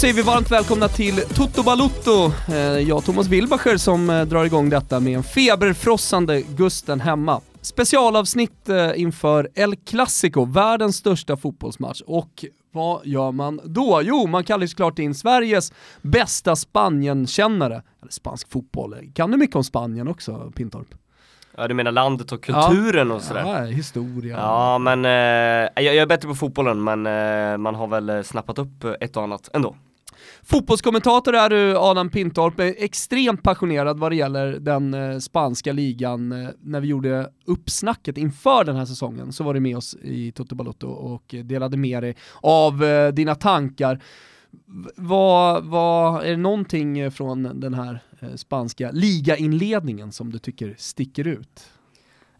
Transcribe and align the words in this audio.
säger 0.00 0.14
vi 0.14 0.22
varmt 0.22 0.50
välkomna 0.50 0.88
till 0.88 1.16
Toto 1.16 1.62
Balutto. 1.62 2.32
Eh, 2.48 2.56
jag 2.58 3.04
Thomas 3.04 3.28
Wilbacher 3.28 3.76
som 3.76 4.10
eh, 4.10 4.24
drar 4.24 4.44
igång 4.44 4.70
detta 4.70 5.00
med 5.00 5.16
en 5.16 5.22
feberfrossande 5.22 6.42
Gusten 6.42 7.00
hemma. 7.00 7.40
Specialavsnitt 7.60 8.68
eh, 8.68 9.00
inför 9.00 9.48
El 9.54 9.76
Clasico, 9.76 10.44
världens 10.44 10.96
största 10.96 11.36
fotbollsmatch. 11.36 12.00
Och 12.06 12.44
vad 12.72 13.06
gör 13.06 13.32
man 13.32 13.60
då? 13.64 14.00
Jo, 14.04 14.26
man 14.26 14.44
kallar 14.44 14.66
såklart 14.66 14.98
in 14.98 15.14
Sveriges 15.14 15.72
bästa 16.02 16.56
Spanien-kännare. 16.56 17.82
Eller 18.02 18.12
spansk 18.12 18.50
fotboll. 18.50 18.96
Kan 19.14 19.30
du 19.30 19.36
mycket 19.36 19.56
om 19.56 19.64
Spanien 19.64 20.08
också, 20.08 20.52
Pintorp? 20.54 20.94
Ja 21.56 21.68
du 21.68 21.74
menar 21.74 21.92
landet 21.92 22.32
och 22.32 22.44
kulturen 22.44 23.08
ja. 23.08 23.14
och 23.14 23.22
sådär? 23.22 23.40
Ja, 23.40 23.64
historia. 23.64 24.36
Ja 24.36 24.78
men, 24.78 25.04
eh, 25.04 25.10
jag, 25.10 25.84
jag, 25.84 25.96
är 25.96 26.06
bättre 26.06 26.28
på 26.28 26.34
fotbollen 26.34 26.84
men 26.84 27.06
eh, 27.06 27.58
man 27.58 27.74
har 27.74 27.86
väl 27.86 28.24
snappat 28.24 28.58
upp 28.58 28.84
ett 29.00 29.16
och 29.16 29.22
annat 29.22 29.50
ändå. 29.52 29.74
Fotbollskommentator 30.50 31.34
är 31.34 31.50
du 31.50 31.76
Adam 31.76 32.10
Pintorp, 32.10 32.60
extremt 32.60 33.42
passionerad 33.42 33.98
vad 33.98 34.12
det 34.12 34.16
gäller 34.16 34.46
den 34.52 34.94
eh, 34.94 35.18
spanska 35.18 35.72
ligan. 35.72 36.32
Eh, 36.32 36.48
när 36.60 36.80
vi 36.80 36.88
gjorde 36.88 37.30
uppsnacket 37.44 38.18
inför 38.18 38.64
den 38.64 38.76
här 38.76 38.84
säsongen 38.84 39.32
så 39.32 39.44
var 39.44 39.54
du 39.54 39.60
med 39.60 39.76
oss 39.76 39.96
i 40.02 40.32
Toto 40.32 40.54
Balotto 40.54 40.88
och 40.88 41.34
delade 41.44 41.76
med 41.76 42.02
dig 42.02 42.16
av 42.42 42.84
eh, 42.84 43.12
dina 43.12 43.34
tankar. 43.34 44.02
Vad, 44.96 45.64
vad, 45.64 46.24
är 46.24 46.30
det 46.30 46.36
någonting 46.36 47.10
från 47.10 47.60
den 47.60 47.74
här 47.74 48.00
eh, 48.20 48.34
spanska 48.34 48.90
ligainledningen 48.90 50.12
som 50.12 50.32
du 50.32 50.38
tycker 50.38 50.74
sticker 50.78 51.26
ut? 51.26 51.70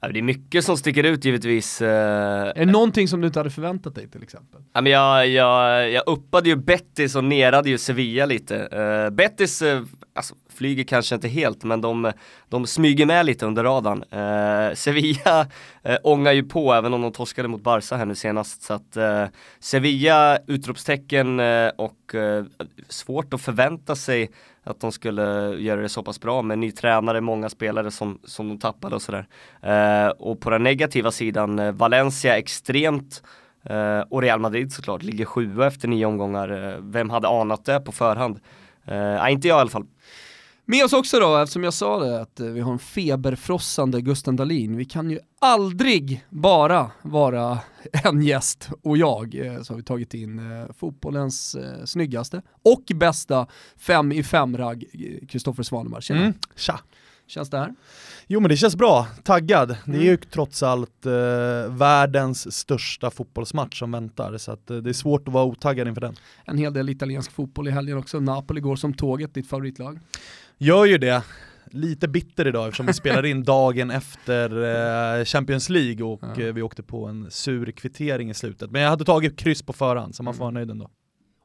Det 0.01 0.19
är 0.19 0.23
mycket 0.23 0.65
som 0.65 0.77
sticker 0.77 1.05
ut 1.05 1.25
givetvis. 1.25 1.83
Eh. 1.83 1.89
Är 1.89 2.67
det 2.67 2.73
någonting 2.73 3.09
som 3.09 3.21
du 3.21 3.27
inte 3.27 3.39
hade 3.39 3.51
förväntat 3.51 3.95
dig 3.95 4.09
till 4.09 4.23
exempel? 4.23 4.61
Ja, 4.73 4.81
men 4.81 4.93
jag, 4.93 5.29
jag, 5.29 5.91
jag 5.91 6.03
uppade 6.07 6.49
ju 6.49 6.57
Bettis 6.57 7.17
och 7.17 7.25
nerade 7.25 7.71
ju 7.71 7.79
Sevilla 7.79 8.27
lite. 8.27 8.55
Uh, 8.55 9.15
Bettis, 9.15 9.63
uh, 9.63 9.83
alltså 10.15 10.35
flyger 10.59 10.85
kanske 10.85 11.15
inte 11.15 11.29
helt 11.29 11.65
men 11.65 11.81
de, 11.81 12.13
de 12.49 12.67
smyger 12.67 13.07
med 13.07 13.27
lite 13.27 13.47
under 13.47 13.65
radarn. 13.65 14.03
Eh, 14.11 14.75
Sevilla 14.75 15.47
eh, 15.83 15.97
ångar 16.03 16.33
ju 16.33 16.43
på 16.43 16.73
även 16.73 16.95
om 16.95 17.03
de 17.03 17.13
torskade 17.13 17.49
mot 17.49 17.63
Barca 17.63 17.97
här 17.97 18.07
nu 18.07 18.15
senast. 18.15 18.63
Så 18.63 18.75
att 18.75 18.97
eh, 18.97 19.25
Sevilla, 19.61 20.39
utropstecken 20.47 21.41
eh, 21.41 21.71
och 21.77 22.15
eh, 22.15 22.45
svårt 22.89 23.35
att 23.35 23.41
förvänta 23.41 23.97
sig 23.97 24.31
att 24.65 24.81
de 24.81 24.93
skulle 24.93 25.23
göra 25.59 25.81
det 25.81 25.89
så 25.89 26.03
pass 26.03 26.21
bra 26.21 26.43
med 26.43 26.59
ny 26.59 26.73
tränare, 26.73 27.21
många 27.21 27.49
spelare 27.49 27.91
som, 27.91 28.19
som 28.25 28.49
de 28.49 28.59
tappade 28.59 28.95
och 28.95 29.03
sådär. 29.03 29.27
Eh, 29.63 30.09
och 30.09 30.41
på 30.41 30.51
den 30.51 30.63
negativa 30.63 31.11
sidan, 31.11 31.59
eh, 31.59 31.73
Valencia 31.73 32.39
extremt 32.39 33.23
eh, 33.65 34.01
och 34.01 34.23
Real 34.23 34.41
Madrid 34.41 34.73
såklart 34.73 35.03
ligger 35.03 35.25
sjua 35.25 35.67
efter 35.67 35.89
nio 35.89 36.07
omgångar. 36.07 36.49
Eh, 36.49 36.79
vem 36.81 37.11
hade 37.11 37.29
anat 37.29 37.65
det 37.65 37.81
på 37.81 37.93
förhand? 37.93 38.41
Eh, 38.85 39.33
inte 39.33 39.49
jag 39.49 39.59
i 39.59 39.61
alla 39.61 39.71
fall. 39.71 39.87
Med 40.71 40.85
oss 40.85 40.93
också 40.93 41.21
då, 41.21 41.37
eftersom 41.37 41.65
jag 41.65 41.75
sa 41.75 42.05
det, 42.05 42.21
att 42.21 42.41
eh, 42.41 42.47
vi 42.47 42.61
har 42.61 42.73
en 42.73 42.79
feberfrossande 42.79 44.01
Gusten 44.01 44.37
Dahlin. 44.37 44.77
Vi 44.77 44.85
kan 44.85 45.11
ju 45.11 45.19
aldrig 45.39 46.25
bara 46.31 46.91
vara 47.03 47.59
en 48.05 48.23
gäst 48.23 48.71
och 48.83 48.97
jag, 48.97 49.35
eh, 49.35 49.63
så 49.63 49.73
har 49.73 49.77
vi 49.77 49.83
tagit 49.83 50.15
in 50.15 50.39
eh, 50.39 50.73
fotbollens 50.79 51.57
snyggaste 51.85 52.43
och 52.65 52.83
bästa 52.95 53.47
fem 53.77 54.13
i 54.13 54.23
fem-ragg, 54.23 54.85
Kristoffer 55.29 55.63
Svanemar. 55.63 56.01
Tjena. 56.01 56.21
Mm. 56.21 56.35
Tja. 56.57 56.81
Känns 57.29 57.51
det 57.51 57.59
här? 57.59 57.75
Jo 58.27 58.41
men 58.41 58.49
det 58.49 58.57
känns 58.57 58.77
bra, 58.77 59.07
taggad. 59.23 59.77
Det 59.85 59.97
är 59.97 60.03
ju 60.03 60.09
mm. 60.09 60.21
trots 60.31 60.63
allt 60.63 61.07
eh, 61.07 61.13
världens 61.69 62.57
största 62.57 63.11
fotbollsmatch 63.11 63.79
som 63.79 63.93
väntar, 63.93 64.39
så 64.39 64.53
att, 64.53 64.71
eh, 64.71 64.77
det 64.77 64.91
är 64.91 64.95
svårt 64.95 65.29
att 65.29 65.35
vara 65.35 65.45
otaggad 65.45 65.89
inför 65.89 66.01
den. 66.01 66.17
En 66.45 66.59
hel 66.59 66.73
del 66.73 66.89
italiensk 66.89 67.33
fotboll 67.33 67.69
i 67.69 67.71
helgen 67.71 67.99
också. 67.99 68.21
Napoli 68.21 68.61
går 68.61 68.77
som 68.77 68.95
tåget, 68.95 69.35
ditt 69.35 69.49
favoritlag. 69.49 69.99
Gör 70.61 70.85
ju 70.85 70.99
det. 70.99 71.23
Lite 71.71 72.09
bitter 72.09 72.49
idag 72.49 72.67
eftersom 72.69 72.87
vi 72.87 72.93
spelar 72.93 73.27
in 73.27 73.43
dagen 73.45 73.91
efter 73.91 74.51
eh, 75.19 75.25
Champions 75.25 75.69
League 75.69 76.07
och 76.07 76.21
ja. 76.23 76.43
Eh, 76.43 76.53
vi 76.55 76.63
åkte 76.63 76.83
på 76.83 77.07
en 77.07 77.31
sur 77.31 77.71
kvittering 77.71 78.31
i 78.31 78.35
slutet. 78.35 78.71
Men 78.71 78.83
jag 78.83 78.91
hade 78.91 79.05
tagit 79.05 79.39
kryss 79.39 79.63
på 79.63 79.73
förhand 79.73 80.15
så 80.15 80.23
man 80.23 80.35
får 80.35 80.41
vara 80.41 80.51
nöjd 80.51 80.71
ändå. 80.71 80.91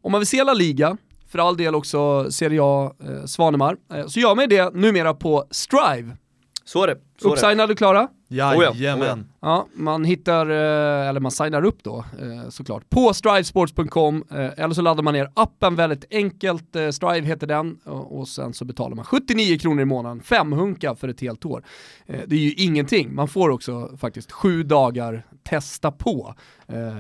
Om 0.02 0.12
man 0.12 0.22
vill 0.22 0.28
se 0.28 0.44
La 0.44 0.54
Liga, 0.54 0.98
för 1.28 1.40
all 1.40 1.58
del 1.58 1.76
också 1.76 2.32
Serie 2.32 2.60
A, 2.64 2.94
eh, 3.04 3.26
Svanemar, 3.26 3.78
eh, 3.94 4.08
så 4.08 4.20
gör 4.20 4.36
man 4.36 4.50
det 4.50 4.74
numera 4.74 5.14
på 5.14 5.46
Strive. 5.52 6.18
Så 6.66 6.84
är 6.84 6.88
det. 6.88 6.98
Uppsignade 7.24 7.72
och 7.74 7.78
klara? 7.78 8.08
Jajamän. 8.34 9.26
Ja, 9.40 9.68
man 9.74 10.04
hittar, 10.04 10.50
eh, 10.50 11.10
eller 11.10 11.20
man 11.20 11.32
signar 11.32 11.66
upp 11.66 11.84
då 11.84 11.98
eh, 11.98 12.50
såklart, 12.50 12.90
på 12.90 13.14
strivesports.com 13.14 14.24
eh, 14.32 14.50
eller 14.58 14.74
så 14.74 14.82
laddar 14.82 15.04
man 15.04 15.14
ner 15.14 15.32
appen 15.34 15.76
väldigt 15.76 16.06
enkelt, 16.12 16.76
Strive 16.92 17.28
heter 17.28 17.48
den 17.48 17.76
och 17.86 18.28
sen 18.28 18.54
så 18.54 18.66
betalar 18.66 18.96
man 18.96 19.06
79 19.06 19.58
kronor 19.58 19.82
i 19.82 19.86
månaden, 19.86 20.22
fem 20.22 20.52
hunka 20.52 20.96
för 20.96 21.08
ett 21.08 21.22
helt 21.22 21.46
år. 21.46 21.64
Det 22.06 22.36
är 22.36 22.40
ju 22.40 22.54
ingenting, 22.54 23.16
man 23.16 23.28
får 23.28 23.50
också 23.50 23.98
faktiskt 23.98 24.32
sju 24.32 24.64
dagar 24.64 25.26
testa 25.44 25.92
på 25.92 26.34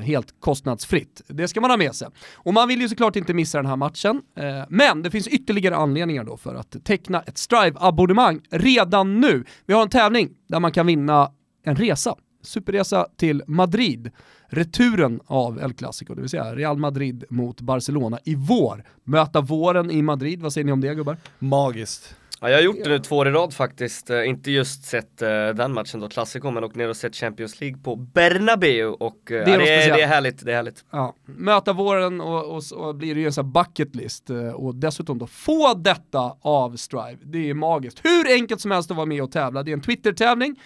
helt 0.03 0.39
kostnadsfritt. 0.39 1.21
Det 1.27 1.47
ska 1.47 1.61
man 1.61 1.69
ha 1.69 1.77
med 1.77 1.95
sig. 1.95 2.07
Och 2.33 2.53
man 2.53 2.67
vill 2.67 2.81
ju 2.81 2.89
såklart 2.89 3.15
inte 3.15 3.33
missa 3.33 3.57
den 3.57 3.65
här 3.65 3.75
matchen, 3.75 4.21
men 4.69 5.01
det 5.01 5.11
finns 5.11 5.27
ytterligare 5.27 5.75
anledningar 5.75 6.23
då 6.23 6.37
för 6.37 6.55
att 6.55 6.75
teckna 6.83 7.21
ett 7.21 7.37
Strive-abonnemang 7.37 8.41
redan 8.49 9.21
nu. 9.21 9.43
Vi 9.65 9.73
har 9.73 9.81
en 9.81 9.89
tävling 9.89 10.12
där 10.47 10.59
man 10.59 10.71
kan 10.71 10.85
vinna 10.85 11.31
en 11.63 11.75
resa. 11.75 12.15
Superresa 12.41 13.07
till 13.17 13.43
Madrid. 13.47 14.11
Returen 14.47 15.19
av 15.25 15.59
El 15.59 15.73
Clasico, 15.73 16.15
det 16.15 16.21
vill 16.21 16.29
säga 16.29 16.55
Real 16.55 16.77
Madrid 16.77 17.23
mot 17.29 17.61
Barcelona 17.61 18.19
i 18.23 18.35
vår. 18.35 18.83
Möta 19.03 19.41
våren 19.41 19.91
i 19.91 20.01
Madrid, 20.01 20.41
vad 20.41 20.53
säger 20.53 20.65
ni 20.65 20.71
om 20.71 20.81
det 20.81 20.95
gubbar? 20.95 21.17
Magiskt. 21.39 22.15
Ja, 22.43 22.49
jag 22.49 22.57
har 22.57 22.63
gjort 22.63 22.83
det 22.83 22.89
nu 22.89 22.99
två 22.99 23.17
år 23.17 23.27
i 23.27 23.31
rad 23.31 23.53
faktiskt, 23.53 24.09
uh, 24.09 24.29
inte 24.29 24.51
just 24.51 24.83
sett 24.83 25.21
uh, 25.21 25.27
den 25.27 25.73
matchen 25.73 25.99
då, 25.99 26.09
Clasico, 26.09 26.51
men 26.51 26.63
åkt 26.63 26.75
ner 26.75 26.89
och 26.89 26.97
sett 26.97 27.15
Champions 27.15 27.61
League 27.61 27.77
på 27.83 27.95
Bernabeu 27.95 28.85
och 28.85 29.31
uh, 29.31 29.37
det, 29.37 29.37
är 29.37 29.47
ja, 29.49 29.57
det, 29.57 29.73
är, 29.73 29.93
det, 29.93 30.01
är 30.01 30.07
härligt, 30.07 30.45
det 30.45 30.51
är 30.51 30.55
härligt. 30.55 30.85
Ja. 30.91 31.15
Möta 31.25 31.73
våren 31.73 32.21
och, 32.21 32.55
och, 32.55 32.63
och 32.75 32.95
blir 32.95 33.15
det 33.15 33.21
ju 33.21 33.27
en 33.27 33.33
sån 33.33 33.51
bucket 33.51 33.95
list 33.95 34.29
och 34.55 34.75
dessutom 34.75 35.17
då 35.17 35.27
få 35.27 35.73
detta 35.73 36.35
av 36.41 36.75
Strive, 36.75 37.17
det 37.23 37.49
är 37.49 37.53
magiskt. 37.53 38.05
Hur 38.05 38.33
enkelt 38.33 38.61
som 38.61 38.71
helst 38.71 38.91
att 38.91 38.97
vara 38.97 39.05
med 39.05 39.23
och 39.23 39.31
tävla, 39.31 39.63
det 39.63 39.71
är 39.71 39.73
en 39.73 39.81
Twitter-tävling, 39.81 40.59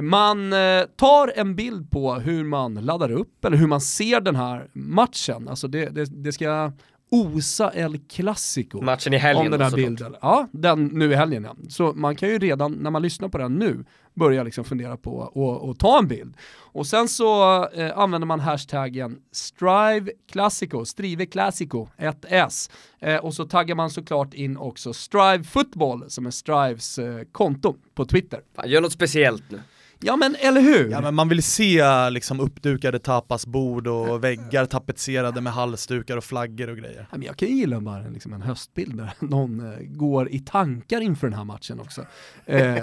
man 0.00 0.54
tar 0.96 1.32
en 1.36 1.56
bild 1.56 1.90
på 1.90 2.14
hur 2.14 2.44
man 2.44 2.74
laddar 2.74 3.12
upp 3.12 3.44
eller 3.44 3.56
hur 3.56 3.66
man 3.66 3.80
ser 3.80 4.20
den 4.20 4.36
här 4.36 4.68
matchen, 4.72 5.48
alltså 5.48 5.68
det, 5.68 5.88
det, 5.88 6.04
det 6.04 6.32
ska 6.32 6.72
osa 7.10 7.70
El 7.70 7.98
Clasico. 7.98 8.80
Matchen 8.82 9.14
i 9.14 9.16
helgen 9.16 9.46
om 9.46 9.50
den 9.50 9.60
här 9.60 9.76
bilden. 9.76 10.16
Ja, 10.20 10.48
den 10.52 10.86
nu 10.86 11.12
i 11.12 11.14
helgen 11.14 11.44
ja. 11.44 11.56
Så 11.68 11.92
man 11.92 12.16
kan 12.16 12.28
ju 12.28 12.38
redan, 12.38 12.72
när 12.72 12.90
man 12.90 13.02
lyssnar 13.02 13.28
på 13.28 13.38
den 13.38 13.54
nu, 13.54 13.84
börja 14.14 14.42
liksom 14.42 14.64
fundera 14.64 14.96
på 14.96 15.22
att 15.70 15.78
ta 15.78 15.98
en 15.98 16.08
bild. 16.08 16.36
Och 16.56 16.86
sen 16.86 17.08
så 17.08 17.64
eh, 17.68 17.98
använder 17.98 18.26
man 18.26 18.40
hashtaggen 18.40 19.18
Strive 19.32 20.10
Classico, 20.32 20.84
Strive 20.84 21.26
Classico, 21.26 21.88
1S. 21.98 22.70
Eh, 22.98 23.16
och 23.16 23.34
så 23.34 23.44
taggar 23.44 23.74
man 23.74 23.90
såklart 23.90 24.34
in 24.34 24.56
också 24.56 24.92
Strive 24.92 25.44
Football 25.44 26.10
som 26.10 26.26
är 26.26 26.30
Strives 26.30 26.98
eh, 26.98 27.22
konto 27.32 27.76
på 27.94 28.04
Twitter. 28.04 28.40
Fan, 28.54 28.68
gör 28.70 28.80
något 28.80 28.92
speciellt 28.92 29.50
nu. 29.50 29.60
Ja 30.00 30.16
men 30.16 30.36
eller 30.40 30.60
hur? 30.60 30.90
Ja 30.90 31.00
men 31.00 31.14
man 31.14 31.28
vill 31.28 31.42
se 31.42 32.10
liksom 32.10 32.40
uppdukade 32.40 32.98
tapasbord 32.98 33.86
och 33.86 34.24
väggar 34.24 34.66
tapetserade 34.66 35.40
med 35.40 35.52
halsdukar 35.52 36.16
och 36.16 36.24
flaggor 36.24 36.70
och 36.70 36.76
grejer. 36.76 37.06
Ja, 37.10 37.18
men 37.18 37.26
jag 37.26 37.36
kan 37.36 37.48
ju 37.48 37.54
gilla 37.54 37.80
bara 37.80 38.08
liksom 38.08 38.32
en 38.32 38.42
höstbild 38.42 38.96
där 38.96 39.12
någon 39.18 39.72
eh, 39.72 39.78
går 39.80 40.30
i 40.30 40.38
tankar 40.38 41.00
inför 41.00 41.26
den 41.26 41.38
här 41.38 41.44
matchen 41.44 41.80
också. 41.80 42.04
Eh, 42.46 42.60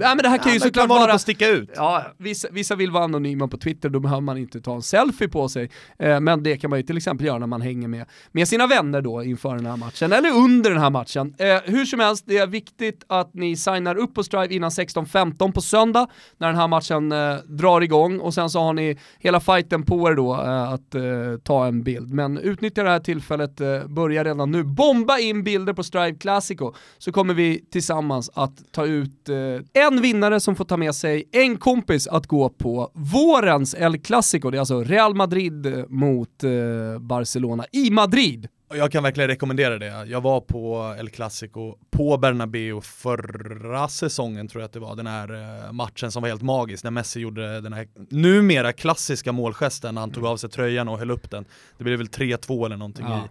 ja, 0.00 0.14
men 0.14 0.18
det 0.18 0.28
här 0.28 0.38
kan 0.38 0.48
ja, 0.48 0.54
ju 0.54 0.60
såklart 0.60 0.88
vara... 0.88 1.12
att 1.12 1.20
sticka 1.20 1.48
ut. 1.48 1.70
Ja, 1.76 2.06
vissa, 2.16 2.48
vissa 2.50 2.74
vill 2.74 2.90
vara 2.90 3.04
anonyma 3.04 3.48
på 3.48 3.58
Twitter, 3.58 3.88
då 3.88 4.00
behöver 4.00 4.20
man 4.20 4.38
inte 4.38 4.60
ta 4.60 4.74
en 4.74 4.82
selfie 4.82 5.28
på 5.28 5.48
sig. 5.48 5.70
Eh, 5.98 6.20
men 6.20 6.42
det 6.42 6.56
kan 6.56 6.70
man 6.70 6.78
ju 6.78 6.82
till 6.82 6.96
exempel 6.96 7.26
göra 7.26 7.38
när 7.38 7.46
man 7.46 7.60
hänger 7.60 7.88
med, 7.88 8.06
med 8.32 8.48
sina 8.48 8.66
vänner 8.66 9.00
då 9.00 9.22
inför 9.22 9.54
den 9.54 9.66
här 9.66 9.76
matchen, 9.76 10.12
eller 10.12 10.30
under 10.30 10.70
den 10.70 10.80
här 10.80 10.90
matchen. 10.90 11.34
Eh, 11.38 11.60
hur 11.64 11.84
som 11.84 12.00
helst, 12.00 12.24
det 12.26 12.38
är 12.38 12.46
viktigt 12.46 13.04
att 13.06 13.34
ni 13.34 13.56
signar 13.56 13.96
upp 13.96 14.14
på 14.14 14.22
Strive 14.22 14.54
innan 14.54 14.70
16.15 14.70 15.52
på 15.52 15.60
söndag, 15.60 16.06
när 16.38 16.55
den 16.56 16.60
här 16.60 16.68
matchen 16.68 17.12
eh, 17.12 17.36
drar 17.44 17.80
igång 17.80 18.20
och 18.20 18.34
sen 18.34 18.50
så 18.50 18.60
har 18.60 18.72
ni 18.72 18.98
hela 19.18 19.40
fighten 19.40 19.82
på 19.82 20.08
er 20.08 20.14
då 20.14 20.34
eh, 20.34 20.72
att 20.72 20.94
eh, 20.94 21.02
ta 21.42 21.66
en 21.66 21.82
bild. 21.82 22.14
Men 22.14 22.38
utnyttja 22.38 22.82
det 22.82 22.90
här 22.90 23.00
tillfället, 23.00 23.60
eh, 23.60 23.86
börja 23.86 24.24
redan 24.24 24.50
nu. 24.50 24.64
Bomba 24.64 25.18
in 25.18 25.44
bilder 25.44 25.72
på 25.72 25.82
Strive 25.82 26.18
Classico 26.18 26.72
så 26.98 27.12
kommer 27.12 27.34
vi 27.34 27.64
tillsammans 27.70 28.30
att 28.34 28.72
ta 28.72 28.86
ut 28.86 29.28
eh, 29.28 29.84
en 29.84 30.02
vinnare 30.02 30.40
som 30.40 30.56
får 30.56 30.64
ta 30.64 30.76
med 30.76 30.94
sig 30.94 31.28
en 31.32 31.56
kompis 31.56 32.08
att 32.08 32.26
gå 32.26 32.48
på 32.48 32.90
vårens 32.94 33.74
El 33.74 33.98
Clasico. 33.98 34.50
Det 34.50 34.56
är 34.56 34.60
alltså 34.60 34.80
Real 34.82 35.14
Madrid 35.14 35.66
eh, 35.66 35.84
mot 35.88 36.44
eh, 36.44 37.00
Barcelona 37.00 37.64
i 37.72 37.90
Madrid. 37.90 38.48
Jag 38.68 38.92
kan 38.92 39.02
verkligen 39.02 39.28
rekommendera 39.28 39.78
det. 39.78 40.06
Jag 40.06 40.20
var 40.20 40.40
på 40.40 40.94
El 40.98 41.10
Clasico 41.10 41.74
på 41.90 42.16
Bernabeu 42.16 42.80
förra 42.80 43.88
säsongen 43.88 44.48
tror 44.48 44.62
jag 44.62 44.66
att 44.66 44.72
det 44.72 44.80
var, 44.80 44.96
den 44.96 45.06
här 45.06 45.64
eh, 45.66 45.72
matchen 45.72 46.12
som 46.12 46.22
var 46.22 46.28
helt 46.28 46.42
magisk 46.42 46.84
när 46.84 46.90
Messi 46.90 47.20
gjorde 47.20 47.60
den 47.60 47.72
här 47.72 47.88
numera 48.10 48.72
klassiska 48.72 49.32
målgesten 49.32 49.94
när 49.94 50.00
han 50.00 50.10
tog 50.10 50.26
av 50.26 50.36
sig 50.36 50.50
tröjan 50.50 50.88
och 50.88 50.98
höll 50.98 51.10
upp 51.10 51.30
den. 51.30 51.44
Det 51.78 51.84
blev 51.84 51.98
väl 51.98 52.08
3-2 52.08 52.66
eller 52.66 52.76
någonting 52.76 53.06
ja. 53.08 53.24
i 53.24 53.28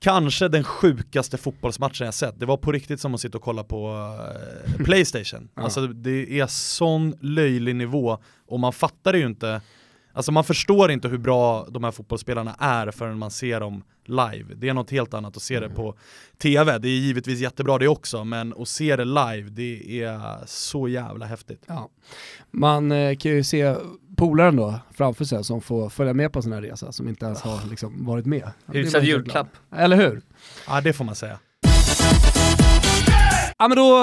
kanske 0.00 0.48
den 0.48 0.64
sjukaste 0.64 1.38
fotbollsmatchen 1.38 2.04
jag 2.04 2.14
sett. 2.14 2.40
Det 2.40 2.46
var 2.46 2.56
på 2.56 2.72
riktigt 2.72 3.00
som 3.00 3.14
att 3.14 3.20
sitta 3.20 3.38
och 3.38 3.44
kolla 3.44 3.64
på 3.64 4.08
eh, 4.76 4.84
Playstation. 4.84 5.48
Ja. 5.54 5.62
Alltså 5.62 5.86
det 5.86 6.40
är 6.40 6.46
sån 6.46 7.14
löjlig 7.20 7.76
nivå 7.76 8.18
och 8.46 8.60
man 8.60 8.72
fattar 8.72 9.14
ju 9.14 9.26
inte. 9.26 9.60
Alltså 10.16 10.32
man 10.32 10.44
förstår 10.44 10.90
inte 10.90 11.08
hur 11.08 11.18
bra 11.18 11.66
de 11.70 11.84
här 11.84 11.90
fotbollsspelarna 11.90 12.56
är 12.58 12.90
förrän 12.90 13.18
man 13.18 13.30
ser 13.30 13.60
dem 13.60 13.84
live. 14.04 14.54
Det 14.54 14.68
är 14.68 14.74
något 14.74 14.90
helt 14.90 15.14
annat 15.14 15.36
att 15.36 15.42
se 15.42 15.60
det 15.60 15.68
på 15.68 15.94
TV. 16.38 16.78
Det 16.78 16.88
är 16.88 16.98
givetvis 16.98 17.40
jättebra 17.40 17.78
det 17.78 17.88
också, 17.88 18.24
men 18.24 18.54
att 18.58 18.68
se 18.68 18.96
det 18.96 19.04
live, 19.04 19.48
det 19.50 20.02
är 20.02 20.38
så 20.46 20.88
jävla 20.88 21.26
häftigt. 21.26 21.62
Ja. 21.66 21.88
Man 22.50 22.92
eh, 22.92 23.16
kan 23.16 23.30
ju 23.32 23.44
se 23.44 23.74
polaren 24.16 24.56
då 24.56 24.74
framför 24.94 25.24
sig 25.24 25.44
som 25.44 25.60
får 25.60 25.88
följa 25.88 26.14
med 26.14 26.32
på 26.32 26.38
en 26.38 26.42
sån 26.42 26.52
här 26.52 26.62
resa 26.62 26.92
som 26.92 27.08
inte 27.08 27.26
ens 27.26 27.40
har 27.40 27.70
liksom, 27.70 28.06
varit 28.06 28.26
med. 28.26 28.50
Hyfsad 28.66 29.04
julklapp. 29.04 29.48
Eller 29.76 29.96
hur? 29.96 30.22
Ja, 30.68 30.80
det 30.80 30.92
får 30.92 31.04
man 31.04 31.14
säga. 31.14 31.38
Ja 33.58 33.68
men 33.68 33.76
då 33.76 33.94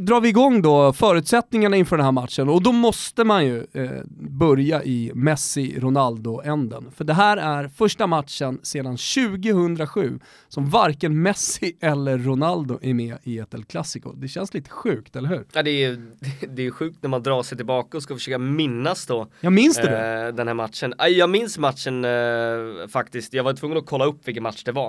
drar 0.00 0.20
vi 0.20 0.28
igång 0.28 0.62
då 0.62 0.92
förutsättningarna 0.92 1.76
inför 1.76 1.96
den 1.96 2.04
här 2.04 2.12
matchen 2.12 2.48
och 2.48 2.62
då 2.62 2.72
måste 2.72 3.24
man 3.24 3.46
ju 3.46 3.66
eh, 3.72 3.90
börja 4.30 4.82
i 4.82 5.12
Messi-Ronaldo-änden. 5.14 6.90
För 6.96 7.04
det 7.04 7.14
här 7.14 7.36
är 7.36 7.68
första 7.68 8.06
matchen 8.06 8.60
sedan 8.62 8.96
2007 8.96 10.18
som 10.48 10.70
varken 10.70 11.22
Messi 11.22 11.76
eller 11.80 12.18
Ronaldo 12.18 12.78
är 12.82 12.94
med 12.94 13.16
i 13.22 13.38
ett 13.38 13.54
El 13.54 13.64
Clasico. 13.64 14.12
Det 14.12 14.28
känns 14.28 14.54
lite 14.54 14.70
sjukt, 14.70 15.16
eller 15.16 15.28
hur? 15.28 15.46
Ja, 15.52 15.62
det, 15.62 15.84
är, 15.84 16.06
det 16.48 16.66
är 16.66 16.70
sjukt 16.70 16.98
när 17.02 17.08
man 17.08 17.22
drar 17.22 17.42
sig 17.42 17.56
tillbaka 17.56 17.96
och 17.96 18.02
ska 18.02 18.14
försöka 18.14 18.38
minnas 18.38 19.06
då 19.06 19.28
Jag 19.40 19.52
minns 19.52 19.76
det 19.76 20.26
eh, 20.26 20.34
den 20.34 20.48
här 20.48 20.54
matchen. 20.54 20.94
Jag 20.98 21.30
minns 21.30 21.58
matchen 21.58 22.04
eh, 22.04 22.88
faktiskt, 22.88 23.32
jag 23.32 23.44
var 23.44 23.52
tvungen 23.52 23.78
att 23.78 23.86
kolla 23.86 24.04
upp 24.04 24.28
vilken 24.28 24.42
match 24.42 24.64
det 24.64 24.72
var. 24.72 24.88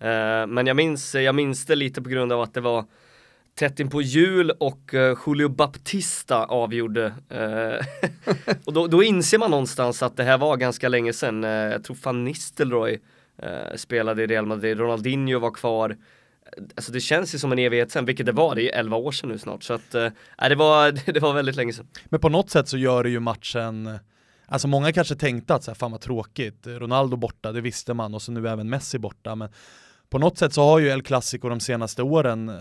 Eh, 0.00 0.46
men 0.46 0.66
jag 0.66 0.76
minns, 0.76 1.14
jag 1.14 1.34
minns 1.34 1.66
det 1.66 1.76
lite 1.76 2.02
på 2.02 2.08
grund 2.08 2.32
av 2.32 2.40
att 2.40 2.54
det 2.54 2.60
var 2.60 2.84
tätt 3.54 3.80
in 3.80 3.90
på 3.90 4.02
jul 4.02 4.50
och 4.50 4.94
eh, 4.94 5.18
Julio 5.26 5.48
Baptista 5.48 6.44
avgjorde. 6.44 7.14
Eh, 7.28 7.86
och 8.64 8.72
då, 8.72 8.86
då 8.86 9.02
inser 9.02 9.38
man 9.38 9.50
någonstans 9.50 10.02
att 10.02 10.16
det 10.16 10.24
här 10.24 10.38
var 10.38 10.56
ganska 10.56 10.88
länge 10.88 11.12
sedan. 11.12 11.44
Eh, 11.44 11.50
jag 11.50 11.84
tror 11.84 11.96
fan 11.96 12.24
Nistelrooy 12.24 13.00
spelade 13.76 14.22
i 14.22 14.26
Real 14.26 14.46
Madrid, 14.46 14.78
Ronaldinho 14.78 15.38
var 15.38 15.50
kvar. 15.50 15.96
Alltså 16.74 16.92
det 16.92 17.00
känns 17.00 17.34
ju 17.34 17.38
som 17.38 17.52
en 17.52 17.58
evighet 17.58 17.90
sedan, 17.90 18.04
vilket 18.04 18.26
det 18.26 18.32
var, 18.32 18.54
det 18.54 18.72
är 18.72 18.78
11 18.78 18.96
år 18.96 19.12
sedan 19.12 19.28
nu 19.28 19.38
snart. 19.38 19.62
Så 19.62 19.74
att, 19.74 19.94
äh, 19.94 20.08
nej, 20.40 20.48
det, 20.48 20.54
var, 20.54 20.92
det 21.12 21.20
var 21.20 21.34
väldigt 21.34 21.56
länge 21.56 21.72
sedan. 21.72 21.86
Men 22.04 22.20
på 22.20 22.28
något 22.28 22.50
sätt 22.50 22.68
så 22.68 22.76
gör 22.76 23.04
det 23.04 23.10
ju 23.10 23.20
matchen 23.20 23.98
Alltså 24.46 24.68
många 24.68 24.92
kanske 24.92 25.14
tänkte 25.14 25.54
att 25.54 25.64
så 25.64 25.70
här, 25.70 25.76
fan 25.76 25.90
vad 25.90 26.00
tråkigt, 26.00 26.66
Ronaldo 26.66 27.16
borta, 27.16 27.52
det 27.52 27.60
visste 27.60 27.94
man 27.94 28.14
och 28.14 28.22
så 28.22 28.32
nu 28.32 28.48
även 28.48 28.70
Messi 28.70 28.98
borta. 28.98 29.34
Men 29.34 29.48
på 30.14 30.18
något 30.18 30.38
sätt 30.38 30.52
så 30.52 30.62
har 30.62 30.78
ju 30.78 30.88
El 30.88 31.02
Clasico 31.02 31.48
de 31.48 31.60
senaste 31.60 32.02
åren 32.02 32.48
eh, 32.48 32.54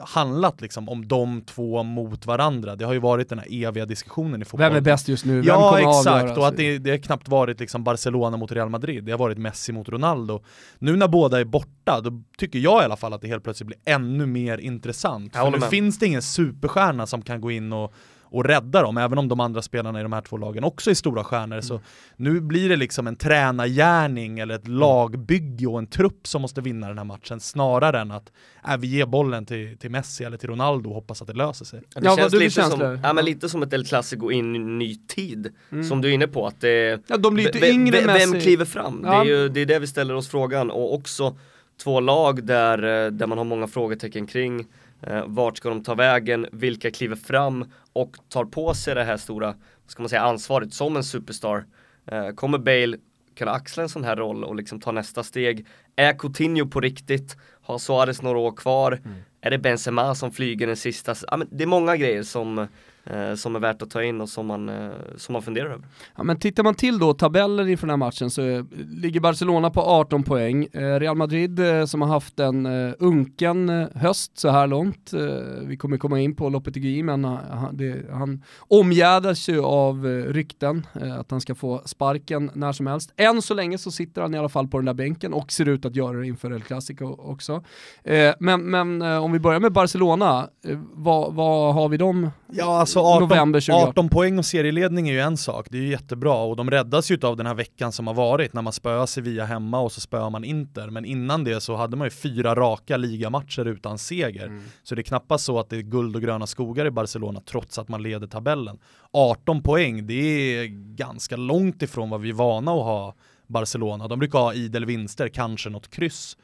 handlat 0.00 0.60
liksom 0.60 0.88
om 0.88 1.08
de 1.08 1.42
två 1.42 1.82
mot 1.82 2.26
varandra. 2.26 2.76
Det 2.76 2.84
har 2.84 2.92
ju 2.92 2.98
varit 2.98 3.28
den 3.28 3.38
här 3.38 3.46
eviga 3.50 3.86
diskussionen 3.86 4.42
i 4.42 4.44
fotboll. 4.44 4.68
Vem 4.68 4.76
är 4.76 4.80
bäst 4.80 5.08
just 5.08 5.24
nu? 5.24 5.34
Vem 5.34 5.44
Ja 5.44 5.80
exakt, 5.80 6.38
och 6.38 6.48
att 6.48 6.56
det, 6.56 6.78
det 6.78 6.90
har 6.90 6.98
knappt 6.98 7.28
varit 7.28 7.60
liksom 7.60 7.84
Barcelona 7.84 8.36
mot 8.36 8.52
Real 8.52 8.68
Madrid, 8.68 9.04
det 9.04 9.12
har 9.12 9.18
varit 9.18 9.38
Messi 9.38 9.72
mot 9.72 9.88
Ronaldo. 9.88 10.42
Nu 10.78 10.96
när 10.96 11.08
båda 11.08 11.40
är 11.40 11.44
borta, 11.44 12.00
då 12.00 12.22
tycker 12.38 12.58
jag 12.58 12.82
i 12.82 12.84
alla 12.84 12.96
fall 12.96 13.12
att 13.12 13.20
det 13.20 13.28
helt 13.28 13.44
plötsligt 13.44 13.66
blir 13.66 13.78
ännu 13.84 14.26
mer 14.26 14.58
intressant. 14.58 15.36
För 15.36 15.50
nu 15.50 15.60
finns 15.60 15.98
det 15.98 16.06
ingen 16.06 16.22
superstjärna 16.22 17.06
som 17.06 17.22
kan 17.22 17.40
gå 17.40 17.50
in 17.50 17.72
och 17.72 17.94
och 18.32 18.44
rädda 18.44 18.82
dem, 18.82 18.96
även 18.98 19.18
om 19.18 19.28
de 19.28 19.40
andra 19.40 19.62
spelarna 19.62 20.00
i 20.00 20.02
de 20.02 20.12
här 20.12 20.20
två 20.20 20.36
lagen 20.36 20.64
också 20.64 20.90
är 20.90 20.94
stora 20.94 21.24
stjärnor. 21.24 21.60
Så 21.60 21.74
Mm. 21.74 21.84
nu 22.16 22.40
blir 22.40 22.68
det 22.68 22.76
liksom 22.76 23.06
en 23.06 23.16
tränargärning 23.16 24.38
eller 24.38 24.54
ett 24.54 24.68
lagbygge 24.68 25.66
och 25.66 25.78
en 25.78 25.86
trupp 25.86 26.26
som 26.26 26.42
måste 26.42 26.60
vinna 26.60 26.88
den 26.88 26.98
här 26.98 27.04
matchen 27.04 27.40
snarare 27.40 28.00
än 28.00 28.10
att 28.10 28.32
äh, 28.68 28.76
vi 28.76 28.86
ger 28.86 29.06
bollen 29.06 29.46
till, 29.46 29.78
till 29.78 29.90
Messi 29.90 30.24
eller 30.24 30.36
till 30.36 30.48
Ronaldo 30.48 30.88
och 30.88 30.94
hoppas 30.94 31.20
att 31.22 31.28
det 31.28 31.34
löser 31.34 31.64
sig. 31.64 31.80
Ja, 31.94 32.00
det 32.00 32.06
Ja, 32.06 32.16
känns 32.16 32.32
lite, 32.32 32.50
som, 32.50 32.62
känslor? 32.70 33.00
ja, 33.02 33.12
men 33.12 33.24
lite 33.24 33.48
som 33.48 33.62
ett 33.62 33.72
El 33.72 33.84
Clasico 33.86 34.30
i 34.32 34.38
en 34.38 34.78
ny 34.78 34.94
tid. 35.08 35.52
Mm. 35.72 35.84
Som 35.84 36.00
du 36.00 36.08
är 36.08 36.12
inne 36.12 36.28
på, 36.28 36.46
att 36.46 36.60
det 36.60 37.00
Ja, 37.06 37.16
de 37.16 37.34
blir 37.34 37.44
lite 37.44 37.68
yngre 37.70 38.00
ve- 38.00 38.06
Messi. 38.06 38.32
Vem 38.32 38.40
kliver 38.40 38.64
fram? 38.64 39.02
Ja. 39.04 39.10
Det, 39.10 39.16
är 39.16 39.24
ju, 39.24 39.48
det 39.48 39.60
är 39.60 39.66
det 39.66 39.78
vi 39.78 39.86
ställer 39.86 40.14
oss 40.14 40.28
frågan 40.28 40.70
och 40.70 40.94
också 40.94 41.36
två 41.82 42.00
lag 42.00 42.44
där, 42.46 43.04
eh, 43.06 43.10
där 43.10 43.26
man 43.26 43.38
har 43.38 43.44
många 43.44 43.66
frågetecken 43.66 44.26
kring. 44.26 44.66
Eh, 45.02 45.24
vart 45.26 45.56
ska 45.56 45.68
de 45.68 45.82
ta 45.82 45.94
vägen? 45.94 46.46
Vilka 46.52 46.90
kliver 46.90 47.16
fram 47.16 47.72
och 47.92 48.16
tar 48.28 48.44
på 48.44 48.74
sig 48.74 48.94
det 48.94 49.04
här 49.04 49.16
stora, 49.16 49.54
ska 49.86 50.02
man 50.02 50.08
säga, 50.08 50.22
ansvaret 50.22 50.74
som 50.74 50.96
en 50.96 51.04
superstar? 51.04 51.64
Eh, 52.06 52.28
kommer 52.28 52.58
Bale 52.58 52.96
kunna 53.36 53.50
axla 53.50 53.82
en 53.82 53.88
sån 53.88 54.04
här 54.04 54.16
roll 54.16 54.44
och 54.44 54.56
liksom 54.56 54.80
ta 54.80 54.92
nästa 54.92 55.22
steg? 55.22 55.66
Är 55.96 56.12
Coutinho 56.12 56.66
på 56.66 56.80
riktigt? 56.80 57.36
Har 57.62 57.78
Suarez 57.78 58.22
några 58.22 58.38
år 58.38 58.52
kvar? 58.52 58.92
Mm. 58.92 59.18
Är 59.40 59.50
det 59.50 59.58
Benzema 59.58 60.14
som 60.14 60.32
flyger 60.32 60.66
den 60.66 60.76
sista? 60.76 61.14
Ja, 61.30 61.36
men 61.36 61.48
det 61.50 61.62
är 61.62 61.68
många 61.68 61.96
grejer 61.96 62.22
som, 62.22 62.66
eh, 63.04 63.34
som 63.34 63.56
är 63.56 63.60
värt 63.60 63.82
att 63.82 63.90
ta 63.90 64.02
in 64.02 64.20
och 64.20 64.28
som 64.28 64.46
man, 64.46 64.68
eh, 64.68 64.90
som 65.16 65.32
man 65.32 65.42
funderar 65.42 65.66
över. 65.66 65.86
Ja, 66.16 66.22
men 66.22 66.38
tittar 66.38 66.62
man 66.62 66.74
till 66.74 66.98
då 66.98 67.14
tabellen 67.14 67.68
inför 67.68 67.86
den 67.86 68.00
här 68.00 68.06
matchen 68.06 68.30
så 68.30 68.42
eh, 68.42 68.64
ligger 68.90 69.20
Barcelona 69.20 69.70
på 69.70 69.80
18 69.80 70.22
poäng. 70.22 70.66
Eh, 70.72 71.00
Real 71.00 71.16
Madrid 71.16 71.58
eh, 71.58 71.84
som 71.84 72.02
har 72.02 72.08
haft 72.08 72.40
en 72.40 72.66
eh, 72.66 72.94
unken 72.98 73.68
höst 73.94 74.38
så 74.38 74.48
här 74.48 74.66
långt. 74.66 75.12
Eh, 75.12 75.20
vi 75.62 75.76
kommer 75.76 75.96
komma 75.96 76.20
in 76.20 76.36
på 76.36 76.48
Lopetegui 76.48 77.02
men 77.02 77.24
han, 77.24 77.76
det, 77.76 78.10
han 78.10 78.42
omgärdas 78.58 79.48
ju 79.48 79.62
av 79.62 80.06
eh, 80.06 80.32
rykten 80.32 80.86
eh, 81.00 81.18
att 81.18 81.30
han 81.30 81.40
ska 81.40 81.54
få 81.54 81.82
sparken 81.84 82.50
när 82.54 82.72
som 82.72 82.86
helst. 82.86 83.12
Än 83.16 83.42
så 83.42 83.54
länge 83.54 83.78
så 83.78 83.90
sitter 83.90 84.22
han 84.22 84.34
i 84.34 84.38
alla 84.38 84.48
fall 84.48 84.68
på 84.68 84.78
den 84.78 84.84
där 84.84 84.94
bänken 84.94 85.32
och 85.32 85.52
ser 85.52 85.68
ut 85.68 85.84
att 85.84 85.96
göra 85.96 86.18
det 86.18 86.26
inför 86.26 86.52
El 86.52 86.62
Clasico 86.62 87.04
också. 87.04 87.64
Eh, 88.04 88.34
men 88.38 88.70
men 88.70 89.02
eh, 89.02 89.24
om 89.24 89.32
vi 89.32 89.38
börjar 89.38 89.60
med 89.60 89.72
Barcelona, 89.72 90.48
eh, 90.64 90.78
vad, 90.92 91.34
vad 91.34 91.74
har 91.74 91.88
vi 91.88 91.96
dem 91.96 92.30
Ja, 92.46 92.80
alltså 92.80 92.91
18, 93.00 93.28
november 93.28 93.60
2018? 93.60 93.88
18 93.88 94.08
poäng 94.08 94.38
och 94.38 94.46
serieledning 94.46 95.08
är 95.08 95.12
ju 95.12 95.20
en 95.20 95.36
sak, 95.36 95.66
det 95.70 95.78
är 95.78 95.82
ju 95.82 95.88
jättebra 95.88 96.34
och 96.34 96.56
de 96.56 96.70
räddas 96.70 97.10
ju 97.10 97.18
av 97.22 97.36
den 97.36 97.46
här 97.46 97.54
veckan 97.54 97.92
som 97.92 98.06
har 98.06 98.14
varit 98.14 98.52
när 98.52 98.62
man 98.62 98.72
spöar 98.72 99.06
Sevilla 99.06 99.44
hemma 99.44 99.80
och 99.80 99.92
så 99.92 100.00
spöar 100.00 100.30
man 100.30 100.44
Inter. 100.44 100.90
Men 100.90 101.04
innan 101.04 101.44
det 101.44 101.60
så 101.60 101.76
hade 101.76 101.96
man 101.96 102.06
ju 102.06 102.10
fyra 102.10 102.54
raka 102.54 102.96
ligamatcher 102.96 103.64
utan 103.64 103.98
seger. 103.98 104.46
Mm. 104.46 104.62
Så 104.82 104.94
det 104.94 105.00
är 105.00 105.02
knappast 105.02 105.44
så 105.44 105.58
att 105.58 105.70
det 105.70 105.76
är 105.76 105.82
guld 105.82 106.16
och 106.16 106.22
gröna 106.22 106.46
skogar 106.46 106.86
i 106.86 106.90
Barcelona 106.90 107.40
trots 107.46 107.78
att 107.78 107.88
man 107.88 108.02
leder 108.02 108.26
tabellen. 108.26 108.78
18 109.12 109.62
poäng, 109.62 110.06
det 110.06 110.14
är 110.14 110.66
ganska 110.96 111.36
långt 111.36 111.82
ifrån 111.82 112.10
vad 112.10 112.20
vi 112.20 112.28
är 112.28 112.34
vana 112.34 112.72
att 112.72 112.84
ha 112.84 113.14
Barcelona. 113.46 114.08
De 114.08 114.18
brukar 114.18 114.38
ha 114.38 114.54
idel 114.54 114.84
vinster, 114.84 115.28
kanske 115.28 115.70
något 115.70 115.90
kryss 115.90 116.36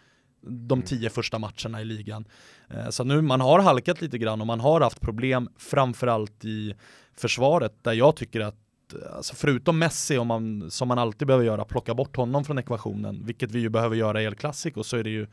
de 0.47 0.83
tio 0.83 1.11
första 1.11 1.39
matcherna 1.39 1.81
i 1.81 1.85
ligan. 1.85 2.25
Eh, 2.71 2.89
Så 2.91 3.05
nu, 3.05 3.21
man 3.23 3.41
har 3.41 3.59
halkat 3.61 4.01
lite 4.01 4.19
grann 4.19 4.41
och 4.41 4.47
man 4.47 4.61
har 4.61 4.81
haft 4.81 5.01
problem 5.01 5.49
framförallt 5.59 6.45
i 6.45 6.75
försvaret 7.17 7.73
där 7.85 7.93
jag 7.93 8.17
tycker 8.17 8.41
att 8.41 8.55
eh, 8.93 9.17
Alltså 9.17 9.35
förutom 9.35 9.79
Messi, 9.79 10.19
om 10.19 10.27
man, 10.27 10.71
som 10.71 10.89
man 10.89 10.99
alltid 10.99 11.27
behöver 11.29 11.45
göra, 11.47 11.65
plocka 11.65 11.95
bort 11.95 12.17
honom 12.17 12.45
från 12.45 12.59
ekvationen, 12.59 13.23
vilket 13.27 13.51
vi 13.51 13.59
ju 13.61 13.69
behöver 13.69 13.97
göra 13.97 14.23
i 14.23 14.25
El 14.25 14.35
Clasico, 14.35 14.83
så 14.85 14.97
är 14.97 15.05
det 15.05 15.11
ju 15.11 15.27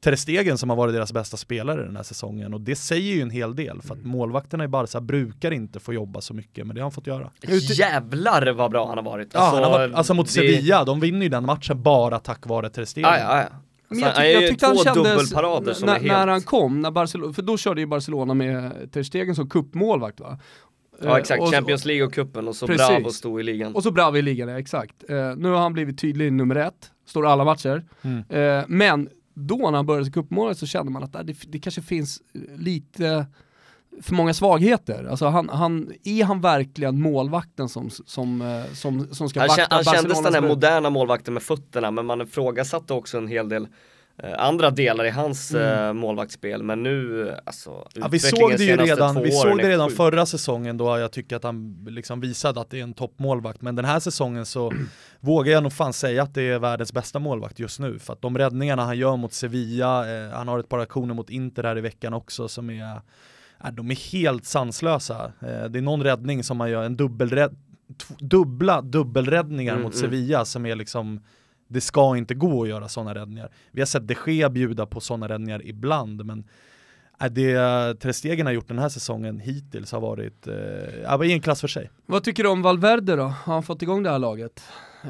Ter 0.00 0.16
Stegen 0.16 0.58
som 0.58 0.70
har 0.70 0.76
varit 0.76 0.94
deras 0.94 1.12
bästa 1.12 1.36
spelare 1.36 1.84
den 1.84 1.96
här 1.96 2.02
säsongen 2.02 2.54
och 2.54 2.60
det 2.60 2.76
säger 2.76 3.14
ju 3.14 3.20
en 3.22 3.30
hel 3.30 3.56
del 3.56 3.82
för 3.82 3.94
att 3.94 4.04
målvakterna 4.04 4.64
i 4.64 4.68
Barca 4.68 5.00
brukar 5.00 5.50
inte 5.50 5.80
få 5.80 5.92
jobba 5.94 6.20
så 6.20 6.34
mycket 6.34 6.66
men 6.66 6.74
det 6.76 6.80
har 6.80 6.84
han 6.84 6.92
fått 6.92 7.06
göra. 7.06 7.30
Jävlar 7.48 8.52
vad 8.52 8.70
bra 8.70 8.88
han 8.88 8.96
har 8.98 9.04
varit. 9.04 9.28
Ja, 9.34 9.40
han 9.40 9.62
har 9.64 9.70
varit, 9.70 9.94
alltså 9.94 10.14
mot 10.14 10.26
det- 10.26 10.32
Sevilla, 10.32 10.84
de 10.84 11.00
vinner 11.00 11.22
ju 11.22 11.28
den 11.28 11.46
matchen 11.46 11.82
bara 11.82 12.18
tack 12.18 12.46
vare 12.46 12.70
Ter 12.70 12.84
Stegen. 12.84 13.10
Ja, 13.10 13.18
ja, 13.18 13.38
ja. 13.40 13.48
Men 13.92 14.00
jag, 14.00 14.16
tyck, 14.16 14.24
jag 14.24 14.48
tyckte 14.48 14.66
han 14.66 14.76
kändes, 14.76 15.32
när, 15.32 15.88
är 15.88 15.92
helt... 15.92 16.04
när 16.04 16.26
han 16.26 16.42
kom, 16.42 16.80
när 16.80 16.90
Barcelona, 16.90 17.32
för 17.32 17.42
då 17.42 17.56
körde 17.56 17.80
ju 17.80 17.86
Barcelona 17.86 18.34
med 18.34 18.92
Ter 18.92 19.02
Stegen 19.02 19.34
som 19.34 19.48
cupmålvakt 19.48 20.20
va? 20.20 20.38
Ja 21.00 21.08
Eh, 21.08 21.14
exakt, 21.14 21.42
och, 21.42 21.50
Champions 21.50 21.84
League 21.84 22.06
och 22.06 22.14
kuppen 22.14 22.48
och 22.48 22.56
så 22.56 22.66
Precis. 22.66 22.88
Bravo 22.88 23.10
stod 23.10 23.40
i 23.40 23.42
ligan. 23.42 23.74
Och 23.74 23.82
så 23.82 23.90
Bravo 23.90 24.16
i 24.16 24.22
ligan, 24.22 24.48
ja, 24.48 24.58
exakt. 24.58 25.10
Eh, 25.10 25.36
nu 25.36 25.48
har 25.48 25.58
han 25.58 25.72
blivit 25.72 25.98
tydlig 25.98 26.32
nummer 26.32 26.56
ett, 26.56 26.90
står 27.06 27.26
alla 27.26 27.44
matcher. 27.44 27.84
Mm. 28.02 28.24
Eh, 28.28 28.64
men 28.68 29.08
då 29.34 29.56
när 29.56 29.72
han 29.72 29.86
började 29.86 30.04
som 30.04 30.12
cupmålvakt 30.12 30.60
så 30.60 30.66
kände 30.66 30.92
man 30.92 31.02
att 31.02 31.14
äh, 31.14 31.22
det, 31.22 31.36
det 31.46 31.58
kanske 31.58 31.82
finns 31.82 32.22
lite 32.56 33.26
för 34.02 34.14
många 34.14 34.34
svagheter. 34.34 35.06
Alltså 35.10 35.26
han, 35.26 35.48
han, 35.48 35.92
är 36.04 36.24
han 36.24 36.40
verkligen 36.40 37.00
målvakten 37.00 37.68
som, 37.68 37.90
som, 37.90 38.42
eh, 38.42 38.72
som, 38.74 39.14
som 39.14 39.28
ska 39.28 39.40
Han, 39.40 39.48
vakta 39.48 39.66
han 39.70 39.84
kändes 39.84 40.22
den 40.22 40.34
här 40.34 40.40
moderna 40.40 40.90
målvakten 40.90 41.34
med 41.34 41.42
fötterna 41.42 41.90
men 41.90 42.06
man 42.06 42.20
ifrågasatte 42.20 42.92
också 42.94 43.18
en 43.18 43.26
hel 43.28 43.48
del 43.48 43.66
eh, 44.22 44.32
andra 44.38 44.70
delar 44.70 45.04
i 45.04 45.10
hans 45.10 45.54
Mm. 45.54 45.86
eh, 45.86 45.92
målvaktsspel 45.92 46.62
men 46.62 46.82
nu 46.82 47.30
alltså 47.46 47.88
Ja, 47.94 48.08
vi 48.08 48.18
såg 48.18 48.50
det 48.56 48.64
ju 48.64 48.76
redan, 48.76 49.22
vi 49.22 49.32
såg 49.32 49.58
det 49.58 49.68
redan 49.68 49.88
sjuk. 49.88 49.96
förra 49.96 50.26
säsongen 50.26 50.76
då 50.76 50.98
jag 50.98 51.12
tycker 51.12 51.36
att 51.36 51.44
han 51.44 51.84
liksom 51.88 52.20
visade 52.20 52.60
att 52.60 52.70
det 52.70 52.78
är 52.78 52.82
en 52.82 52.94
toppmålvakt. 52.94 53.62
Men 53.62 53.76
den 53.76 53.84
här 53.84 54.00
säsongen 54.00 54.46
så 54.46 54.72
vågar 55.20 55.52
jag 55.52 55.62
nog 55.62 55.72
fan 55.72 55.92
säga 55.92 56.22
att 56.22 56.34
det 56.34 56.42
är 56.42 56.58
världens 56.58 56.92
bästa 56.92 57.18
målvakt 57.18 57.58
just 57.58 57.80
nu. 57.80 57.98
För 57.98 58.12
att 58.12 58.22
de 58.22 58.38
räddningarna 58.38 58.84
han 58.84 58.98
gör 58.98 59.16
mot 59.16 59.32
Sevilla, 59.32 60.16
eh, 60.24 60.30
han 60.30 60.48
har 60.48 60.58
ett 60.58 60.68
par 60.68 60.78
aktioner 60.78 61.14
mot 61.14 61.30
Inter 61.30 61.62
här 61.62 61.78
i 61.78 61.80
veckan 61.80 62.14
också 62.14 62.48
som 62.48 62.70
är, 62.70 63.00
de 63.70 63.90
är 63.90 64.12
helt 64.12 64.44
sanslösa. 64.44 65.24
Eh, 65.40 65.64
det 65.64 65.78
är 65.78 65.82
någon 65.82 66.02
räddning 66.02 66.44
som 66.44 66.60
han 66.60 66.70
gör, 66.70 66.82
en 66.82 66.96
dubbelrädd, 66.96 67.56
dubbla 68.18 68.82
dubbelräddningar 68.82 69.72
Mm, 69.72 69.82
mot 69.82 69.94
mm. 69.94 70.00
Sevilla 70.00 70.44
som 70.44 70.66
är 70.66 70.76
liksom 70.76 71.20
det 71.72 71.80
ska 71.80 72.16
inte 72.16 72.34
gå 72.34 72.62
att 72.62 72.68
göra 72.68 72.88
sådana 72.88 73.14
räddningar. 73.14 73.50
Vi 73.70 73.80
har 73.80 73.86
sett 73.86 74.08
de 74.08 74.16
Gea 74.26 74.50
bjuda 74.50 74.86
på 74.86 75.00
sådana 75.00 75.28
räddningar 75.28 75.66
ibland, 75.66 76.24
men 76.24 76.44
äh, 77.20 77.26
det 77.26 78.00
Trestegen 78.00 78.46
har 78.46 78.52
gjort 78.52 78.68
den 78.68 78.78
här 78.78 78.88
säsongen 78.88 79.40
hittills 79.40 79.92
har 79.92 80.00
varit 80.00 80.46
eh, 80.46 81.28
i 81.28 81.32
en 81.32 81.40
klass 81.40 81.60
för 81.60 81.68
sig. 81.68 81.90
Vad 82.06 82.24
tycker 82.24 82.42
du 82.42 82.48
om 82.48 82.62
Valverde 82.62 83.16
då? 83.16 83.22
Har 83.22 83.54
han 83.54 83.62
fått 83.62 83.82
igång 83.82 84.02
det 84.02 84.10
här 84.10 84.18
laget? 84.18 84.62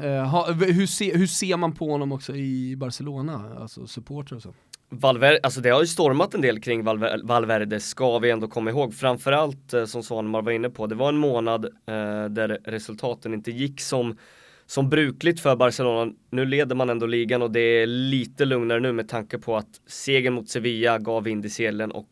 Eh, 0.03 0.25
ha, 0.25 0.51
hur, 0.51 0.87
se, 0.87 1.17
hur 1.17 1.27
ser 1.27 1.57
man 1.57 1.71
på 1.71 1.91
honom 1.91 2.11
också 2.11 2.35
i 2.35 2.75
Barcelona, 2.75 3.55
alltså 3.59 3.87
supporter 3.87 4.35
och 4.35 4.41
så? 4.41 4.53
Valverde, 4.93 5.39
alltså 5.43 5.61
det 5.61 5.69
har 5.69 5.81
ju 5.81 5.87
stormat 5.87 6.33
en 6.33 6.41
del 6.41 6.61
kring 6.61 6.83
Valver 6.83 7.19
Valverde, 7.23 7.79
ska 7.79 8.19
vi 8.19 8.29
ändå 8.29 8.47
komma 8.47 8.69
ihåg. 8.69 8.93
Framförallt 8.93 9.73
eh, 9.73 9.85
som 9.85 10.03
Svanemar 10.03 10.41
var 10.41 10.51
inne 10.51 10.69
på, 10.69 10.87
det 10.87 10.95
var 10.95 11.09
en 11.09 11.17
månad 11.17 11.65
eh, 11.65 12.25
där 12.29 12.59
resultaten 12.65 13.33
inte 13.33 13.51
gick 13.51 13.81
som, 13.81 14.17
som 14.65 14.89
brukligt 14.89 15.39
för 15.39 15.55
Barcelona. 15.55 16.11
Nu 16.29 16.45
leder 16.45 16.75
man 16.75 16.89
ändå 16.89 17.05
ligan 17.05 17.41
och 17.41 17.51
det 17.51 17.59
är 17.59 17.87
lite 17.87 18.45
lugnare 18.45 18.79
nu 18.79 18.91
med 18.91 19.09
tanke 19.09 19.37
på 19.37 19.57
att 19.57 19.81
segern 19.87 20.33
mot 20.33 20.49
Sevilla 20.49 20.97
gav 20.97 21.23
vind 21.23 21.45
i 21.45 21.49
seglen 21.49 21.91
och 21.91 22.05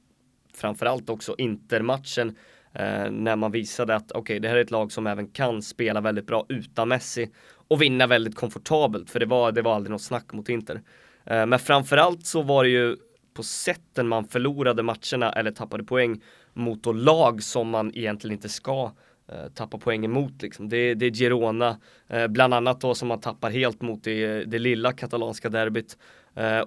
framförallt 0.56 1.10
också 1.10 1.36
Intermatchen 1.38 2.36
eh, 2.74 3.12
när 3.12 3.36
man 3.36 3.52
visade 3.52 3.96
att 3.96 4.12
okej, 4.12 4.22
okay, 4.22 4.40
det 4.40 4.48
här 4.48 4.56
är 4.56 4.62
ett 4.62 4.72
lag 4.72 4.92
som 4.92 5.08
även 5.08 5.28
kan 5.28 5.62
spela 5.62 6.02
väldigt 6.02 6.28
bra 6.28 6.46
utan 6.50 6.88
Messi 6.88 7.30
och 7.68 7.82
vinna 7.82 8.08
väldigt 8.08 8.36
komfortabelt, 8.36 9.10
för 9.10 9.20
det 9.20 9.26
var, 9.26 9.52
det 9.52 9.62
var 9.62 9.76
aldrig 9.76 9.92
något 9.92 10.02
snack 10.02 10.34
mot 10.34 10.50
Inter. 10.50 10.82
Eh, 11.25 11.46
men 11.46 11.60
framförallt 11.60 12.25
så 12.25 12.42
var 12.42 12.63
det 12.63 12.70
ju 12.70 12.98
på 13.34 13.44
sätten 13.44 14.08
man 14.08 14.25
förlorade 14.28 14.84
matcherna 14.84 15.32
eller 15.32 15.51
tappade 15.51 15.84
poäng 15.84 16.22
mot 16.54 16.86
lag 16.86 17.44
som 17.44 17.70
man 17.70 17.96
egentligen 17.96 18.34
inte 18.34 18.50
ska 18.50 18.92
eh, 19.32 19.51
tappa 19.54 19.78
poäng 19.78 20.06
emot. 20.06 20.42
Liksom. 20.42 20.70
Det, 20.70 20.94
det 20.94 21.06
är 21.06 21.12
Girona, 21.12 21.78
eh, 22.10 22.28
bland 22.28 22.54
annat 22.54 22.82
då 22.82 22.96
som 22.96 23.08
man 23.08 23.20
tappar 23.20 23.51
helt 23.51 23.82
mot 23.82 24.04
det, 24.04 24.44
det 24.44 24.60
lilla 24.60 24.92
katalanska 24.92 25.50
derbyt. 25.50 25.98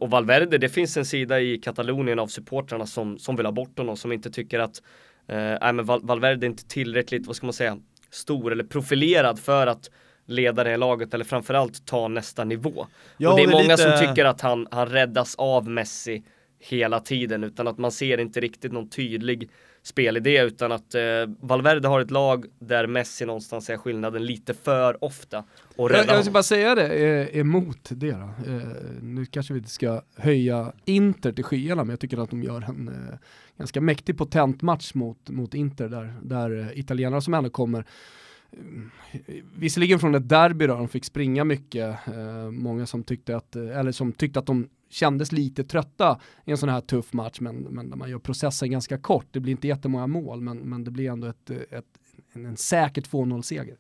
Och 0.00 0.11
Valverde, 0.11 0.58
det 0.58 0.68
finns 0.68 0.96
en 0.96 1.04
sida 1.04 1.40
i 1.40 1.58
Katalonien 1.58 2.18
av 2.18 2.26
supportrarna 2.26 2.87
som, 2.87 3.18
som 3.18 3.37
vill 3.37 3.46
ha 3.46 3.52
bort 3.52 3.78
honom, 3.78 3.96
som 3.96 4.12
inte 4.12 4.30
tycker 4.30 4.58
att 4.58 4.82
eh, 5.26 5.73
men 5.73 5.84
Valverde 5.84 6.46
är 6.46 6.50
inte 6.50 6.68
tillräckligt, 6.68 7.26
vad 7.26 7.37
ska 7.37 7.46
man 7.46 7.52
säga, 7.52 7.78
stor 8.11 8.52
eller 8.52 8.64
profilerad 8.64 9.38
för 9.38 9.66
att 9.66 9.90
leda 10.26 10.64
det 10.64 10.70
här 10.70 10.76
laget 10.76 11.14
eller 11.14 11.24
framförallt 11.24 11.86
ta 11.86 12.08
nästa 12.08 12.44
nivå. 12.44 12.86
Ja, 13.16 13.30
och 13.30 13.36
det 13.36 13.42
är 13.42 13.48
många 13.48 13.62
lite... 13.62 13.98
som 13.98 14.08
tycker 14.08 14.24
att 14.24 14.40
han, 14.40 14.66
han 14.70 14.88
räddas 14.88 15.34
av 15.34 15.68
Messi 15.68 16.22
hela 16.58 17.00
tiden 17.00 17.44
utan 17.44 17.68
att 17.68 17.78
man 17.78 17.92
ser 17.92 18.20
inte 18.20 18.40
riktigt 18.40 18.72
någon 18.72 18.88
tydlig 18.88 19.50
spelidé 19.82 20.42
utan 20.42 20.72
att 20.72 20.94
eh, 20.94 21.02
Valverde 21.40 21.88
har 21.88 22.00
ett 22.00 22.10
lag 22.10 22.46
där 22.58 22.86
Messi 22.86 23.26
någonstans 23.26 23.70
är 23.70 23.76
skillnaden 23.76 24.26
lite 24.26 24.54
för 24.54 25.04
ofta. 25.04 25.44
Och 25.76 25.90
jag, 25.90 26.06
jag 26.06 26.24
ska 26.24 26.32
bara 26.32 26.42
säga 26.42 26.74
det 26.74 26.86
eh, 26.86 27.40
emot 27.40 27.88
det 27.88 28.10
då. 28.10 28.52
Eh, 28.52 28.68
nu 29.02 29.26
kanske 29.26 29.52
vi 29.52 29.58
inte 29.58 29.70
ska 29.70 30.02
höja 30.16 30.72
Inter 30.84 31.32
till 31.32 31.44
skyarna 31.44 31.84
men 31.84 31.90
jag 31.90 32.00
tycker 32.00 32.18
att 32.18 32.30
de 32.30 32.42
gör 32.42 32.62
en 32.68 32.88
eh, 32.88 33.18
ganska 33.58 33.80
mäktig 33.80 34.18
potent 34.18 34.62
match 34.62 34.94
mot, 34.94 35.30
mot 35.30 35.54
Inter 35.54 35.88
där, 35.88 36.14
där 36.22 36.60
eh, 36.60 36.78
italienarna 36.78 37.20
som 37.20 37.34
ändå 37.34 37.50
kommer 37.50 37.84
visserligen 39.56 39.99
från 39.99 40.14
ett 40.14 40.28
derby 40.28 40.66
då, 40.66 40.75
de 40.75 40.88
fick 40.88 41.04
springa 41.04 41.44
mycket, 41.44 42.08
eh, 42.08 42.50
många 42.50 42.87
som 42.87 43.02
tyckte 43.02 43.37
att, 43.37 43.56
eh, 43.56 43.78
eller 43.78 43.92
som 43.92 44.12
tyckte 44.12 44.38
att 44.38 44.46
de 44.46 44.68
kändes 44.90 45.32
lite 45.32 45.64
trötta 45.64 46.20
i 46.44 46.50
en 46.50 46.58
sån 46.58 46.68
här 46.68 46.80
tuff 46.80 47.12
match, 47.12 47.40
men, 47.40 47.56
men 47.56 47.99
man 47.99 48.11
gör 48.11 48.18
processen 48.18 48.70
ganska 48.70 48.99
kort, 48.99 49.26
det 49.30 49.40
blir 49.40 49.52
inte 49.52 49.68
jättemånga 49.68 50.06
mål, 50.06 50.40
men, 50.40 50.58
men 50.58 50.84
det 50.84 50.90
blir 50.90 51.11
ändå 51.11 51.26
ett, 51.26 51.50
ett, 51.50 51.84
en, 52.32 52.46
en 52.46 52.56
säker 52.56 53.02
2-0-seger. 53.02 53.76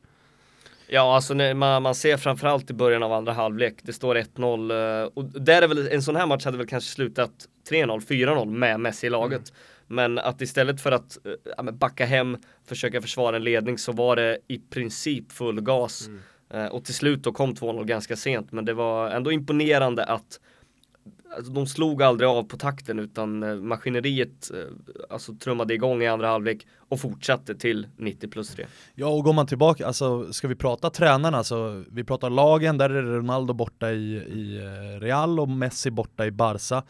Ja, 0.86 1.14
alltså 1.14 1.34
man, 1.34 1.82
man 1.82 1.94
ser 1.94 2.16
framförallt 2.16 2.70
i 2.70 2.74
början 2.74 3.02
av 3.02 3.12
andra 3.12 3.32
halvlek, 3.32 3.74
det 3.82 3.92
står 3.92 4.14
1-0 4.14 5.02
eh, 5.02 5.10
och 5.14 5.24
där 5.24 5.62
är 5.62 5.68
väl, 5.68 5.88
en 5.88 6.02
sån 6.02 6.16
här 6.16 6.26
match 6.26 6.44
hade 6.44 6.58
väl 6.58 6.66
kanske 6.66 6.90
slutat 6.90 7.48
3-0, 7.70 8.00
4-0 8.00 8.50
med 8.50 8.80
Messi 8.80 9.06
i 9.06 9.10
laget. 9.10 9.50
Mm. 9.50 9.60
Men 9.86 10.18
att 10.18 10.40
istället 10.40 10.80
för 10.80 10.92
att 10.92 11.18
äh, 11.58 11.64
backa 11.64 12.06
hem, 12.06 12.36
försöka 12.64 13.02
försvara 13.02 13.36
en 13.36 13.44
ledning 13.44 13.78
så 13.78 13.92
var 13.92 14.16
det 14.16 14.38
i 14.48 14.58
princip 14.58 15.32
full 15.32 15.60
gas. 15.60 16.06
Mm. 16.06 16.20
Uh, 16.54 16.66
och 16.66 16.84
till 16.84 16.94
slut 16.94 17.22
då 17.22 17.32
kom 17.32 17.54
2-0 17.54 17.84
ganska 17.84 18.16
sent 18.16 18.52
men 18.52 18.64
det 18.64 18.72
var 18.72 19.10
ändå 19.10 19.32
imponerande 19.32 20.04
att 20.04 20.40
alltså, 21.36 21.52
de 21.52 21.66
slog 21.66 22.02
aldrig 22.02 22.28
av 22.28 22.42
på 22.42 22.56
takten 22.56 22.98
utan 22.98 23.42
uh, 23.42 23.62
maskineriet 23.62 24.50
alltså 25.10 25.34
trummade 25.34 25.74
igång 25.74 26.02
i 26.02 26.06
andra 26.06 26.28
halvlek 26.28 26.66
och 26.88 27.00
fortsatte 27.00 27.54
till 27.54 27.86
90 27.96 28.28
plus 28.28 28.48
3. 28.48 28.66
Ja 28.94 29.06
och 29.06 29.24
går 29.24 29.32
man 29.32 29.46
tillbaka, 29.46 29.86
alltså 29.86 30.32
ska 30.32 30.48
vi 30.48 30.54
prata 30.54 30.90
tränarna 30.90 31.44
så 31.44 31.84
vi 31.90 32.04
pratar 32.04 32.30
lagen, 32.30 32.78
där 32.78 32.90
är 32.90 33.02
Ronaldo 33.02 33.54
borta 33.54 33.92
i, 33.92 34.14
i 34.14 34.60
Real 35.00 35.40
och 35.40 35.48
Messi 35.48 35.90
borta 35.90 36.26
i 36.26 36.30
Barca. 36.30 36.82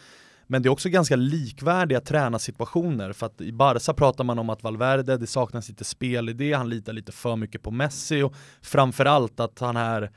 Men 0.47 0.63
det 0.63 0.69
är 0.69 0.71
också 0.71 0.89
ganska 0.89 1.17
likvärdiga 1.17 2.01
tränarsituationer 2.01 3.13
för 3.13 3.27
att 3.27 3.41
i 3.41 3.53
Barca 3.53 3.95
pratar 3.95 4.25
man 4.25 4.39
om 4.39 4.51
att 4.51 4.63
Valverde, 4.63 5.17
det 5.17 5.27
saknas 5.27 5.69
lite 5.69 5.85
spelidé, 5.85 6.53
han 6.53 6.69
litar 6.69 6.93
lite 6.93 7.13
för 7.13 7.37
mycket 7.37 7.63
på 7.63 7.71
Messi 7.71 8.23
och 8.23 8.35
framförallt 8.63 9.41
att 9.41 9.59
han 9.59 9.77
är 9.77 10.11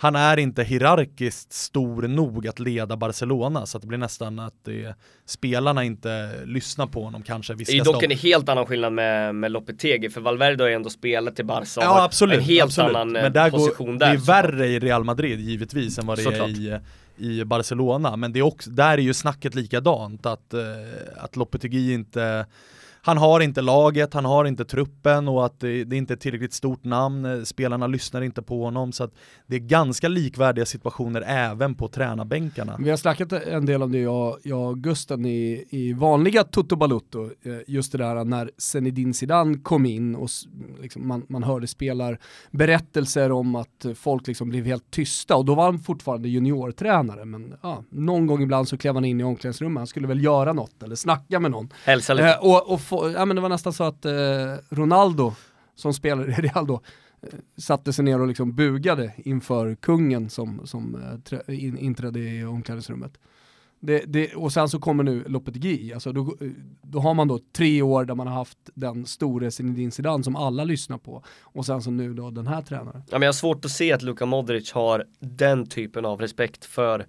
han 0.00 0.16
är 0.16 0.36
inte 0.36 0.64
hierarkiskt 0.64 1.52
stor 1.52 2.02
nog 2.02 2.48
att 2.48 2.58
leda 2.58 2.96
Barcelona 2.96 3.66
så 3.66 3.78
det 3.78 3.86
blir 3.86 3.98
nästan 3.98 4.38
att 4.38 4.54
det, 4.64 4.94
spelarna 5.26 5.84
inte 5.84 6.30
lyssnar 6.44 6.86
på 6.86 7.04
honom 7.04 7.22
kanske. 7.22 7.54
Det 7.54 7.72
är 7.72 7.84
dock 7.84 8.02
en 8.02 8.10
helt 8.10 8.48
annan 8.48 8.66
skillnad 8.66 8.92
med, 8.92 9.34
med 9.34 9.52
Lopetegi 9.52 10.10
för 10.10 10.20
Valverde 10.20 10.64
har 10.64 10.68
ju 10.68 10.74
ändå 10.74 10.90
spelat 10.90 11.36
till 11.36 11.44
Barca 11.44 11.80
och 11.80 11.86
ja, 11.86 12.04
absolut, 12.04 12.38
en 12.38 12.44
helt 12.44 12.64
absolut. 12.64 12.96
annan 12.96 13.12
Men 13.12 13.32
där 13.32 13.50
position 13.50 13.86
går, 13.86 13.98
där. 13.98 14.06
Det 14.06 14.12
är 14.12 14.26
värre 14.26 14.66
i 14.66 14.78
Real 14.78 15.04
Madrid 15.04 15.40
givetvis 15.40 15.98
än 15.98 16.06
vad 16.06 16.18
det 16.18 16.22
Såklart. 16.22 16.48
är 16.48 16.52
i 16.52 16.78
i 17.18 17.44
Barcelona, 17.44 18.16
men 18.16 18.32
det 18.32 18.38
är 18.38 18.42
också, 18.42 18.70
där 18.70 18.92
är 18.92 19.02
ju 19.02 19.14
snacket 19.14 19.54
likadant, 19.54 20.26
att, 20.26 20.54
eh, 20.54 20.60
att 21.16 21.36
Lopetegui 21.36 21.92
inte 21.92 22.46
han 23.02 23.18
har 23.18 23.40
inte 23.40 23.62
laget, 23.62 24.14
han 24.14 24.24
har 24.24 24.44
inte 24.44 24.64
truppen 24.64 25.28
och 25.28 25.46
att 25.46 25.60
det, 25.60 25.84
det 25.84 25.96
är 25.96 25.98
inte 25.98 26.14
är 26.14 26.16
tillräckligt 26.16 26.52
stort 26.52 26.84
namn, 26.84 27.46
spelarna 27.46 27.86
lyssnar 27.86 28.22
inte 28.22 28.42
på 28.42 28.64
honom 28.64 28.92
så 28.92 29.04
att 29.04 29.14
det 29.46 29.56
är 29.56 29.60
ganska 29.60 30.08
likvärdiga 30.08 30.66
situationer 30.66 31.24
även 31.26 31.74
på 31.74 31.88
tränarbänkarna. 31.88 32.76
Vi 32.78 32.90
har 32.90 32.96
snackat 32.96 33.32
en 33.32 33.66
del 33.66 33.82
om 33.82 33.92
det 33.92 33.98
jag, 33.98 34.38
jag 34.42 34.68
och 34.68 34.78
Gusten 34.78 35.24
i, 35.26 35.64
i 35.70 35.92
vanliga 35.92 36.44
Toto 36.44 36.76
Balutto, 36.76 37.24
eh, 37.24 37.58
just 37.66 37.92
det 37.92 37.98
där 37.98 38.24
när 38.24 38.50
Zinedine 38.58 39.14
Zidane 39.14 39.58
kom 39.58 39.86
in 39.86 40.14
och 40.14 40.28
liksom 40.80 41.08
man, 41.08 41.26
man 41.28 41.42
hörde 41.42 41.66
spelar 41.66 42.18
berättelser 42.50 43.32
om 43.32 43.56
att 43.56 43.86
folk 43.94 44.26
liksom 44.26 44.48
blev 44.48 44.64
helt 44.64 44.90
tysta 44.90 45.36
och 45.36 45.44
då 45.44 45.54
var 45.54 45.64
han 45.64 45.78
fortfarande 45.78 46.28
juniortränare 46.28 47.24
men 47.24 47.54
ja, 47.62 47.84
någon 47.90 48.26
gång 48.26 48.42
ibland 48.42 48.68
så 48.68 48.78
klev 48.78 48.94
han 48.94 49.04
in 49.04 49.20
i 49.20 49.24
omklädningsrummet, 49.24 49.80
han 49.80 49.86
skulle 49.86 50.08
väl 50.08 50.24
göra 50.24 50.52
något 50.52 50.82
eller 50.82 50.96
snacka 50.96 51.40
med 51.40 51.50
någon. 51.50 51.72
Hälsa 51.84 52.14
lite. 52.14 52.28
Eh, 52.28 52.44
och, 52.44 52.72
och 52.72 52.80
få, 52.88 53.10
ja 53.10 53.24
men 53.24 53.36
det 53.36 53.42
var 53.42 53.48
nästan 53.48 53.72
så 53.72 53.84
att 53.84 54.04
eh, 54.04 54.12
Ronaldo, 54.70 55.34
som 55.74 55.94
spelar 55.94 56.28
i 56.30 56.32
Real 56.32 56.66
då, 56.66 56.80
eh, 57.22 57.38
satte 57.56 57.92
sig 57.92 58.04
ner 58.04 58.20
och 58.20 58.26
liksom 58.26 58.54
bugade 58.54 59.12
inför 59.16 59.74
kungen 59.74 60.30
som, 60.30 60.66
som 60.66 61.02
eh, 61.48 61.64
in, 61.64 61.78
inträdde 61.78 62.20
i 62.20 62.44
omklädningsrummet. 62.44 63.18
Det, 63.80 63.98
det, 64.06 64.34
och 64.34 64.52
sen 64.52 64.68
så 64.68 64.78
kommer 64.78 65.04
nu 65.04 65.24
Lopetegui, 65.26 65.92
alltså 65.92 66.12
då, 66.12 66.20
eh, 66.40 66.50
då 66.82 67.00
har 67.00 67.14
man 67.14 67.28
då 67.28 67.40
tre 67.52 67.82
år 67.82 68.04
där 68.04 68.14
man 68.14 68.26
har 68.26 68.34
haft 68.34 68.58
den 68.74 69.06
store 69.06 69.50
Zinedine 69.50 69.90
Zidane 69.90 70.24
som 70.24 70.36
alla 70.36 70.64
lyssnar 70.64 70.98
på 70.98 71.22
och 71.40 71.66
sen 71.66 71.82
så 71.82 71.90
nu 71.90 72.14
då 72.14 72.30
den 72.30 72.46
här 72.46 72.62
tränaren. 72.62 73.02
Ja, 73.10 73.18
men 73.18 73.22
jag 73.22 73.28
har 73.28 73.32
svårt 73.32 73.64
att 73.64 73.70
se 73.70 73.92
att 73.92 74.02
Luka 74.02 74.26
Modric 74.26 74.72
har 74.72 75.04
den 75.20 75.66
typen 75.66 76.04
av 76.04 76.20
respekt 76.20 76.64
för 76.64 77.00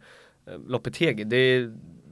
eh, 0.45 0.59
Lopetegui. 0.67 1.24
Det, 1.24 1.71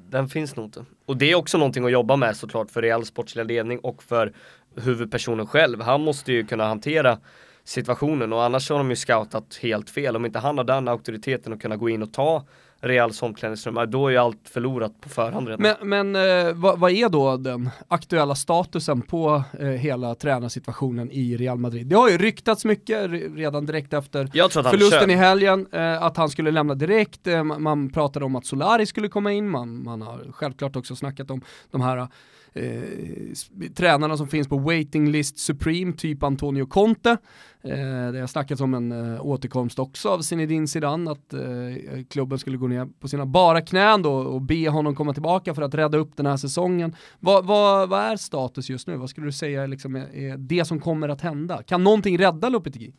den 0.10 0.30
finns 0.30 0.56
nog 0.56 0.66
inte. 0.66 0.86
Och 1.06 1.18
det 1.18 1.32
är 1.32 1.36
också 1.36 1.58
någonting 1.58 1.86
att 1.86 1.92
jobba 1.92 2.16
med 2.16 2.38
såklart 2.38 2.72
för 2.72 2.82
Real 2.82 3.06
sportsliga 3.06 3.44
ledning 3.44 3.80
och 3.80 4.04
för 4.04 4.34
huvudpersonen 4.76 5.48
själv. 5.48 5.82
Han 5.82 6.02
måste 6.02 6.34
ju 6.34 6.46
kunna 6.46 6.68
hantera 6.68 7.20
situationen 7.64 8.34
och 8.34 8.44
annars 8.44 8.70
har 8.70 8.78
de 8.78 8.90
ju 8.90 8.96
scoutat 8.96 9.60
helt 9.62 9.90
fel. 9.90 10.16
Om 10.16 10.26
inte 10.26 10.40
han 10.40 10.58
har 10.58 10.66
den 10.66 10.88
auktoriteten 10.88 11.54
att 11.54 11.62
kunna 11.62 11.76
gå 11.76 11.90
in 11.90 12.04
och 12.04 12.14
ta 12.14 12.46
Reals 12.81 13.24
omklädningsrum, 13.24 13.79
då 13.88 14.07
är 14.07 14.12
ju 14.12 14.17
allt 14.17 14.50
förlorat 14.50 15.01
på 15.01 15.10
förhand 15.10 15.48
redan. 15.48 15.75
Men, 15.79 16.12
men 16.13 16.48
eh, 16.48 16.53
vad, 16.53 16.79
vad, 16.79 16.91
är 16.91 17.10
då 17.10 17.38
den 17.38 17.69
aktuella 17.88 18.36
statusen 18.36 19.01
på 19.01 19.43
eh, 19.60 19.67
hela 19.67 20.15
tränarsituationen 20.15 21.12
i 21.12 21.38
Real 21.38 21.57
Madrid? 21.57 21.88
Det 21.88 21.96
har 21.96 22.10
ju 22.10 22.17
ryktats 22.17 22.65
mycket 22.65 23.10
redan 23.36 23.65
direkt 23.65 23.93
efter 23.93 24.27
förlusten 24.63 25.10
i 25.10 25.15
helgen, 25.15 25.67
eh, 25.72 26.03
att 26.03 26.17
han 26.17 26.29
skulle 26.29 26.51
lämna 26.51 26.75
direkt, 26.75 27.27
eh, 27.27 27.43
man 27.43 27.89
pratade 27.89 28.25
om 28.25 28.36
att 28.36 28.46
Solari 28.46 28.86
skulle 28.86 29.10
komma 29.10 29.31
in, 29.31 29.50
man, 29.50 29.84
man 29.84 30.01
har 30.01 30.31
självklart 30.31 30.75
också 30.75 30.96
snackat 30.96 31.31
om 31.31 31.41
de 31.72 31.81
här 31.81 32.07
eh, 32.54 33.70
tränarna 33.75 34.18
som 34.18 34.27
finns 34.27 34.48
på 34.48 34.58
waiting 34.58 35.12
list 35.12 35.39
Supreme, 35.39 35.94
typ 35.94 36.24
Antonio 36.24 36.66
Conte. 36.66 37.18
Eh, 37.63 38.12
det 38.12 38.20
har 38.20 38.27
snackats 38.27 38.62
om 38.62 38.74
en 38.74 38.92
eh, 38.92 39.25
återkomst 39.25 39.80
också 39.80 40.10
av 40.10 40.22
Zinedine 40.22 40.68
Zidane, 40.68 41.12
att 41.12 41.34
eh, 41.34 42.04
klubben 42.10 42.39
skulle 42.39 42.58
gå 42.58 42.68
ner 42.68 42.88
på 43.00 43.08
sina 43.08 43.25
bara 43.25 43.62
knän 43.62 44.01
då 44.01 44.13
och 44.13 44.42
be 44.42 44.70
honom 44.70 44.96
komma 44.96 45.13
tillbaka 45.13 45.54
för 45.54 45.62
att 45.62 45.74
rädda 45.75 45.98
upp 45.98 46.18
den 46.18 46.25
här 46.25 46.38
säsongen. 46.38 46.96
Vad, 47.20 47.46
va, 47.46 47.86
va 47.86 48.01
är 48.01 48.18
status 48.18 48.70
just 48.70 48.88
nu? 48.88 48.96
Vad 48.98 49.10
skulle 49.10 49.27
du 49.27 49.32
säga 49.32 49.66
liksom 49.66 49.96
är, 49.96 50.16
är 50.16 50.38
det 50.38 50.66
som 50.66 50.80
kommer 50.80 51.10
att 51.10 51.22
hända? 51.22 51.63
Kan 51.63 51.84
någonting 51.84 52.18
rädda 52.18 52.50
Lopetegui? 52.50 52.94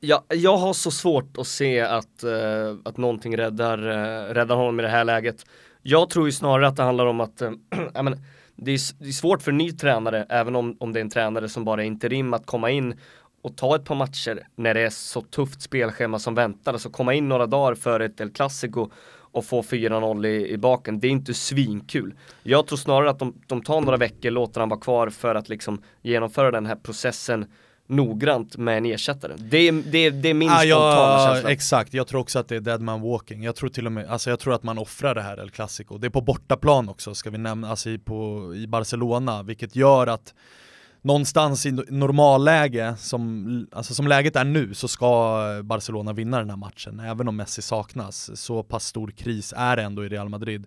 Ja, 0.00 0.24
jag 0.28 0.56
har 0.56 0.72
så 0.72 0.90
svårt 0.90 1.38
att 1.38 1.46
se 1.46 1.80
att, 1.80 2.22
eh, 2.22 2.74
att 2.84 2.96
någonting 2.96 3.36
räddar, 3.36 3.78
eh, 3.78 4.34
räddar 4.34 4.56
honom 4.56 4.80
i 4.80 4.82
det 4.82 4.88
här 4.88 5.04
läget. 5.04 5.46
Jag 5.88 6.10
tror 6.10 6.26
ju 6.26 6.32
snarare 6.32 6.68
att 6.68 6.76
det 6.76 6.82
handlar 6.82 7.06
om 7.06 7.20
att 7.20 7.42
äh, 7.42 7.50
men, 8.02 8.20
det, 8.56 8.70
är, 8.70 9.02
det 9.02 9.08
är 9.08 9.12
svårt 9.12 9.42
för 9.42 9.50
en 9.50 9.58
ny 9.58 9.72
tränare, 9.72 10.26
även 10.28 10.56
om, 10.56 10.76
om 10.80 10.92
det 10.92 10.98
är 10.98 11.00
en 11.00 11.10
tränare 11.10 11.48
som 11.48 11.64
bara 11.64 11.82
är 11.82 11.86
interim, 11.86 12.34
att 12.34 12.46
komma 12.46 12.70
in 12.70 12.94
och 13.42 13.56
ta 13.56 13.76
ett 13.76 13.84
par 13.84 13.94
matcher 13.94 14.46
när 14.56 14.74
det 14.74 14.80
är 14.80 14.90
så 14.90 15.20
tufft 15.20 15.62
spelschema 15.62 16.18
som 16.18 16.34
väntar. 16.34 16.72
Alltså 16.72 16.90
komma 16.90 17.14
in 17.14 17.28
några 17.28 17.46
dagar 17.46 17.74
före 17.74 18.04
ett 18.04 18.20
El 18.20 18.30
Clasico 18.30 18.90
och 19.36 19.44
få 19.44 19.62
4-0 19.62 20.26
i, 20.26 20.50
i 20.50 20.56
baken, 20.58 21.00
det 21.00 21.06
är 21.06 21.10
inte 21.10 21.34
svinkul. 21.34 22.14
Jag 22.42 22.66
tror 22.66 22.78
snarare 22.78 23.10
att 23.10 23.18
de, 23.18 23.34
de 23.46 23.62
tar 23.62 23.80
några 23.80 23.96
veckor, 23.96 24.30
låter 24.30 24.60
han 24.60 24.68
vara 24.68 24.80
kvar 24.80 25.10
för 25.10 25.34
att 25.34 25.48
liksom 25.48 25.82
genomföra 26.02 26.50
den 26.50 26.66
här 26.66 26.76
processen 26.76 27.46
noggrant 27.86 28.56
med 28.56 28.78
en 28.78 28.86
ersättare. 28.86 29.32
Det 29.38 29.58
är, 29.58 29.72
det 29.72 30.10
det 30.10 30.28
är 30.28 30.34
min 30.34 30.50
ah, 30.50 30.58
spontana 30.58 30.68
ja, 30.68 31.30
känsla. 31.32 31.50
Exakt, 31.50 31.94
jag 31.94 32.06
tror 32.06 32.20
också 32.20 32.38
att 32.38 32.48
det 32.48 32.56
är 32.56 32.60
dead 32.60 32.80
man 32.80 33.00
walking. 33.00 33.42
Jag 33.42 33.56
tror 33.56 33.68
till 33.68 33.86
och 33.86 33.92
med, 33.92 34.06
alltså 34.06 34.30
jag 34.30 34.38
tror 34.38 34.54
att 34.54 34.62
man 34.62 34.78
offrar 34.78 35.14
det 35.14 35.22
här 35.22 35.40
El 35.40 35.50
Clasico. 35.50 35.98
Det 35.98 36.06
är 36.06 36.10
på 36.10 36.20
bortaplan 36.20 36.88
också, 36.88 37.14
ska 37.14 37.30
vi 37.30 37.38
nämna, 37.38 37.70
alltså 37.70 37.90
i, 37.90 37.98
på, 37.98 38.52
i 38.54 38.66
Barcelona, 38.66 39.42
vilket 39.42 39.76
gör 39.76 40.06
att 40.06 40.34
någonstans 41.02 41.66
i 41.66 41.72
normalläge, 41.72 42.94
som, 42.98 43.66
alltså 43.72 43.94
som 43.94 44.08
läget 44.08 44.36
är 44.36 44.44
nu, 44.44 44.74
så 44.74 44.88
ska 44.88 45.42
Barcelona 45.64 46.12
vinna 46.12 46.38
den 46.38 46.50
här 46.50 46.56
matchen, 46.56 47.00
även 47.00 47.28
om 47.28 47.36
Messi 47.36 47.62
saknas. 47.62 48.40
Så 48.40 48.62
pass 48.62 48.84
stor 48.84 49.10
kris 49.10 49.54
är 49.56 49.76
det 49.76 49.82
ändå 49.82 50.04
i 50.04 50.08
Real 50.08 50.28
Madrid. 50.28 50.66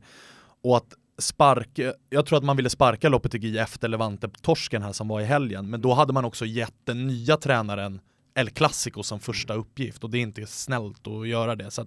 Och 0.63 0.77
att 0.77 0.95
sparka, 1.19 1.93
jag 2.09 2.25
tror 2.25 2.38
att 2.38 2.43
man 2.43 2.57
ville 2.57 2.69
sparka 2.69 3.09
Lopetegui 3.09 3.57
efter 3.57 3.88
Levante-torsken 3.88 4.81
här 4.81 4.91
som 4.91 5.07
var 5.07 5.21
i 5.21 5.25
helgen, 5.25 5.69
men 5.69 5.81
då 5.81 5.93
hade 5.93 6.13
man 6.13 6.25
också 6.25 6.45
gett 6.45 6.75
den 6.83 7.07
nya 7.07 7.38
tränaren 7.38 8.01
El 8.35 8.49
Clasico 8.49 9.03
som 9.03 9.19
första 9.19 9.53
uppgift 9.53 10.03
och 10.03 10.09
det 10.09 10.17
är 10.17 10.21
inte 10.21 10.45
snällt 10.45 11.07
att 11.07 11.27
göra 11.27 11.55
det. 11.55 11.71
Så 11.71 11.85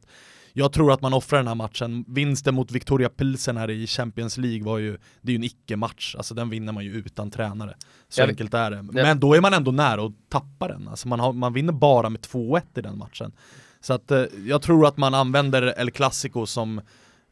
jag 0.53 0.73
tror 0.73 0.93
att 0.93 1.01
man 1.01 1.15
offrar 1.15 1.39
den 1.39 1.49
här 1.49 1.55
matchen. 1.55 2.05
Vinsten 2.09 2.55
mot 2.55 2.71
Victoria 2.71 3.09
Pilsen 3.09 3.57
här 3.57 3.71
i 3.71 3.87
Champions 3.87 4.39
League 4.39 4.65
var 4.65 4.79
ju, 4.79 4.99
det 5.21 5.33
är 5.33 5.33
ju 5.33 5.37
en 5.37 5.45
icke-match, 5.45 6.15
alltså 6.17 6.35
den 6.35 6.51
vinner 6.51 6.73
man 6.73 6.85
ju 6.85 6.93
utan 6.93 7.31
tränare. 7.31 7.77
Så 8.09 8.21
jag 8.21 8.29
enkelt 8.29 8.55
är 8.55 8.71
det. 8.71 8.83
Men 8.83 9.21
då 9.21 9.35
är 9.35 9.41
man 9.41 9.55
ändå 9.55 9.71
nära 9.71 10.07
att 10.07 10.13
tappa 10.29 10.69
den, 10.69 10.89
alltså 10.89 11.09
man, 11.09 11.21
har, 11.21 11.33
man 11.33 11.53
vinner 11.53 11.73
bara 11.73 12.11
med 12.11 12.21
2-1 12.21 12.63
i 12.75 12.81
den 12.81 12.99
matchen. 12.99 13.33
Så 13.81 13.93
att 13.93 14.11
eh, 14.11 14.25
jag 14.47 14.63
tror 14.63 14.87
att 14.87 14.97
man 14.97 15.15
använder 15.15 15.81
El 15.81 15.91
Clasico 15.91 16.47
som 16.47 16.81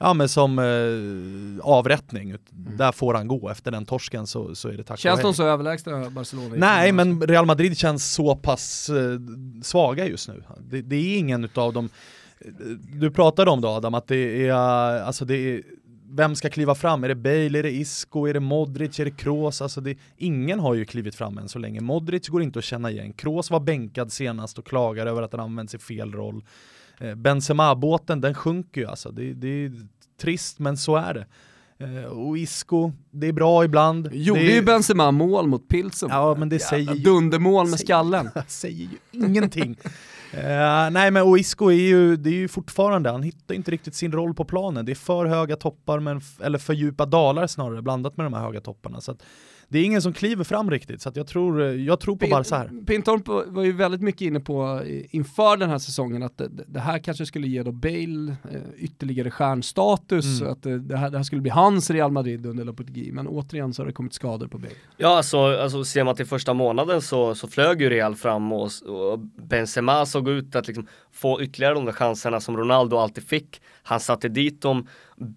Ja 0.03 0.15
men 0.15 0.29
som 0.29 0.59
eh, 0.59 1.67
avrättning, 1.67 2.31
mm. 2.31 2.41
där 2.77 2.93
får 2.93 3.15
han 3.15 3.29
gå, 3.29 3.49
efter 3.49 3.71
den 3.71 3.87
torsken 3.87 4.27
så, 4.27 4.55
så 4.55 4.69
är 4.69 4.73
det 4.73 4.85
tack 4.85 4.99
Känns 4.99 5.21
de 5.21 5.35
så 5.35 5.43
överlägsna 5.47 6.11
Barcelona? 6.11 6.55
Nej 6.57 6.93
men 6.93 7.21
Real 7.21 7.47
Madrid 7.47 7.79
känns 7.79 8.13
så 8.13 8.37
pass 8.37 8.91
eh, 8.91 9.21
svaga 9.63 10.07
just 10.07 10.29
nu. 10.29 10.43
Det, 10.61 10.83
det 10.83 10.97
är 10.97 11.19
ingen 11.19 11.45
utav 11.45 11.73
dem, 11.73 11.89
du 12.93 13.11
pratade 13.11 13.51
om 13.51 13.61
det 13.61 13.69
Adam, 13.69 13.95
att 13.95 14.07
det 14.07 14.49
är, 14.49 14.53
alltså 15.03 15.25
det 15.25 15.37
är, 15.37 15.63
vem 16.11 16.35
ska 16.35 16.51
kliva 16.51 16.75
fram? 16.75 17.05
Är 17.05 17.09
det 17.09 17.15
Bale, 17.15 17.59
är 17.59 17.63
det 17.63 17.71
Isco, 17.71 18.27
är 18.27 18.35
det 18.35 18.41
Modric, 18.41 19.01
är 19.01 19.05
det 19.05 19.11
Kroos? 19.11 19.63
Alltså 19.63 19.81
det, 19.81 19.97
ingen 20.17 20.61
har 20.61 20.75
ju 20.75 20.85
klivit 20.85 21.15
fram 21.15 21.39
än 21.39 21.49
så 21.49 21.59
länge. 21.59 21.81
Modric 21.81 22.29
går 22.29 22.43
inte 22.43 22.59
att 22.59 22.65
känna 22.65 22.91
igen. 22.91 23.13
Kroos 23.13 23.51
var 23.51 23.61
bänkad 23.61 24.13
senast 24.13 24.59
och 24.59 24.67
klagar 24.67 25.07
över 25.07 25.23
att 25.23 25.33
han 25.33 25.41
används 25.41 25.75
i 25.75 25.79
fel 25.79 26.13
roll. 26.13 26.45
Eh, 27.01 27.15
Benzema-båten, 27.15 28.21
den 28.21 28.35
sjunker 28.35 28.81
ju 28.81 28.87
alltså. 28.87 29.11
Det, 29.11 29.33
det 29.33 29.49
är 29.49 29.73
trist, 30.21 30.59
men 30.59 30.77
så 30.77 30.97
är 30.97 31.15
det. 31.15 31.27
Eh, 31.85 32.05
och 32.05 32.39
Isco, 32.39 32.93
det 33.11 33.27
är 33.27 33.33
bra 33.33 33.65
ibland. 33.65 34.09
Gjorde 34.13 34.41
det 34.41 34.53
är... 34.53 34.55
ju 34.55 34.63
Benzema 34.63 35.11
mål 35.11 35.47
mot 35.47 35.69
Pilsen. 35.69 36.09
Ja, 36.13 36.35
men 36.35 36.49
det 36.49 36.59
säger 36.59 36.95
ju... 36.95 37.03
Dundermål 37.03 37.67
med 37.67 37.79
säger, 37.79 37.87
skallen. 37.87 38.31
säger 38.47 38.89
ju 38.89 38.99
ingenting. 39.11 39.77
Uh, 40.35 40.91
nej 40.91 41.11
men 41.11 41.23
Oisco 41.23 41.71
är 41.71 41.75
ju, 41.75 42.17
det 42.17 42.31
är 42.31 42.35
ju 42.35 42.49
fortfarande, 42.49 43.11
han 43.11 43.23
hittar 43.23 43.55
inte 43.55 43.71
riktigt 43.71 43.95
sin 43.95 44.13
roll 44.13 44.35
på 44.35 44.45
planen. 44.45 44.85
Det 44.85 44.93
är 44.93 44.97
för 44.97 45.27
höga 45.27 45.57
toppar, 45.57 46.01
men, 46.01 46.21
eller 46.43 46.59
för 46.59 46.73
djupa 46.73 47.07
dalar 47.07 47.47
snarare, 47.47 47.83
blandat 47.83 48.17
med 48.17 48.27
de 48.27 48.33
här 48.33 48.41
höga 48.41 48.61
topparna. 48.61 49.01
Så 49.01 49.13
att, 49.13 49.23
det 49.73 49.79
är 49.79 49.85
ingen 49.85 50.03
som 50.03 50.13
kliver 50.13 50.45
fram 50.45 50.71
riktigt, 50.71 51.03
så 51.03 51.09
att 51.09 51.17
jag, 51.17 51.27
tror, 51.27 51.63
jag 51.63 52.01
tror 52.01 52.17
på 52.17 52.21
Pin, 52.21 52.31
Barca 52.31 52.57
här. 52.57 52.71
Pintorp 52.87 53.29
var 53.47 53.63
ju 53.63 53.73
väldigt 53.73 54.01
mycket 54.01 54.21
inne 54.21 54.41
på 54.41 54.83
inför 55.11 55.57
den 55.57 55.71
här 55.71 55.79
säsongen 55.79 56.23
att 56.23 56.39
det, 56.39 56.49
det 56.67 56.81
här 56.81 56.99
kanske 56.99 57.27
skulle 57.27 57.49
ge 57.49 57.63
då 57.63 57.73
Bale 57.73 58.37
eh, 58.51 58.61
ytterligare 58.77 59.31
stjärnstatus, 59.31 60.41
mm. 60.41 60.53
att 60.53 60.63
det, 60.63 60.79
det, 60.79 60.97
här, 60.97 61.11
det 61.11 61.17
här 61.17 61.25
skulle 61.25 61.41
bli 61.43 61.51
hans 61.51 61.91
Real 61.91 62.13
Madrid 62.13 62.47
under 62.47 62.65
Lopetegui, 62.65 63.13
men 63.13 63.27
återigen 63.27 63.75
så 63.75 63.83
har 63.83 63.87
det 63.87 63.93
kommit 63.93 64.15
skador 64.15 64.47
på 64.47 64.59
Bale. 64.59 64.75
Ja, 64.97 65.17
alltså, 65.17 65.39
alltså 65.39 65.85
ser 65.85 66.05
man 66.05 66.17
till 66.17 66.27
första 66.27 66.55
månaden 66.55 67.03
så, 67.03 67.35
så 67.35 67.49
flög 67.49 67.83
ju 67.83 67.91
Real 67.91 68.15
fram 68.15 68.53
och, 68.53 68.71
och 68.87 69.19
Benzema 69.19 70.07
såg 70.07 70.29
ut 70.29 70.57
att 70.57 70.67
liksom 70.67 70.87
få 71.13 71.43
ytterligare 71.43 71.75
de 71.75 71.85
där 71.85 71.93
chanserna 71.93 72.41
som 72.41 72.57
Ronaldo 72.57 72.97
alltid 72.97 73.25
fick. 73.25 73.61
Han 73.91 74.01
satte 74.01 74.29
dit 74.29 74.63
dem. 74.63 74.87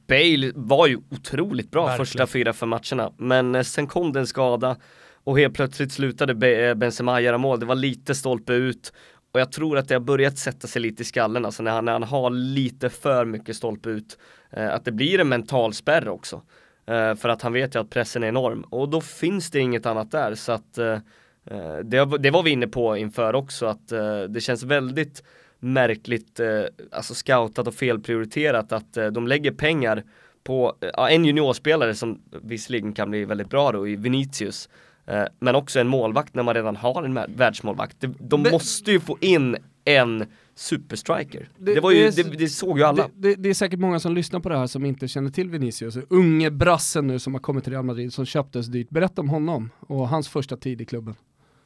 Bale 0.08 0.52
var 0.56 0.88
ju 0.88 0.98
otroligt 1.12 1.72
bra 1.72 1.86
Verkligen. 1.86 2.06
första 2.06 2.28
fyra, 2.28 2.54
fem 2.54 2.70
matcherna, 2.70 3.12
men 3.18 3.56
eh, 3.56 3.62
sen 3.62 3.88
kom 3.88 4.14
det 4.14 4.20
en 4.20 4.28
skada 4.28 4.76
och 5.24 5.40
helt 5.40 5.54
plötsligt 5.54 5.92
slutade 5.92 6.48
eh, 6.48 6.76
Benzema 6.76 7.22
göra 7.22 7.38
mål. 7.38 7.60
Det 7.60 7.66
var 7.66 7.76
lite 7.76 8.16
stolpe 8.16 8.54
ut 8.54 8.94
och 9.34 9.40
jag 9.40 9.52
tror 9.52 9.78
att 9.78 9.88
det 9.88 9.96
har 9.96 10.00
börjat 10.00 10.38
sätta 10.38 10.68
sig 10.68 10.82
lite 10.82 11.02
i 11.02 11.06
skallen, 11.06 11.46
alltså 11.46 11.64
när 11.64 11.72
han, 11.72 11.86
när 11.86 11.92
han 11.92 12.04
har 12.04 12.30
lite 12.30 12.90
för 12.90 13.26
mycket 13.26 13.56
stolpe 13.56 13.90
ut. 13.90 14.18
Eh, 14.52 14.74
att 14.74 14.86
det 14.86 14.92
blir 14.92 15.20
en 15.20 15.30
mental 15.30 15.74
spärr 15.74 16.08
också. 16.08 16.42
Eh, 16.86 17.16
för 17.16 17.30
att 17.30 17.42
han 17.42 17.54
vet 17.54 17.76
ju 17.76 17.80
att 17.80 17.90
pressen 17.90 18.24
är 18.24 18.28
enorm 18.28 18.62
och 18.62 18.90
då 18.90 19.02
finns 19.02 19.52
det 19.52 19.60
inget 19.60 19.86
annat 19.86 20.12
där 20.12 20.36
så 20.36 20.52
att 20.52 20.78
eh, 20.78 20.98
eh 21.46 21.78
det, 21.84 22.18
det, 22.18 22.32
var 22.32 22.44
vi 22.44 22.52
inne 22.52 22.68
på 22.68 22.98
inför 22.98 23.36
också 23.36 23.66
att 23.66 23.88
det 24.30 24.42
känns 24.42 24.64
väldigt 24.64 25.24
märkligt 25.64 26.40
eh, 26.40 26.48
alltså 26.92 27.14
scoutat 27.14 27.68
och 27.68 27.74
felprioriterat 27.74 28.72
att 28.72 28.98
eh, 28.98 29.08
de 29.08 29.28
lägger 29.28 29.52
pengar 29.52 30.04
på 30.44 30.78
eh, 30.82 31.14
en 31.14 31.26
juniorspelare 31.26 31.96
som 31.96 32.22
visserligen 32.42 32.94
kan 32.94 33.10
bli 33.10 33.26
väldigt 33.26 33.50
bra 33.50 33.72
då 33.72 33.88
i 33.88 33.96
Vinicius 33.96 34.70
eh, 35.06 35.24
men 35.40 35.56
också 35.56 35.80
en 35.80 35.88
målvakt 35.88 36.36
när 36.36 36.44
man 36.44 36.54
redan 36.54 36.76
har 36.76 37.04
en 37.04 37.20
världsmålvakt. 37.36 38.02
De, 38.02 38.16
de 38.20 38.42
men, 38.42 38.52
måste 38.52 38.92
ju 38.92 39.00
få 39.00 39.18
in 39.22 39.58
en 39.86 40.26
superstriker. 40.56 41.50
Det, 41.58 41.74
det, 41.74 41.82
var 41.82 41.92
ju, 41.92 42.10
det, 42.10 42.24
det, 42.24 42.50
såg 42.50 42.78
ju 42.78 42.84
alla. 42.84 43.10
Det, 43.16 43.36
det, 43.36 43.50
är 43.50 43.54
säkert 43.54 43.80
många 43.80 44.00
som 44.00 44.16
lyssnar 44.16 44.40
på 44.40 44.50
det 44.50 44.58
här 44.58 44.68
som 44.68 44.86
inte 44.86 45.08
känner 45.08 45.30
till 45.30 45.50
Vinicius. 45.50 45.98
Unge 46.10 46.52
brassen 46.52 47.08
nu 47.08 47.20
som 47.20 47.34
har 47.34 47.42
kommit 47.42 47.64
till 47.64 47.74
Real 47.74 47.86
Madrid 47.86 48.14
som 48.14 48.26
köptes 48.26 48.68
dyrt. 48.68 48.90
Berätta 48.90 49.22
om 49.22 49.30
honom 49.30 49.70
och 49.80 50.10
hans 50.10 50.28
första 50.28 50.58
tid 50.58 50.82
i 50.82 50.86
klubben. 50.86 51.16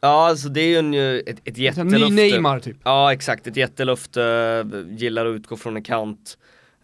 Ja, 0.01 0.27
alltså 0.29 0.49
det 0.49 0.61
är 0.61 0.67
ju 0.67 0.77
en, 0.77 1.19
ett, 1.19 1.39
ett 1.43 1.57
jättelöfte. 1.57 2.09
Ny 2.09 2.15
Neymar 2.15 2.59
typ. 2.59 2.77
Ja, 2.83 3.13
exakt. 3.13 3.47
Ett 3.47 3.57
jättelöfte, 3.57 4.65
gillar 4.89 5.25
att 5.25 5.35
utgå 5.35 5.57
från 5.57 5.75
en 5.75 5.83
kant. 5.83 6.37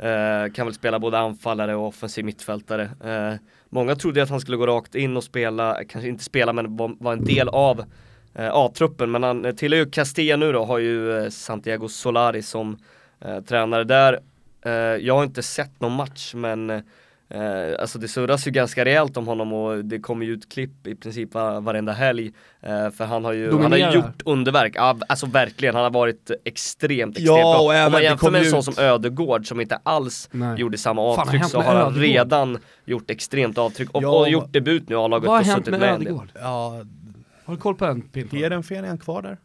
Uh, 0.04 0.54
kan 0.54 0.68
väl 0.68 0.74
spela 0.74 1.00
både 1.00 1.20
anfallare 1.20 1.76
och 1.76 1.88
offensiv 1.88 2.26
mittfältare. 2.26 2.84
Uh, 2.84 3.40
många 3.70 3.96
trodde 3.96 4.24
att 4.24 4.30
han 4.30 4.42
skulle 4.42 4.58
gå 4.58 4.68
rakt 4.68 4.96
in 4.96 5.18
och 5.18 5.24
spela, 5.24 5.84
kanske 5.90 6.10
inte 6.10 6.24
spela 6.24 6.54
men 6.54 6.78
var, 6.78 6.96
var 7.00 7.14
en 7.14 7.26
del 7.26 7.50
av 7.50 7.80
uh, 7.80 7.86
A-truppen. 8.36 9.12
Men 9.12 9.24
han 9.24 9.56
tillhör 9.56 9.80
ju 9.80 9.90
Castilla 9.90 10.36
nu 10.36 10.52
då, 10.52 10.66
har 10.66 10.80
ju 10.80 11.32
Santiago 11.32 11.88
Solari 11.88 12.42
som 12.42 12.78
tränare 13.48 13.84
där. 13.84 14.20
jag 14.98 15.16
har 15.16 15.24
inte 15.24 15.44
sett 15.44 15.82
någon 15.82 15.92
match 15.92 16.34
men 16.34 16.84
Eh, 17.34 17.76
alltså 17.80 18.00
det 18.00 18.08
surras 18.08 18.48
ju 18.48 18.52
ganska 18.52 18.86
rejält 18.86 19.18
om 19.18 19.28
honom 19.28 19.54
och 19.54 19.86
det 19.86 20.00
kommer 20.00 20.26
ju 20.26 20.34
ut 20.34 20.50
klipp 20.50 20.88
i 20.88 20.96
princip 20.96 21.34
var, 21.34 21.62
varenda 21.62 21.92
helg. 21.92 22.32
Eh, 22.62 22.90
för 22.90 23.06
han 23.06 23.26
har 23.26 23.34
ju 23.34 23.52
han 23.52 23.72
har 23.72 23.94
gjort 23.94 24.22
underverk, 24.26 24.74
ja, 24.76 24.98
alltså 25.08 25.26
verkligen, 25.26 25.76
han 25.76 25.84
har 25.84 25.92
varit 25.92 26.32
extremt, 26.46 27.18
extremt 27.18 27.40
ja, 27.40 27.68
bra. 27.68 27.86
Om 27.86 27.92
man 27.92 28.04
jämför 28.04 28.32
med 28.32 28.42
en 28.42 28.52
sån 28.52 28.64
som 28.64 28.74
Ödegård 28.78 29.48
som 29.48 29.62
inte 29.62 29.80
alls 29.84 30.30
Nej. 30.32 30.60
gjorde 30.60 30.78
samma 30.78 31.02
avtryck 31.02 31.42
Fan, 31.42 31.50
så 31.50 31.62
har 31.62 31.76
han 31.76 31.96
redan 31.96 32.58
gjort 32.86 33.10
extremt 33.10 33.58
avtryck 33.58 33.90
och, 33.92 34.04
ja, 34.04 34.10
och 34.10 34.30
gjort 34.30 34.54
debut 34.54 34.90
nu 34.90 34.96
i 34.96 34.98
A-laget 34.98 35.30
och 35.30 35.46
suttit 35.46 35.68
med. 35.68 35.80
Vad 35.80 35.90
har 35.90 35.96
hänt 35.96 36.04
med 36.04 36.12
Ödegård? 36.12 36.32
Har 37.46 37.54
du 37.54 37.60
koll 37.60 37.76
på 37.76 37.86
den 37.86 38.02
Pinto? 38.02 38.36
Heerenveen, 38.36 38.84
är 38.84 38.88
han 38.88 38.98
kvar 38.98 39.22
där? 39.22 39.38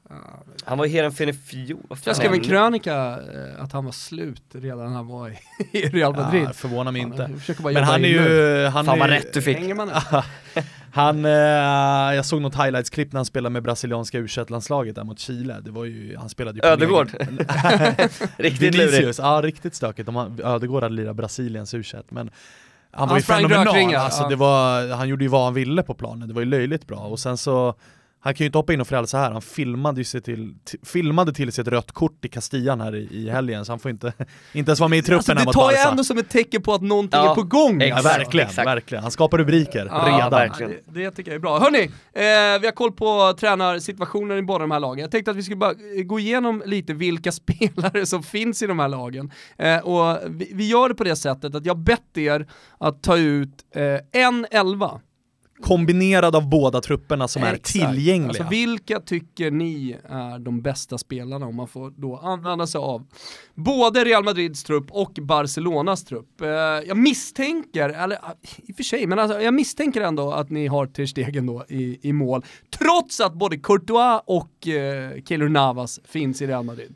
Han 0.65 0.79
var 0.79 0.87
i 0.87 0.89
Heerenveen 0.89 1.29
i 1.29 1.33
fjol. 1.33 1.97
Jag 2.05 2.17
skrev 2.17 2.33
en 2.33 2.41
krönika 2.41 2.95
eh, 2.97 3.63
att 3.63 3.73
han 3.73 3.85
var 3.85 3.93
slut 3.93 4.43
redan 4.53 4.79
när 4.79 4.97
han 4.97 5.07
var 5.07 5.29
i, 5.29 5.39
i 5.79 5.81
Real 5.81 6.17
Madrid. 6.17 6.43
Ja, 6.43 6.53
förvånar 6.53 6.93
mig 6.93 7.03
inte. 7.03 7.31
Men 7.63 7.85
han 7.85 8.05
är 8.05 8.09
ju... 8.09 8.65
Han 8.67 8.85
Fan 8.85 8.99
vad 8.99 9.11
rätt 9.11 9.33
du 9.33 9.43
fick. 9.43 9.59
han, 10.93 11.25
eh, 11.25 11.31
jag 12.15 12.27
såg 12.27 12.41
något 12.41 12.55
highlights-klipp 12.55 13.13
när 13.13 13.19
han 13.19 13.25
spelade 13.25 13.53
med 13.53 13.63
brasilianska 13.63 14.19
u 14.19 14.29
landslaget 14.49 14.95
där 14.95 15.05
mot 15.05 15.19
Chile. 15.19 15.57
Det 15.61 15.71
var 15.71 15.85
ju, 15.85 16.17
han 16.17 16.29
spelade 16.29 16.59
ju 16.59 16.69
Ödegård? 16.69 17.09
riktigt 18.37 18.75
lurigt. 18.75 19.19
Ja, 19.19 19.41
riktigt 19.45 19.75
stökigt. 19.75 20.09
Om 20.09 20.41
Ödegård 20.45 20.83
hade 20.83 20.95
lirat 20.95 21.17
Brasiliens 21.17 21.75
u 21.75 21.83
men 22.09 22.31
han, 22.90 23.09
var 23.09 23.16
ju 23.16 23.22
fenomenal, 23.22 23.94
alltså, 23.94 24.29
det 24.29 24.37
var, 24.37 24.88
han 24.94 25.09
gjorde 25.09 25.24
ju 25.24 25.29
vad 25.29 25.44
han 25.44 25.55
ville 25.55 25.83
på 25.83 25.94
planen, 25.94 26.29
det 26.29 26.35
var 26.35 26.40
ju 26.40 26.48
löjligt 26.48 26.87
bra. 26.87 26.98
Och 26.98 27.18
sen 27.18 27.37
så 27.37 27.74
han 28.21 28.35
kan 28.35 28.45
ju 28.45 28.47
inte 28.47 28.59
hoppa 28.59 28.73
in 28.73 28.81
och 28.81 28.89
frälsa 28.89 29.19
här, 29.19 29.31
han 29.31 29.43
filmade, 29.43 30.01
ju 30.01 30.05
sig 30.05 30.21
till, 30.21 30.55
filmade 30.83 31.33
till 31.33 31.53
sig 31.53 31.63
ett 31.63 31.69
rött 31.69 31.93
kort 31.93 32.25
i 32.25 32.29
Castillan 32.29 32.81
här 32.81 32.95
i, 32.95 33.09
i 33.11 33.31
helgen, 33.31 33.65
så 33.65 33.73
han 33.73 33.79
får 33.79 33.91
inte, 33.91 34.13
inte 34.53 34.71
ens 34.71 34.81
vara 34.81 34.89
med 34.89 34.99
i 34.99 35.03
truppen 35.03 35.39
alltså, 35.39 35.51
Det 35.51 35.53
tar 35.53 35.73
jag 35.73 35.91
ändå 35.91 36.05
som 36.05 36.19
ett 36.19 36.29
tecken 36.29 36.63
på 36.63 36.75
att 36.75 36.83
någonting 36.83 37.21
ja, 37.21 37.31
är 37.31 37.35
på 37.35 37.43
gång. 37.43 37.81
Ja, 37.81 38.01
verkligen, 38.03 38.49
exakt. 38.49 38.67
verkligen. 38.67 39.03
Han 39.03 39.11
skapar 39.11 39.39
rubriker 39.39 39.87
ja, 39.91 40.05
redan. 40.07 40.31
Verkligen. 40.31 40.73
Det, 40.73 41.05
det 41.05 41.11
tycker 41.11 41.31
jag 41.31 41.37
är 41.37 41.41
bra. 41.41 41.59
Hörni, 41.59 41.83
eh, 41.83 42.61
vi 42.61 42.67
har 42.67 42.73
koll 42.73 42.93
på 42.93 43.35
tränarsituationen 43.41 44.39
i 44.39 44.43
båda 44.43 44.59
de 44.59 44.71
här 44.71 44.81
lagen. 44.81 45.03
Jag 45.03 45.11
tänkte 45.11 45.31
att 45.31 45.37
vi 45.37 45.43
skulle 45.43 45.57
bara 45.57 45.75
gå 46.05 46.19
igenom 46.19 46.63
lite 46.67 46.95
vilka 46.95 47.33
spelare 47.49 48.07
som 48.07 48.23
finns 48.23 48.63
i 48.63 48.67
de 48.67 48.79
här 48.79 48.89
lagen. 48.89 49.33
Eh, 49.59 49.79
och 49.79 50.19
vi, 50.27 50.51
vi, 50.55 50.69
gör 50.69 50.89
det 50.89 50.95
på 50.95 51.05
det 51.05 51.17
sättet 51.17 51.55
att 51.55 51.67
jag 51.67 51.79
bett 51.79 52.19
er 52.19 52.47
att 52.79 53.03
ta 53.03 53.17
ut 53.17 53.65
eh, 53.75 54.23
en 54.23 54.47
elva 54.51 55.01
kombinerad 55.61 56.37
av 56.37 56.49
båda 56.49 56.81
trupperna 56.81 57.29
som 57.29 57.42
Exakt. 57.42 57.77
är 57.77 57.92
tillgängliga. 57.92 58.29
Alltså, 58.29 58.47
vilka 58.51 59.01
tycker 59.01 59.51
ni 59.51 59.97
är 60.09 60.38
de 60.38 60.61
bästa 60.61 60.99
spelarna 60.99 61.47
om 61.47 61.57
man 61.57 61.68
får 61.68 61.90
då 61.90 62.16
använda 62.16 62.66
sig 62.66 62.79
av 62.79 63.07
både 63.55 64.05
Real 64.05 64.25
Madrids 64.25 64.64
trupp 64.64 64.90
och 64.90 65.12
Barcelonas 65.23 66.05
trupp? 66.05 66.40
Eh, 66.40 66.49
jag 66.87 66.97
misstänker, 66.97 67.88
eller 67.88 68.18
i 68.57 68.73
och 68.73 68.77
för 68.77 68.83
sig, 68.83 69.07
men 69.07 69.18
alltså, 69.18 69.40
jag 69.40 69.55
misstänker 69.55 70.01
ändå 70.01 70.33
att 70.33 70.51
ni 70.51 70.66
har 70.66 70.87
Ter 70.87 71.07
Stegen 71.07 71.47
då 71.47 71.64
i, 71.68 72.09
i 72.09 72.12
mål, 72.12 72.44
trots 72.71 73.21
att 73.21 73.35
både 73.35 73.57
Courtois 73.59 74.23
och 74.27 74.68
eh, 74.68 75.23
Keylor 75.25 75.49
Navas 75.49 76.01
finns 76.05 76.42
i 76.42 76.47
Real 76.47 76.64
Madrid. 76.64 76.94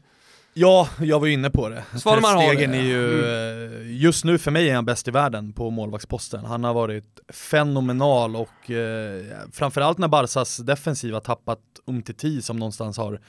Ja, 0.54 0.88
jag 1.00 1.20
var 1.20 1.26
ju 1.26 1.32
inne 1.32 1.50
på 1.50 1.68
det. 1.68 1.84
Svanemar 1.98 2.46
Stegen 2.46 2.74
är 2.74 2.82
ju, 2.82 3.24
mm. 3.24 3.72
Eh, 3.72 4.02
just 4.02 4.24
nu 4.24 4.38
för 4.38 4.50
mig 4.50 4.70
är 4.70 4.74
han 4.74 4.84
bäst 4.84 5.08
i 5.08 5.10
världen 5.10 5.52
på 5.52 5.70
målvaktsposten. 5.70 6.44
Han 6.44 6.64
har 6.64 6.74
varit 6.74 7.20
fenomenal 7.28 8.36
och 8.36 8.70
eh, 8.70 9.24
framförallt 9.52 9.98
när 9.98 10.08
Barsas 10.08 10.56
defensiv 10.56 11.14
har 11.14 11.20
tappat 11.20 11.60
Umtiti 11.86 12.42
som 12.42 12.56
någonstans 12.56 12.96
har 12.96 13.20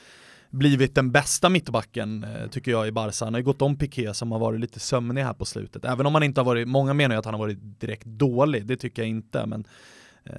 blivit 0.49 0.95
den 0.95 1.11
bästa 1.11 1.49
mittbacken 1.49 2.23
eh, 2.23 2.49
tycker 2.49 2.71
jag 2.71 2.87
i 2.87 2.91
Barca. 2.91 3.25
Han 3.25 3.33
har 3.33 3.39
ju 3.39 3.45
gått 3.45 3.61
om 3.61 3.77
Piqué 3.77 4.13
som 4.13 4.31
har 4.31 4.39
varit 4.39 4.59
lite 4.59 4.79
sömnig 4.79 5.23
här 5.23 5.33
på 5.33 5.45
slutet. 5.45 5.85
Även 5.85 6.05
om 6.05 6.13
han 6.13 6.23
inte 6.23 6.41
har 6.41 6.45
varit, 6.45 6.67
många 6.67 6.93
menar 6.93 7.15
ju 7.15 7.19
att 7.19 7.25
han 7.25 7.33
har 7.33 7.39
varit 7.39 7.79
direkt 7.79 8.05
dålig, 8.05 8.65
det 8.65 8.77
tycker 8.77 9.01
jag 9.01 9.09
inte. 9.09 9.45
Men 9.45 9.65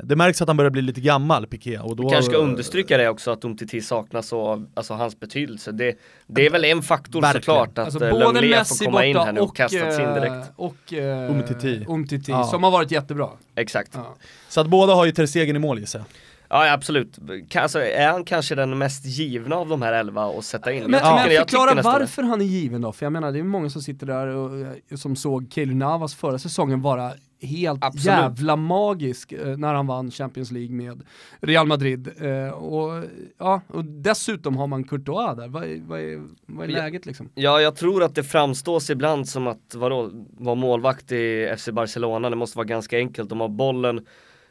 det 0.03 0.17
märks 0.17 0.43
att 0.43 0.49
han 0.49 0.57
börjar 0.57 0.71
bli 0.71 0.83
lite 0.83 1.01
gammal, 1.01 1.47
Piqué. 1.47 1.79
Och 1.79 1.97
då... 1.97 2.03
Vi 2.03 2.11
kanske 2.11 2.31
ska 2.31 2.41
understryka 2.41 2.97
det 2.97 3.09
också, 3.09 3.31
att 3.31 3.45
Umtiti 3.45 3.81
saknas 3.81 4.33
och 4.33 4.59
alltså 4.75 4.95
hans 4.95 5.21
betydelse. 5.21 5.73
Det, 5.73 5.99
det 6.27 6.47
är 6.47 6.51
väl 6.51 6.65
en 6.65 6.83
faktor 6.83 7.21
Verkligen. 7.21 7.43
såklart, 7.43 7.79
att 7.79 7.85
alltså, 7.85 8.07
eh, 8.07 8.33
Lenglet 8.33 8.69
får 8.69 8.85
komma 8.85 9.05
in 9.05 9.17
här 9.17 9.33
nu 9.33 9.41
och, 9.41 9.49
och 9.49 9.57
kastats 9.57 9.99
in 9.99 10.15
direkt. 10.15 10.53
Och 10.57 10.93
uh, 10.93 11.31
Umtiti, 11.31 11.85
Umtiti 11.89 12.33
ja. 12.33 12.45
som 12.45 12.63
har 12.63 12.71
varit 12.71 12.91
jättebra. 12.91 13.29
Exakt. 13.55 13.91
Ja. 13.95 14.17
Så 14.49 14.61
att 14.61 14.67
båda 14.67 14.95
har 14.95 15.05
ju 15.05 15.13
Ter 15.13 15.27
Stegen 15.27 15.57
i 15.57 15.59
mål 15.59 15.79
gissar 15.79 15.99
jag. 15.99 16.07
Ja 16.49 16.73
absolut, 16.73 17.19
alltså, 17.55 17.83
är 17.83 18.07
han 18.11 18.25
kanske 18.25 18.55
den 18.55 18.79
mest 18.79 19.05
givna 19.05 19.57
av 19.57 19.69
de 19.69 19.83
här 19.83 19.93
elva 19.93 20.25
att 20.25 20.45
sätta 20.45 20.73
in? 20.73 20.83
Men, 20.83 21.01
jag 21.01 21.29
men 21.29 21.39
förklara 21.39 21.83
varför 21.83 22.23
han 22.23 22.41
är 22.41 22.45
given 22.45 22.81
då, 22.81 22.93
för 22.93 23.07
jag 23.07 23.13
menar 23.13 23.33
det 23.33 23.39
är 23.39 23.43
många 23.43 23.71
som 23.71 23.83
sitter 23.83 24.07
där 24.07 24.27
och 24.27 24.51
som 24.99 25.17
såg 25.17 25.53
Keylor 25.53 25.75
Navas 25.75 26.15
förra 26.15 26.39
säsongen 26.39 26.83
vara 26.83 27.13
helt 27.41 27.85
Absolut. 27.85 28.07
jävla 28.07 28.57
magisk 28.57 29.33
eh, 29.33 29.57
när 29.57 29.75
han 29.75 29.87
vann 29.87 30.11
Champions 30.11 30.51
League 30.51 30.75
med 30.75 31.03
Real 31.41 31.67
Madrid. 31.67 32.11
Eh, 32.21 32.49
och, 32.49 33.05
ja, 33.39 33.61
och 33.67 33.85
dessutom 33.85 34.57
har 34.57 34.67
man 34.67 34.85
Courtois 34.85 35.37
där, 35.37 35.49
vad, 35.49 35.69
vad 35.87 36.01
är, 36.01 36.23
vad 36.47 36.65
är 36.65 36.73
läget 36.73 37.07
liksom? 37.07 37.29
Ja, 37.35 37.61
jag 37.61 37.77
tror 37.77 38.03
att 38.03 38.15
det 38.15 38.25
framstås 38.25 38.91
ibland 38.91 39.29
som 39.29 39.47
att 39.47 39.75
vadå, 39.75 40.11
vara 40.31 40.55
målvakt 40.55 41.13
i 41.13 41.55
FC 41.59 41.69
Barcelona, 41.69 42.31
det 42.31 42.37
måste 42.37 42.59
vara 42.59 42.67
ganska 42.67 42.97
enkelt. 42.99 43.29
De 43.29 43.41
har 43.41 43.49
bollen 43.49 44.07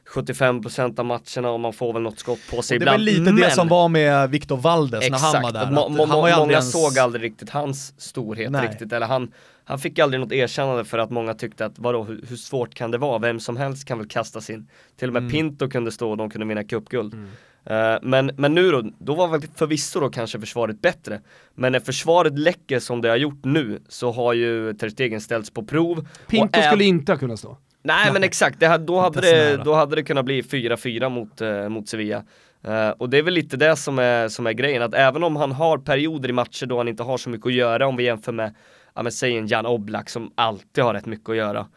75% 0.09 0.99
av 0.99 1.05
matcherna 1.05 1.51
och 1.51 1.59
man 1.59 1.73
får 1.73 1.93
väl 1.93 2.01
något 2.01 2.19
skott 2.19 2.39
på 2.51 2.61
sig 2.61 2.77
ibland. 2.77 3.05
Det 3.05 3.11
är 3.11 3.13
väl 3.13 3.19
lite 3.19 3.33
men... 3.33 3.35
det 3.35 3.51
som 3.51 3.67
var 3.67 3.89
med 3.89 4.29
Victor 4.29 4.57
Valdes 4.57 5.09
när 5.09 5.17
han 5.17 5.41
var 5.41 5.51
där. 5.51 5.71
Var 5.71 6.07
många 6.39 6.51
ens... 6.51 6.71
såg 6.71 6.99
aldrig 6.99 7.23
riktigt 7.23 7.49
hans 7.49 7.93
storhet 8.01 8.51
Nej. 8.51 8.67
riktigt, 8.67 8.93
eller 8.93 9.07
han, 9.07 9.31
han 9.65 9.79
fick 9.79 9.99
aldrig 9.99 10.19
något 10.19 10.31
erkännande 10.31 10.85
för 10.85 10.97
att 10.97 11.11
många 11.11 11.33
tyckte 11.33 11.65
att 11.65 11.79
vadå, 11.79 12.03
hur, 12.03 12.25
hur 12.29 12.35
svårt 12.35 12.73
kan 12.73 12.91
det 12.91 12.97
vara? 12.97 13.19
Vem 13.19 13.39
som 13.39 13.57
helst 13.57 13.87
kan 13.87 13.97
väl 13.97 14.07
kasta 14.07 14.41
sin. 14.41 14.67
Till 14.95 15.07
och 15.07 15.13
med 15.13 15.19
mm. 15.19 15.31
Pinto 15.31 15.69
kunde 15.69 15.91
stå 15.91 16.11
och 16.11 16.17
de 16.17 16.29
kunde 16.29 16.47
vinna 16.47 16.63
cupguld. 16.63 17.13
Mm. 17.13 17.27
Uh, 17.71 17.99
men, 18.01 18.31
men 18.37 18.53
nu 18.53 18.71
då, 18.71 18.83
då 18.99 19.15
var 19.15 19.27
väl 19.27 19.41
förvisso 19.55 19.99
då 19.99 20.09
kanske 20.09 20.39
försvaret 20.39 20.81
bättre. 20.81 21.21
Men 21.55 21.71
när 21.71 21.79
försvaret 21.79 22.39
läcker 22.39 22.79
som 22.79 23.01
det 23.01 23.09
har 23.09 23.17
gjort 23.17 23.43
nu 23.43 23.79
så 23.87 24.11
har 24.11 24.33
ju 24.33 24.73
Ter 24.73 24.89
Stegen 24.89 25.21
ställts 25.21 25.49
på 25.49 25.63
prov. 25.63 26.07
Pinto 26.27 26.61
skulle 26.61 26.83
inte 26.83 27.11
ha 27.11 27.19
kunnat 27.19 27.39
stå. 27.39 27.57
Nej 27.83 28.13
men 28.13 28.23
exakt, 28.23 28.59
det, 28.59 28.77
då, 28.77 28.99
hade 28.99 29.21
det, 29.21 29.61
då 29.65 29.73
hade 29.73 29.95
det 29.95 30.03
kunnat 30.03 30.25
bli 30.25 30.41
4-4 30.41 31.09
mot, 31.09 31.41
uh, 31.41 31.69
mot 31.69 31.89
Sevilla. 31.89 32.23
Uh, 32.67 32.89
och 32.89 33.09
det 33.09 33.17
är 33.17 33.23
väl 33.23 33.33
lite 33.33 33.57
det 33.57 33.75
som 33.75 33.99
är, 33.99 34.29
som 34.29 34.47
är 34.47 34.53
grejen, 34.53 34.81
att 34.81 34.93
även 34.93 35.23
om 35.23 35.35
han 35.35 35.51
har 35.51 35.77
perioder 35.77 36.29
i 36.29 36.33
matcher 36.33 36.65
då 36.65 36.77
han 36.77 36.87
inte 36.87 37.03
har 37.03 37.17
så 37.17 37.29
mycket 37.29 37.47
att 37.47 37.53
göra 37.53 37.87
om 37.87 37.95
vi 37.95 38.03
jämför 38.03 38.31
med, 38.31 38.55
ja 38.93 39.03
men 39.03 39.11
säg 39.11 39.37
en 39.37 39.47
Jan 39.47 39.65
Oblak 39.65 40.09
som 40.09 40.31
alltid 40.35 40.83
har 40.83 40.93
rätt 40.93 41.05
mycket 41.05 41.29
att 41.29 41.35
göra. 41.35 41.67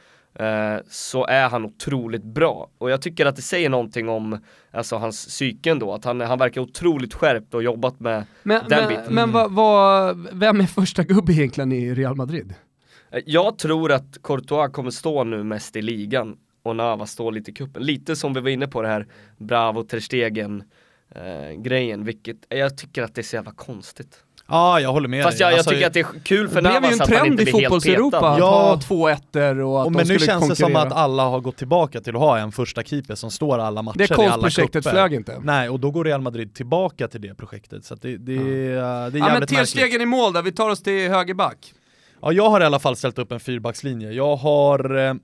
Uh, 0.41 0.83
så 0.89 1.27
är 1.27 1.49
han 1.49 1.65
otroligt 1.65 2.25
bra. 2.25 2.71
Och 2.79 2.91
jag 2.91 3.03
tycker 3.03 3.27
att 3.27 3.37
det 3.37 3.43
säger 3.43 3.69
någonting 3.69 4.09
om 4.09 4.39
alltså, 4.71 4.97
hans 4.97 5.27
psyken 5.27 5.79
då, 5.79 5.93
att 5.93 6.05
han, 6.05 6.21
han 6.21 6.39
verkar 6.39 6.61
otroligt 6.61 7.15
skärpt 7.15 7.55
och 7.55 7.63
jobbat 7.63 8.01
med 8.01 8.25
men, 8.43 8.69
den 8.69 8.79
men, 8.79 8.89
biten. 8.89 9.15
Men 9.15 9.33
vad, 9.33 9.53
vad, 9.53 10.29
vem 10.33 10.61
är 10.61 10.67
första 10.67 11.03
gubbe 11.03 11.33
egentligen 11.33 11.73
i 11.73 11.95
Real 11.95 12.15
Madrid? 12.17 12.55
Eh, 13.11 13.23
jag 13.27 13.59
tror 13.59 13.93
att 13.93 14.23
Courtois 14.23 14.73
kommer 14.73 14.91
stå 14.91 15.25
nu 15.25 15.43
mest 15.43 15.77
i 15.77 15.83
ligan 15.83 16.37
och 16.63 16.77
Nava 16.77 17.07
står 17.07 17.33
lite 17.33 17.51
i 17.51 17.55
kuppen. 17.55 17.83
Lite 17.83 18.17
som 18.17 18.35
vi 18.35 18.41
var 18.41 18.51
inne 18.51 18.67
på 18.67 18.83
det 18.83 18.89
här 18.89 19.07
Bravo 19.39 19.83
Terstegen 19.83 20.63
eh, 21.11 21.61
grejen, 21.63 22.05
vilket 22.05 22.37
jag 22.49 22.79
tycker 22.79 23.03
att 23.03 23.15
det 23.15 23.21
är 23.21 23.23
så 23.23 23.37
jävla 23.37 23.53
konstigt. 23.53 24.26
Ja, 24.49 24.81
jag 24.81 24.93
håller 24.93 25.09
med 25.09 25.25
Fast 25.25 25.41
jag, 25.41 25.51
jag 25.51 25.57
alltså, 25.59 25.71
tycker 25.71 25.87
att 25.87 25.93
det 25.93 26.01
är 26.01 26.07
kul 26.23 26.49
för 26.49 26.63
Navas 26.63 27.01
att 27.01 27.15
han 27.15 27.27
inte 27.27 27.45
blir 27.45 27.61
helt 27.61 27.63
petad. 27.63 27.75
Det 27.75 27.81
blev 27.81 27.99
ju 27.99 28.05
en 28.05 28.11
trend 28.11 28.21
i 28.21 28.27
fotbolls-Europa, 28.27 28.37
ja. 28.39 28.73
att 28.73 28.75
ha 28.75 28.81
två 28.81 29.09
ettor 29.09 29.61
och 29.61 29.81
att 29.81 29.87
och 29.87 29.93
de 29.93 29.97
Men 29.97 30.09
nu 30.09 30.19
känns 30.19 30.41
konkurrera. 30.41 30.49
det 30.49 30.57
som 30.57 30.77
att 30.77 30.93
alla 30.93 31.25
har 31.25 31.41
gått 31.41 31.57
tillbaka 31.57 32.01
till 32.01 32.15
att 32.17 32.21
ha 32.21 32.39
en 32.39 32.53
första 32.53 32.83
keeper 32.83 33.15
som 33.15 33.31
står 33.31 33.59
alla 33.59 33.83
matcher 33.83 33.99
det 33.99 34.23
i 34.23 34.27
alla 34.27 34.43
projektet 34.43 34.89
flög 34.89 35.15
inte. 35.15 35.41
Nej, 35.43 35.69
och 35.69 35.81
då 35.81 35.91
går 35.91 36.05
Real 36.05 36.21
Madrid 36.21 36.55
tillbaka 36.55 37.09
till 37.09 37.21
det 37.21 37.35
projektet. 37.35 37.85
Så 37.85 37.95
det, 37.95 38.17
det, 38.17 38.33
ja. 38.35 38.41
det 38.41 38.43
är 38.43 39.03
jävligt 39.03 39.15
ja, 39.15 39.29
men 39.39 39.47
Ter 39.47 39.65
Stegen 39.65 40.01
i 40.01 40.07
mål 40.07 40.33
där, 40.33 40.43
vi 40.43 40.53
tar 40.53 40.71
oss 40.71 40.83
till 40.83 41.11
högerback. 41.11 41.73
Ja, 42.23 42.33
jag 42.33 42.51
har 42.51 42.61
i 42.61 42.65
alla 42.65 42.79
fall 42.79 42.97
ställt 42.97 43.19
upp 43.19 43.33
en 43.33 43.41
fyrbackslinje. 43.41 44.13
Jag 44.13 44.37
har 44.37 44.97
eh, 45.09 45.15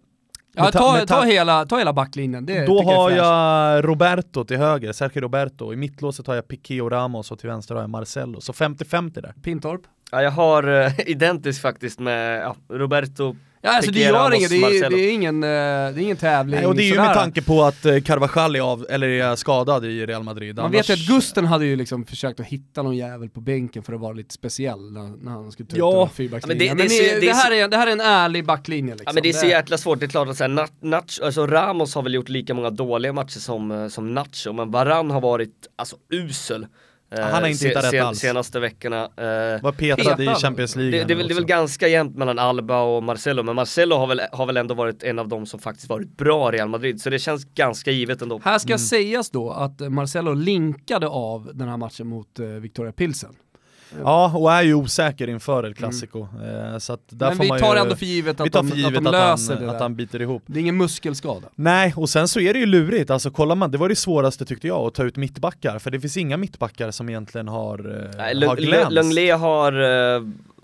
Ja, 0.54 0.70
ta, 0.70 1.06
ta, 1.06 1.22
hela, 1.22 1.66
ta 1.66 1.78
hela 1.78 1.92
backlinjen. 1.92 2.46
Det 2.46 2.66
Då 2.66 2.82
har 2.82 3.10
jag, 3.10 3.26
jag 3.26 3.84
Roberto 3.88 4.44
till 4.44 4.56
höger, 4.56 4.92
Sergio 4.92 5.20
Roberto. 5.20 5.72
I 5.72 5.76
mittlåset 5.76 6.26
har 6.26 6.34
jag 6.34 6.48
Piqué 6.48 6.80
och 6.80 6.90
Ramos 6.90 7.30
och 7.30 7.38
till 7.38 7.48
vänster 7.48 7.74
har 7.74 7.82
jag 7.82 7.90
Marcelo. 7.90 8.40
Så 8.40 8.52
50-50 8.52 9.20
där. 9.20 9.34
Pintorp? 9.42 9.80
Ja, 10.10 10.22
jag 10.22 10.30
har 10.30 10.68
uh, 10.68 11.00
identiskt 11.10 11.62
faktiskt 11.62 12.00
med 12.00 12.40
ja, 12.40 12.56
Roberto 12.68 13.36
Ja 13.64 13.76
alltså 13.76 13.90
det 13.90 14.00
gör 14.00 14.34
inget, 14.34 14.50
det 14.50 14.56
är, 14.56 14.90
det 14.90 15.00
är 15.00 15.12
ingen, 15.12 15.34
uh, 15.34 15.40
det 15.40 15.46
är 15.46 15.98
ingen 15.98 16.16
tävling 16.16 16.56
Nej, 16.56 16.66
och 16.66 16.74
det 16.74 16.82
är 16.82 16.92
ju 16.92 16.96
med 16.96 17.14
tanke 17.14 17.42
på 17.42 17.62
att 17.62 17.86
uh, 17.86 18.00
Carvajal 18.00 18.56
är, 18.56 18.60
av, 18.60 18.86
eller 18.90 19.08
är 19.08 19.36
skadad 19.36 19.84
i 19.84 20.06
Real 20.06 20.22
Madrid. 20.22 20.56
Man 20.56 20.64
Annars... 20.64 20.74
vet 20.74 20.88
ju 20.88 20.92
att 20.92 21.08
Gusten 21.08 21.44
hade 21.44 21.66
ju 21.66 21.76
liksom 21.76 22.04
försökt 22.04 22.40
att 22.40 22.46
hitta 22.46 22.82
någon 22.82 22.96
jävel 22.96 23.28
på 23.28 23.40
bänken 23.40 23.82
för 23.82 23.92
att 23.92 24.00
vara 24.00 24.12
lite 24.12 24.34
speciell 24.34 24.92
när, 24.92 25.24
när 25.24 25.30
han 25.30 25.52
skulle 25.52 25.68
ta 25.68 25.76
ja. 25.76 26.06
ut 26.06 26.12
fyrbackslinjen. 26.12 26.76
Men, 26.76 26.78
det, 26.78 26.84
det, 26.84 26.98
men 27.04 27.20
det, 27.20 27.26
det, 27.26 27.32
här 27.32 27.52
är, 27.52 27.68
det 27.68 27.76
här 27.76 27.86
är 27.86 27.92
en 27.92 28.00
ärlig 28.00 28.44
backlinje 28.44 28.94
liksom. 28.94 29.04
Ja 29.06 29.12
men 29.12 29.22
det 29.22 29.28
är 29.28 29.32
så 29.32 29.46
jäkla 29.46 29.78
svårt, 29.78 30.00
det 30.00 30.06
är 30.06 30.08
klart 30.08 30.28
att 30.28 30.36
säga, 30.36 30.68
Nacho, 30.80 31.24
alltså 31.24 31.46
Ramos 31.46 31.94
har 31.94 32.02
väl 32.02 32.14
gjort 32.14 32.28
lika 32.28 32.54
många 32.54 32.70
dåliga 32.70 33.12
matcher 33.12 33.38
som, 33.38 33.70
eh, 33.70 33.88
som 33.88 34.14
Nacho, 34.14 34.52
men 34.52 34.70
Varann 34.70 35.10
har 35.10 35.20
varit 35.20 35.68
alltså 35.76 35.96
usel. 36.10 36.66
Han 37.20 37.42
har 37.42 37.48
inte 37.48 37.68
hittat 37.68 37.92
rätt 37.92 38.02
alls. 38.02 38.18
Senaste 38.18 38.60
veckorna. 38.60 39.02
Eh, 39.04 39.62
Var 39.62 39.72
petad, 39.72 40.16
petad, 40.16 40.22
i 40.22 40.34
Champions 40.34 40.76
League. 40.76 40.90
Det, 40.90 41.14
det, 41.14 41.14
det, 41.14 41.32
är 41.32 41.34
väl 41.34 41.44
ganska 41.44 41.88
jämnt 41.88 42.16
mellan 42.16 42.38
Alba 42.38 42.82
och 42.82 43.02
Marcelo, 43.02 43.42
men 43.42 43.56
Marcelo 43.56 43.96
har 43.96 44.06
väl, 44.06 44.20
har 44.32 44.46
väl 44.46 44.56
ändå 44.56 44.74
varit 44.74 45.02
en 45.02 45.18
av 45.18 45.28
dem 45.28 45.46
som 45.46 45.60
faktiskt 45.60 45.88
varit 45.88 46.16
bra 46.16 46.54
i 46.54 46.56
Real 46.56 46.68
Madrid, 46.68 47.00
så 47.00 47.10
det 47.10 47.18
känns 47.18 47.44
ganska 47.44 47.90
givet 47.90 48.22
ändå. 48.22 48.40
Här 48.44 48.58
ska 48.58 48.68
mm. 48.68 48.78
sägas 48.78 49.30
då 49.30 49.50
att 49.50 49.80
Marcelo 49.80 50.34
linkade 50.34 51.08
av 51.08 51.50
den 51.54 51.68
här 51.68 51.76
matchen 51.76 52.06
mot 52.06 52.40
uh, 52.40 52.46
Victoria 52.46 52.92
Pilsen. 52.92 53.34
Ja, 54.04 54.32
och 54.34 54.52
är 54.52 54.62
ju 54.62 54.74
osäker 54.74 55.28
inför 55.28 55.66
El 55.66 55.74
Clasico. 55.74 56.26
Mm. 56.42 56.80
Så 56.80 56.92
att 56.92 57.00
där 57.08 57.28
Men 57.28 57.38
vi 57.38 57.48
tar 57.48 57.74
ju, 57.74 57.80
ändå 57.80 57.96
för 57.96 58.06
givet 58.06 58.40
att, 58.40 58.52
de, 58.52 58.68
givet 58.68 58.96
att 58.98 59.04
de 59.04 59.10
löser 59.10 59.52
att 59.52 59.58
han, 59.58 59.66
det 59.66 59.74
Att 59.74 59.80
han 59.80 59.96
biter 59.96 60.22
ihop. 60.22 60.42
Det 60.46 60.58
är 60.58 60.60
ingen 60.60 60.76
muskelskada. 60.76 61.48
Nej, 61.54 61.94
och 61.96 62.08
sen 62.08 62.28
så 62.28 62.40
är 62.40 62.52
det 62.52 62.58
ju 62.58 62.66
lurigt. 62.66 63.10
Alltså 63.10 63.30
kollar 63.30 63.54
man, 63.54 63.70
det 63.70 63.78
var 63.78 63.88
det 63.88 63.96
svåraste 63.96 64.44
tyckte 64.44 64.66
jag, 64.66 64.86
att 64.86 64.94
ta 64.94 65.04
ut 65.04 65.16
mittbackar. 65.16 65.78
För 65.78 65.90
det 65.90 66.00
finns 66.00 66.16
inga 66.16 66.36
mittbackar 66.36 66.90
som 66.90 67.08
egentligen 67.08 67.48
har, 67.48 68.08
Nej, 68.16 68.46
har 68.46 68.56
glänst. 68.56 68.92
Lenglet 68.92 69.38
har 69.38 69.72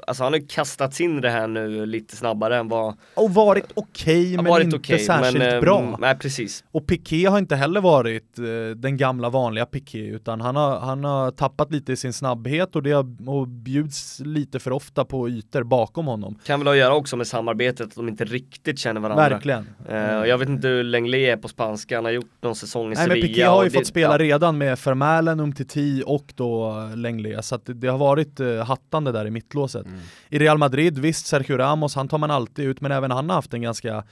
alltså 0.09 0.23
han 0.25 0.33
har 0.33 0.41
ju 0.41 0.47
kastats 0.47 1.01
in 1.01 1.21
det 1.21 1.31
här 1.31 1.47
nu 1.47 1.87
lite 1.87 2.17
snabbare 2.17 2.57
än 2.57 2.69
vad 2.69 2.95
Och 3.15 3.35
varit 3.35 3.65
okej 3.75 4.35
har 4.37 4.43
men 4.43 4.51
varit 4.51 4.65
inte 4.65 4.77
okej, 4.77 4.99
särskilt 4.99 5.39
men, 5.39 5.55
eh, 5.55 5.61
bra. 5.61 5.97
Nej 6.01 6.19
precis. 6.19 6.65
Och 6.71 6.87
Piqué 6.87 7.27
har 7.27 7.39
inte 7.39 7.57
heller 7.57 7.81
varit 7.81 8.39
eh, 8.39 8.45
den 8.77 8.97
gamla 8.97 9.31
vanliga 9.31 9.67
Piqué 9.67 9.99
utan 10.07 10.41
han 10.41 10.57
har, 10.57 10.81
han 10.81 11.05
har 11.05 11.31
tappat 11.31 11.73
lite 11.73 11.93
i 11.93 11.97
sin 11.97 12.13
snabbhet 12.13 12.77
och 12.77 12.83
det 12.83 12.93
har, 12.93 13.29
och 13.31 13.49
bjuds 13.49 14.21
lite 14.25 14.59
för 14.59 14.71
ofta 14.73 15.05
på 15.05 15.29
ytor 15.29 15.63
bakom 15.63 16.07
honom. 16.07 16.39
Kan 16.45 16.61
väl 16.61 16.67
ha 16.67 16.73
att 16.73 16.79
göra 16.79 16.95
också 16.95 17.17
med 17.17 17.27
samarbetet, 17.27 17.87
att 17.87 17.95
de 17.95 18.09
inte 18.09 18.25
riktigt 18.25 18.79
känner 18.79 19.01
varandra. 19.01 19.29
Verkligen. 19.29 19.67
Eh, 19.89 20.19
och 20.19 20.29
jag 20.29 20.39
vet 20.39 20.49
inte 20.49 20.69
hur 20.69 20.85
Lenglet 20.85 21.19
är 21.21 21.37
på 21.37 21.49
spanska, 21.49 21.97
han 21.97 22.05
har 22.05 22.13
gjort 22.13 22.33
någon 22.41 22.55
säsong 22.57 22.87
i 22.87 22.89
Nej 22.89 22.97
Sevilla. 22.97 23.15
men 23.15 23.29
Piqué 23.29 23.43
har 23.43 23.63
ju 23.65 23.69
det- 23.69 23.75
fått 23.79 23.87
spela 23.87 24.13
ja. 24.15 24.19
redan 24.19 24.59
med 24.59 24.79
Vermaelen, 24.85 25.41
Umtiti 25.41 26.03
och 26.07 26.33
då 26.37 26.83
Lenglet 26.95 27.45
så 27.45 27.55
att 27.55 27.67
det, 27.67 27.75
det 27.75 27.89
har 27.89 27.99
varit 27.99 28.41
eh, 28.41 28.57
hattande 28.65 29.13
där 29.13 29.27
i 29.27 29.31
mittlåset. 29.31 29.87
Mm. 29.87 29.98
I 30.29 30.39
Real 30.39 30.59
Madrid, 30.59 30.99
visst 30.99 31.27
Sergio 31.27 31.57
Ramos, 31.57 31.95
han 31.95 32.09
tar 32.09 32.19
man 32.19 32.31
alltid 32.31 32.65
ut 32.65 32.81
men 32.81 32.93
även 32.93 33.11
han 33.11 33.29
har 33.29 33.37
haft 33.37 33.55
en 33.55 33.63
ganska 33.63 34.05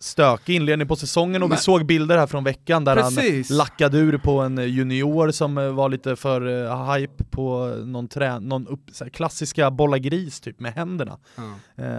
stökig 0.00 0.54
inledning 0.56 0.88
på 0.88 0.96
säsongen 0.96 1.42
och 1.42 1.48
Men- 1.48 1.56
vi 1.56 1.62
såg 1.62 1.86
bilder 1.86 2.18
här 2.18 2.26
från 2.26 2.44
veckan 2.44 2.84
där 2.84 2.96
Precis. 2.96 3.48
han 3.50 3.58
lackade 3.58 3.98
ur 3.98 4.18
på 4.18 4.40
en 4.40 4.58
junior 4.58 5.30
som 5.30 5.58
eh, 5.58 5.68
var 5.68 5.88
lite 5.88 6.16
för 6.16 6.46
uh, 6.46 6.92
hype 6.92 7.24
på 7.30 7.74
någon, 7.84 8.08
trä, 8.08 8.40
någon 8.40 8.66
upp, 8.66 8.80
så 8.92 9.04
här, 9.04 9.10
klassiska 9.10 9.70
bolla 9.70 9.98
gris 9.98 10.40
typ 10.40 10.60
med 10.60 10.72
händerna. 10.74 11.18
Ja. 11.36 11.42
Eh, 11.84 11.90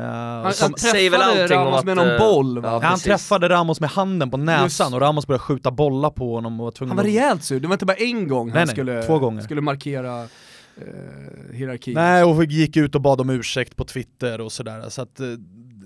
Han, 0.44 0.54
som, 0.54 0.72
han 0.72 0.78
säger 0.78 1.10
väl 1.10 1.20
träffade 1.22 1.56
Ramos 1.56 1.80
att, 1.80 1.86
med 1.86 1.96
någon 1.98 2.10
eh, 2.12 2.18
boll 2.20 2.60
va? 2.60 2.70
ja, 2.82 2.88
han 2.88 3.00
träffade 3.00 3.50
Ramos 3.50 3.80
med 3.80 3.90
handen 3.90 4.32
på 4.32 4.38
näsan 4.38 4.64
Just. 4.64 4.82
och 4.94 5.02
Ramos 5.02 5.28
började 5.28 5.44
skjuta 5.44 5.72
bollar 5.72 6.10
på 6.10 6.36
honom 6.36 6.60
och 6.60 6.64
var 6.64 6.72
tvungen 6.72 6.90
Han 6.90 6.98
var 6.98 7.04
rejält 7.04 7.44
sur, 7.44 7.60
det 7.60 7.68
var 7.68 7.76
inte 7.76 7.86
bara 7.86 7.98
en 7.98 8.28
gång 8.28 8.48
han 8.50 8.56
Nej, 8.56 8.66
nej, 8.66 8.76
skulle, 8.76 9.04
två 9.04 9.20
gånger. 9.20 9.42
skulle 9.42 9.62
markera 9.62 10.28
eh, 10.78 11.56
hierarkin. 11.56 11.94
Nej, 11.94 12.24
och 12.24 12.46
gick 12.46 12.78
ut 12.78 12.96
och 12.96 13.02
bad 13.02 13.22
om 13.22 13.30
ursäkt 13.30 13.76
på 13.76 13.84
Twitter 13.86 14.42
och 14.42 14.52
sådär. 14.52 14.90
Så 14.90 15.02
att 15.02 15.20
eh, 15.20 15.28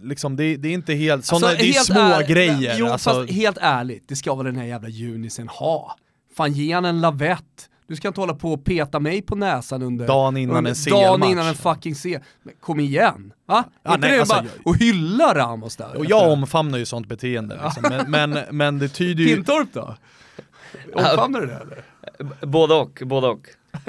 liksom, 0.04 0.36
det, 0.36 0.56
det 0.58 0.69
är 0.69 0.73
inte 0.73 0.93
helt, 0.93 1.25
såna, 1.25 1.47
Alltså, 1.47 1.63
det 1.63 1.69
är 1.69 1.73
helt 1.73 1.86
små 1.86 1.99
är- 1.99 2.28
grejer. 2.28 2.75
Jo 2.80 2.88
alltså, 2.88 3.10
fast 3.10 3.32
helt 3.32 3.58
ärligt, 3.62 4.08
det 4.08 4.15
ska 4.15 4.36
väl 4.36 4.45
den 4.45 4.56
här 4.56 4.65
jävla 4.65 4.89
junisen 4.89 5.47
ha. 5.47 5.95
Fan 6.36 6.52
ge 6.54 6.73
han 6.73 6.86
en 6.86 7.02
lavett. 7.02 7.69
Du 7.88 7.95
ska 7.95 8.08
inte 8.08 8.19
hålla 8.21 8.34
på 8.34 8.54
och 8.54 8.65
peta 8.65 8.99
mig 8.99 9.21
på 9.21 9.36
näsan 9.36 9.82
under 9.82 10.08
Dagen 10.08 10.38
innan 10.38 10.58
under, 10.58 10.69
en 10.71 10.75
CL-match. 10.75 11.02
Dagen 11.02 11.23
innan 11.32 11.47
en 11.47 11.56
fucking 11.56 11.95
C. 11.95 12.19
Men 12.43 12.54
kom 12.60 12.80
igen! 12.80 13.34
Va? 13.47 13.63
Ja, 13.84 13.93
inte 13.95 14.08
nej, 14.08 14.12
det 14.15 14.19
alltså, 14.19 14.36
bara 14.36 14.43
jag- 14.43 14.67
och 14.67 14.78
hylla 14.78 15.36
Ramos 15.36 15.75
där? 15.75 15.95
och 15.97 16.06
jag 16.06 16.32
omfamnar 16.32 16.78
ju 16.78 16.86
sånt 16.86 17.08
beteende. 17.08 17.60
Liksom. 17.63 17.84
Men, 17.89 18.12
men, 18.32 18.45
men 18.58 18.80
det 18.80 18.89
tyder 18.89 19.23
ju... 19.23 19.36
Pintorp 19.36 19.67
då? 19.73 19.95
Omfamnar 20.93 21.41
du 21.41 21.47
det 21.47 21.54
eller? 21.56 21.84
Både 22.47 22.73
och, 22.73 23.02
både 23.06 23.28
och. 23.28 23.47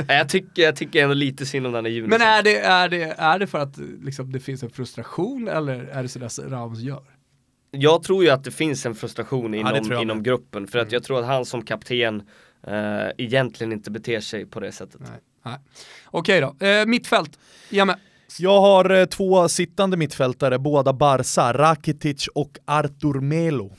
Jag, 0.08 0.28
tycker, 0.28 0.62
jag 0.62 0.76
tycker 0.76 1.02
ändå 1.02 1.14
lite 1.14 1.46
synd 1.46 1.66
om 1.66 1.72
den 1.72 1.84
här 1.84 1.92
Junisen. 1.92 2.18
Men 2.18 2.28
är 2.28 2.42
det, 2.42 2.58
är 2.58 2.88
det, 2.88 3.02
är 3.02 3.38
det 3.38 3.46
för 3.46 3.58
att 3.58 3.78
liksom, 4.02 4.32
det 4.32 4.40
finns 4.40 4.62
en 4.62 4.70
frustration 4.70 5.48
eller 5.48 5.84
är 5.84 6.02
det 6.02 6.08
sådär 6.08 6.48
Ramos 6.48 6.80
gör? 6.80 7.02
Jag 7.70 8.02
tror 8.02 8.24
ju 8.24 8.30
att 8.30 8.44
det 8.44 8.50
finns 8.50 8.86
en 8.86 8.94
frustration 8.94 9.54
inom, 9.54 9.86
jag 9.88 10.02
inom 10.02 10.22
gruppen, 10.22 10.66
för 10.66 10.78
att 10.78 10.92
jag 10.92 11.02
tror 11.02 11.20
att 11.20 11.26
han 11.26 11.44
som 11.44 11.62
kapten 11.62 12.22
eh, 12.66 13.08
egentligen 13.18 13.72
inte 13.72 13.90
beter 13.90 14.20
sig 14.20 14.46
på 14.46 14.60
det 14.60 14.72
sättet. 14.72 15.00
Nej. 15.00 15.20
Nej. 15.44 15.58
Okej 16.04 16.40
då, 16.40 16.66
eh, 16.66 16.86
mittfält. 16.86 17.38
Ja, 17.68 17.84
men. 17.84 17.96
Jag 18.38 18.60
har 18.60 18.90
eh, 18.90 19.04
två 19.04 19.48
sittande 19.48 19.96
mittfältare, 19.96 20.58
båda 20.58 20.92
Barca, 20.92 21.52
Rakitic 21.52 22.28
och 22.28 22.58
Artur 22.64 23.20
Melo. 23.20 23.72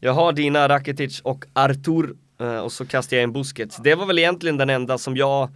Jag 0.00 0.12
har 0.12 0.32
dina 0.32 0.68
Rakitic 0.68 1.20
och 1.20 1.44
Artur 1.52 2.16
Eh, 2.40 2.58
och 2.58 2.72
så 2.72 2.86
kastade 2.86 3.16
jag 3.16 3.22
in 3.22 3.32
Busquets. 3.32 3.76
Det 3.76 3.94
var 3.94 4.06
väl 4.06 4.18
egentligen 4.18 4.56
den 4.56 4.70
enda 4.70 4.98
som 4.98 5.16
jag 5.16 5.48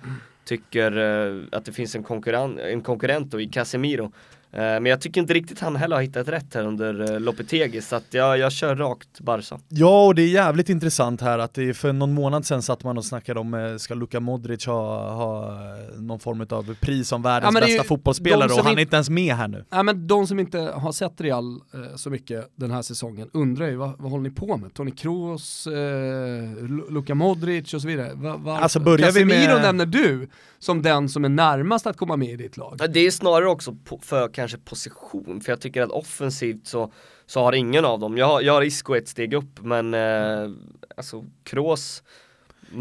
tycker 0.45 0.99
eh, 0.99 1.45
att 1.53 1.64
det 1.64 1.73
finns 1.73 1.95
en, 1.95 2.03
konkurren 2.03 2.59
en 2.59 2.81
konkurrent 2.81 3.31
då 3.31 3.40
i 3.40 3.47
Casemiro. 3.47 4.12
Eh, 4.55 4.59
men 4.61 4.87
jag 4.87 5.01
tycker 5.01 5.21
inte 5.21 5.35
riktigt 5.35 5.61
han 5.61 5.77
heller 5.77 5.97
har 5.97 6.03
hittat 6.03 6.29
rätt 6.29 6.55
här 6.55 6.62
under 6.67 7.12
uh, 7.12 7.21
Lopetegi 7.21 7.81
så 7.81 7.97
att 7.97 8.05
jag, 8.11 8.38
jag 8.38 8.53
kör 8.53 8.77
rakt 8.77 9.21
Barca. 9.21 9.59
Ja, 9.69 10.07
och 10.07 10.15
det 10.15 10.23
är 10.23 10.29
jävligt 10.29 10.69
intressant 10.69 11.21
här 11.21 11.38
att 11.38 11.55
det 11.55 11.69
är 11.69 11.73
för 11.73 11.93
någon 11.93 12.15
månad 12.15 12.47
sedan 12.47 12.62
satt 12.62 12.85
man 12.85 12.99
och 12.99 13.05
snackade 13.05 13.41
om, 13.41 13.55
eh, 13.55 13.77
ska 13.77 13.95
Luka 13.95 14.21
Modric 14.21 14.67
ha, 14.67 15.12
ha 15.15 15.47
eh, 15.53 16.01
någon 16.01 16.21
form 16.21 16.47
av 16.51 16.75
pris 16.81 17.09
som 17.09 17.23
världens 17.23 17.55
Ja, 17.55 17.61
bästa 17.61 17.85
fotbollsspelare 17.85 18.53
och 18.53 18.65
han 18.65 18.77
är 18.79 18.81
inte 18.83 18.97
ens 18.97 19.11
med 19.11 19.35
här 19.35 19.49
nu. 19.49 19.65
Ja, 19.71 19.83
men 19.83 20.07
de 20.07 20.27
som 20.27 20.38
inte 20.38 20.59
har 20.59 20.93
sett 20.93 21.21
Real 21.21 21.55
eh, 21.75 21.97
så 21.97 22.11
mycket 22.11 22.49
den 22.57 22.71
här 22.71 22.83
säsongen 22.83 23.29
undrar 23.33 23.67
ju 23.67 23.77
vad, 23.77 23.95
vad 23.99 24.11
håller 24.11 24.23
ni 24.29 24.31
på 24.31 24.57
med? 24.57 24.75
Toni 24.75 24.91
Kroos, 24.91 25.67
eh, 25.67 25.73
Lu- 25.73 26.91
Luka 26.93 27.15
Modric 27.15 27.75
och 27.75 27.81
så 27.83 27.88
vidare. 27.88 28.11
Va, 28.15 28.37
va, 28.37 28.59
Alltså, 28.59 28.81
börjar 28.81 28.99
vi 29.12 29.21
Casemiro 29.21 29.53
med- 29.55 29.62
nämner 29.62 29.87
du 29.87 30.29
som 30.62 30.83
den 30.83 31.09
som 31.09 31.25
är 31.25 31.29
närmast 31.29 31.87
att 31.87 31.96
komma 31.96 32.16
med 32.16 32.29
i 32.29 32.37
ditt 32.37 32.57
lag. 32.57 32.77
Ja, 32.81 32.87
Det 32.87 33.01
är 33.01 33.11
snarare 33.11 33.48
också 33.48 33.77
för 34.03 34.29
kanske 34.29 34.59
position, 34.59 35.40
för 35.40 35.53
jag 35.53 35.61
tycker 35.61 35.83
att 35.83 35.90
offensivt 35.90 36.66
så, 36.66 36.92
så 37.27 37.40
har 37.40 37.53
ingen 37.53 37.85
av 37.85 38.01
dem, 38.01 38.18
jag 38.18 38.27
har, 38.27 38.40
jag 38.40 38.53
har 38.53 38.62
Isco 38.62 38.94
ett 38.96 39.09
steg 39.09 39.35
upp 39.35 39.61
men 39.61 39.94
eh, 39.94 40.51
alltså 40.96 41.25
Kroos 41.44 42.03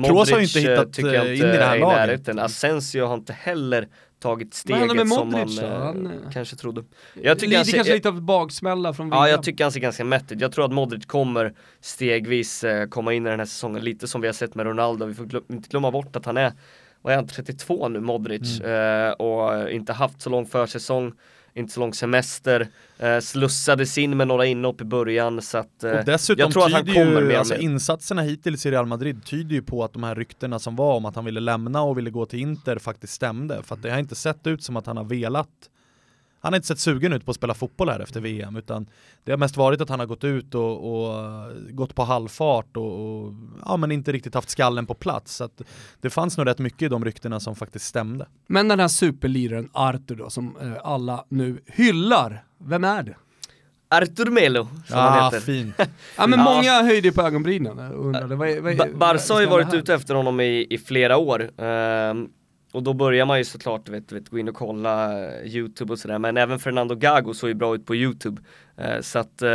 Kroos 0.07 0.31
har 0.31 0.37
ju 0.39 0.43
inte 0.45 0.59
eh, 0.59 0.69
hittat, 0.69 0.93
tycker 0.93 1.13
jag 1.13 1.25
eh, 1.25 1.33
inte 1.33 1.45
in 1.47 1.53
i 1.53 1.57
det 1.57 1.63
här 1.63 1.75
är 1.75 1.79
laget. 1.79 1.97
närheten. 1.97 2.39
Asensio 2.39 3.05
har 3.05 3.13
inte 3.13 3.33
heller 3.33 3.87
tagit 4.19 4.53
steget 4.53 4.95
med 4.95 5.07
som 5.09 5.29
man 5.31 5.39
Modric 5.39 5.59
eh, 5.59 5.79
Han, 5.79 6.05
eh, 6.07 6.11
kanske 6.33 6.55
trodde. 6.55 6.83
Jag 7.21 7.39
tycker 7.39 7.47
Lider 7.47 7.57
han 7.57 7.65
ser- 7.65 7.73
kanske 7.73 7.91
jag- 7.91 7.95
lite 7.97 8.09
av 8.09 8.21
baksmälla 8.21 8.93
från 8.93 9.09
Ja, 9.09 9.21
William. 9.21 9.29
jag 9.35 9.43
tycker 9.43 9.63
han 9.63 9.71
ser 9.71 9.79
ganska 9.79 10.03
mätt 10.03 10.31
ut. 10.31 10.41
Jag 10.41 10.51
tror 10.51 10.65
att 10.65 10.71
Modric 10.71 11.05
kommer 11.05 11.53
stegvis 11.81 12.65
komma 12.89 13.13
in 13.13 13.27
i 13.27 13.29
den 13.29 13.39
här 13.39 13.45
säsongen, 13.45 13.83
lite 13.83 14.07
som 14.07 14.21
vi 14.21 14.27
har 14.27 14.33
sett 14.33 14.55
med 14.55 14.65
Ronaldo. 14.65 15.05
Vi 15.05 15.13
får 15.13 15.25
glöm, 15.25 15.43
inte 15.49 15.69
glömma 15.69 15.91
bort 15.91 16.15
att 16.15 16.25
han 16.25 16.37
är, 16.37 16.51
vad 17.01 17.13
är 17.13 17.17
han, 17.17 17.27
32 17.27 17.89
nu, 17.89 17.99
Modric, 17.99 18.59
Mm. 18.61 19.07
eh, 19.07 19.11
och 19.11 19.69
inte 19.71 19.93
haft 19.93 20.21
så 20.21 20.29
lång 20.29 20.45
försäsong, 20.45 21.11
inte 21.53 21.73
så 21.73 21.79
lång 21.79 21.93
semester, 21.93 22.67
eh, 22.99 23.19
slussades 23.19 23.97
in 23.97 24.17
med 24.17 24.27
några 24.27 24.45
inhopp 24.45 24.81
i 24.81 24.83
början 24.83 25.41
så 25.41 25.57
att 25.57 25.83
eh, 25.83 25.91
Och 25.91 26.05
dessutom 26.05 26.39
jag 26.41 26.51
tror 26.51 26.65
att 26.65 26.71
han 26.73 26.85
kommer 26.85 27.21
ju, 27.21 27.27
mer 27.27 27.37
alltså 27.37 27.53
med. 27.53 27.63
insatserna 27.63 28.21
hittills 28.21 28.65
i 28.65 28.71
Real 28.71 28.85
Madrid 28.85 29.25
tyder 29.25 29.55
ju 29.55 29.61
på 29.61 29.83
att 29.83 29.93
de 29.93 30.03
här 30.03 30.15
ryktena 30.15 30.59
som 30.59 30.75
var 30.75 30.95
om 30.95 31.05
att 31.05 31.15
han 31.15 31.25
ville 31.25 31.39
lämna 31.39 31.81
och 31.81 31.97
ville 31.97 32.09
gå 32.09 32.25
till 32.25 32.39
Inter 32.39 32.77
faktiskt 32.79 33.13
stämde. 33.13 33.63
För 33.63 33.75
att 33.75 33.81
det 33.81 33.89
har 33.91 33.99
inte 33.99 34.15
sett 34.15 34.47
ut 34.47 34.63
som 34.63 34.77
att 34.77 34.85
han 34.85 34.97
har 34.97 35.03
velat 35.03 35.47
han 36.43 36.53
har 36.53 36.57
inte 36.57 36.67
sett 36.67 36.79
sugen 36.79 37.13
ut 37.13 37.25
på 37.25 37.31
att 37.31 37.35
spela 37.37 37.53
fotboll 37.53 37.89
här 37.89 37.99
efter 37.99 38.21
VM 38.21 38.55
utan 38.55 38.85
det 39.23 39.31
har 39.31 39.37
mest 39.37 39.57
varit 39.57 39.81
att 39.81 39.89
han 39.89 39.99
har 39.99 40.07
gått 40.07 40.23
ut 40.23 40.55
och, 40.55 41.05
och 41.05 41.25
gått 41.69 41.95
på 41.95 42.03
halvfart 42.03 42.77
och, 42.77 43.21
och 43.25 43.33
ja, 43.65 43.77
men 43.77 43.91
inte 43.91 44.11
riktigt 44.11 44.33
haft 44.35 44.49
skallen 44.49 44.85
på 44.85 44.93
plats. 44.93 45.35
Så 45.35 45.43
att 45.43 45.61
det 46.01 46.09
fanns 46.09 46.37
nog 46.37 46.47
rätt 46.47 46.59
mycket 46.59 46.81
i 46.81 46.87
de 46.87 47.05
ryktena 47.05 47.39
som 47.39 47.55
faktiskt 47.55 47.85
stämde. 47.85 48.27
Men 48.47 48.67
den 48.67 48.79
här 48.79 48.87
superliraren 48.87 49.69
Arthur 49.73 50.15
då, 50.15 50.29
som 50.29 50.57
eh, 50.61 50.71
alla 50.83 51.25
nu 51.29 51.61
hyllar, 51.67 52.43
vem 52.57 52.83
är 52.83 53.03
det? 53.03 53.15
Artur 53.93 54.25
Melo, 54.31 54.67
som 54.87 54.97
han 54.99 55.19
Ah, 55.19 55.25
heter. 55.25 55.39
fint. 55.39 55.75
Ja 56.17 56.27
men 56.27 56.39
Ja. 56.39 56.45
många 56.45 56.81
höjde 56.83 57.11
på 57.11 57.21
ögonbrynen 57.21 57.79
undrade 57.79 58.35
vad, 58.35 58.57
vad, 58.57 58.77
Ba- 58.77 58.85
vad 58.85 58.97
Barca 58.97 59.33
har 59.33 59.41
ju 59.41 59.47
varit 59.47 59.73
ute 59.73 59.93
efter 59.93 60.15
honom 60.15 60.39
i, 60.39 60.67
i 60.69 60.77
flera 60.77 61.17
år. 61.17 61.61
Ehm, 61.61 62.29
och 62.71 62.83
då 62.83 62.93
börjar 62.93 63.25
man 63.25 63.37
ju 63.37 63.43
såklart 63.43 63.89
vet, 63.89 64.11
vet, 64.11 64.29
gå 64.29 64.39
in 64.39 64.49
och 64.49 64.55
kolla 64.55 65.23
eh, 65.27 65.55
YouTube 65.55 65.93
och 65.93 65.99
sådär. 65.99 66.19
Men 66.19 66.37
även 66.37 66.59
Fernando 66.59 66.95
Gago 66.95 67.33
såg 67.33 67.49
ju 67.49 67.53
bra 67.53 67.75
ut 67.75 67.85
på 67.85 67.95
YouTube. 67.95 68.41
Eh, 68.77 69.01
så 69.01 69.19
att 69.19 69.41
eh, 69.41 69.49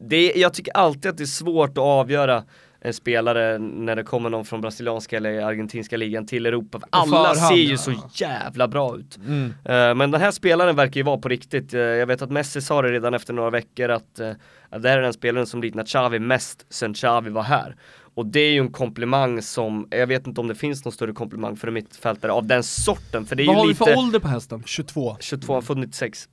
det, 0.00 0.32
jag 0.36 0.54
tycker 0.54 0.76
alltid 0.76 1.10
att 1.10 1.16
det 1.16 1.24
är 1.24 1.26
svårt 1.26 1.70
att 1.70 1.78
avgöra 1.78 2.44
en 2.82 2.94
spelare 2.94 3.58
när 3.58 3.96
det 3.96 4.02
kommer 4.02 4.30
någon 4.30 4.44
från 4.44 4.60
brasilianska 4.60 5.16
eller 5.16 5.42
argentinska 5.42 5.96
ligan 5.96 6.26
till 6.26 6.46
Europa. 6.46 6.80
Alla 6.90 7.34
ser 7.34 7.54
ju 7.54 7.76
så 7.76 7.92
jävla 8.14 8.68
bra 8.68 8.96
ut. 8.96 9.16
Mm. 9.16 9.44
Eh, 9.64 9.94
Men 9.94 10.10
den 10.10 10.20
här 10.20 10.30
spelaren 10.30 10.76
verkar 10.76 10.96
ju 11.00 11.02
vara 11.02 11.18
på 11.18 11.28
riktigt. 11.28 11.74
Eh, 11.74 11.80
Jag 11.80 12.06
vet 12.06 12.22
att 12.22 12.30
Messi 12.30 12.60
sa 12.60 12.82
det 12.82 12.88
redan 12.92 13.14
efter 13.14 13.32
några 13.32 13.50
veckor 13.50 13.88
att, 13.88 14.20
att 14.70 14.82
det 14.82 14.88
här 14.88 14.98
är 14.98 15.02
den 15.02 15.12
spelaren 15.12 15.46
som 15.46 15.62
liknar 15.62 15.84
Xavi 15.84 16.18
mest 16.18 16.66
sen 16.70 16.94
Xavi 16.94 17.30
var 17.30 17.42
här. 17.42 17.76
Och 18.20 18.26
det 18.26 18.40
är 18.40 18.52
ju 18.52 18.60
en 18.60 18.72
komplimang 18.72 19.42
som, 19.42 19.88
jag 19.90 20.06
vet 20.06 20.26
inte 20.26 20.40
om 20.40 20.48
det 20.48 20.54
finns 20.54 20.84
någon 20.84 20.92
större 20.92 21.12
komplimang 21.12 21.56
för 21.56 21.68
en 21.68 21.74
mittfältare 21.74 22.32
av 22.32 22.46
den 22.46 22.62
sorten. 22.62 23.26
För 23.26 23.36
det 23.36 23.42
är 23.42 23.46
Vad 23.46 23.54
ju 23.54 23.58
har 23.58 23.66
vi 23.66 23.72
lite, 23.72 23.84
för 23.84 23.96
ålder 23.96 24.18
på 24.20 24.28
hästen? 24.28 24.62
22. 24.66 25.16
22, 25.20 25.52
han 25.52 25.62
född 25.62 25.78
96. 25.78 26.28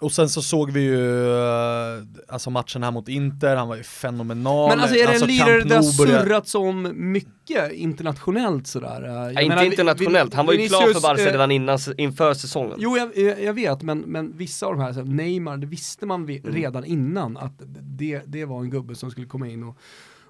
Och 0.00 0.12
sen 0.12 0.28
så 0.28 0.42
såg 0.42 0.70
vi 0.70 0.80
ju 0.80 1.30
eh, 1.38 2.02
alltså 2.28 2.50
matchen 2.50 2.82
här 2.82 2.90
mot 2.90 3.08
Inter, 3.08 3.56
han 3.56 3.68
var 3.68 3.76
ju 3.76 3.82
fenomenal. 3.82 4.68
Men 4.70 4.80
alltså 4.80 4.96
är 4.96 5.06
det 5.06 5.14
en 5.22 5.26
lirare 5.28 5.64
det 5.64 5.74
har 5.74 5.82
surrats 5.82 6.54
om 6.54 6.92
mycket 7.12 7.72
internationellt 7.72 8.66
sådär? 8.66 9.02
Jag 9.02 9.32
Ja, 9.42 9.48
menar, 9.48 9.62
inte 9.64 9.66
internationellt, 9.66 10.34
han 10.34 10.46
var 10.46 10.52
ju 10.52 10.68
klar 10.68 10.92
för 10.94 11.00
Barca 11.00 11.22
eh, 11.22 11.32
redan 11.32 11.50
innan, 11.50 11.78
inför 11.96 12.34
säsongen. 12.34 12.74
Jo 12.78 12.96
jag, 12.96 13.16
jag 13.16 13.42
jag 13.42 13.52
vet, 13.54 13.82
men, 13.82 13.98
men 13.98 14.36
vissa 14.36 14.66
av 14.66 14.72
de 14.76 14.82
här, 14.82 14.92
så 14.92 14.98
här, 15.00 15.06
Neymar, 15.06 15.56
det 15.56 15.66
visste 15.66 16.06
man 16.06 16.26
vi- 16.26 16.38
Mm. 16.38 16.54
redan 16.54 16.84
innan 16.84 17.36
att 17.36 17.52
det, 17.80 18.22
det 18.26 18.44
var 18.44 18.60
en 18.60 18.70
gubbe 18.70 18.94
som 18.94 19.10
skulle 19.10 19.26
komma 19.26 19.48
in 19.48 19.64
och, 19.64 19.76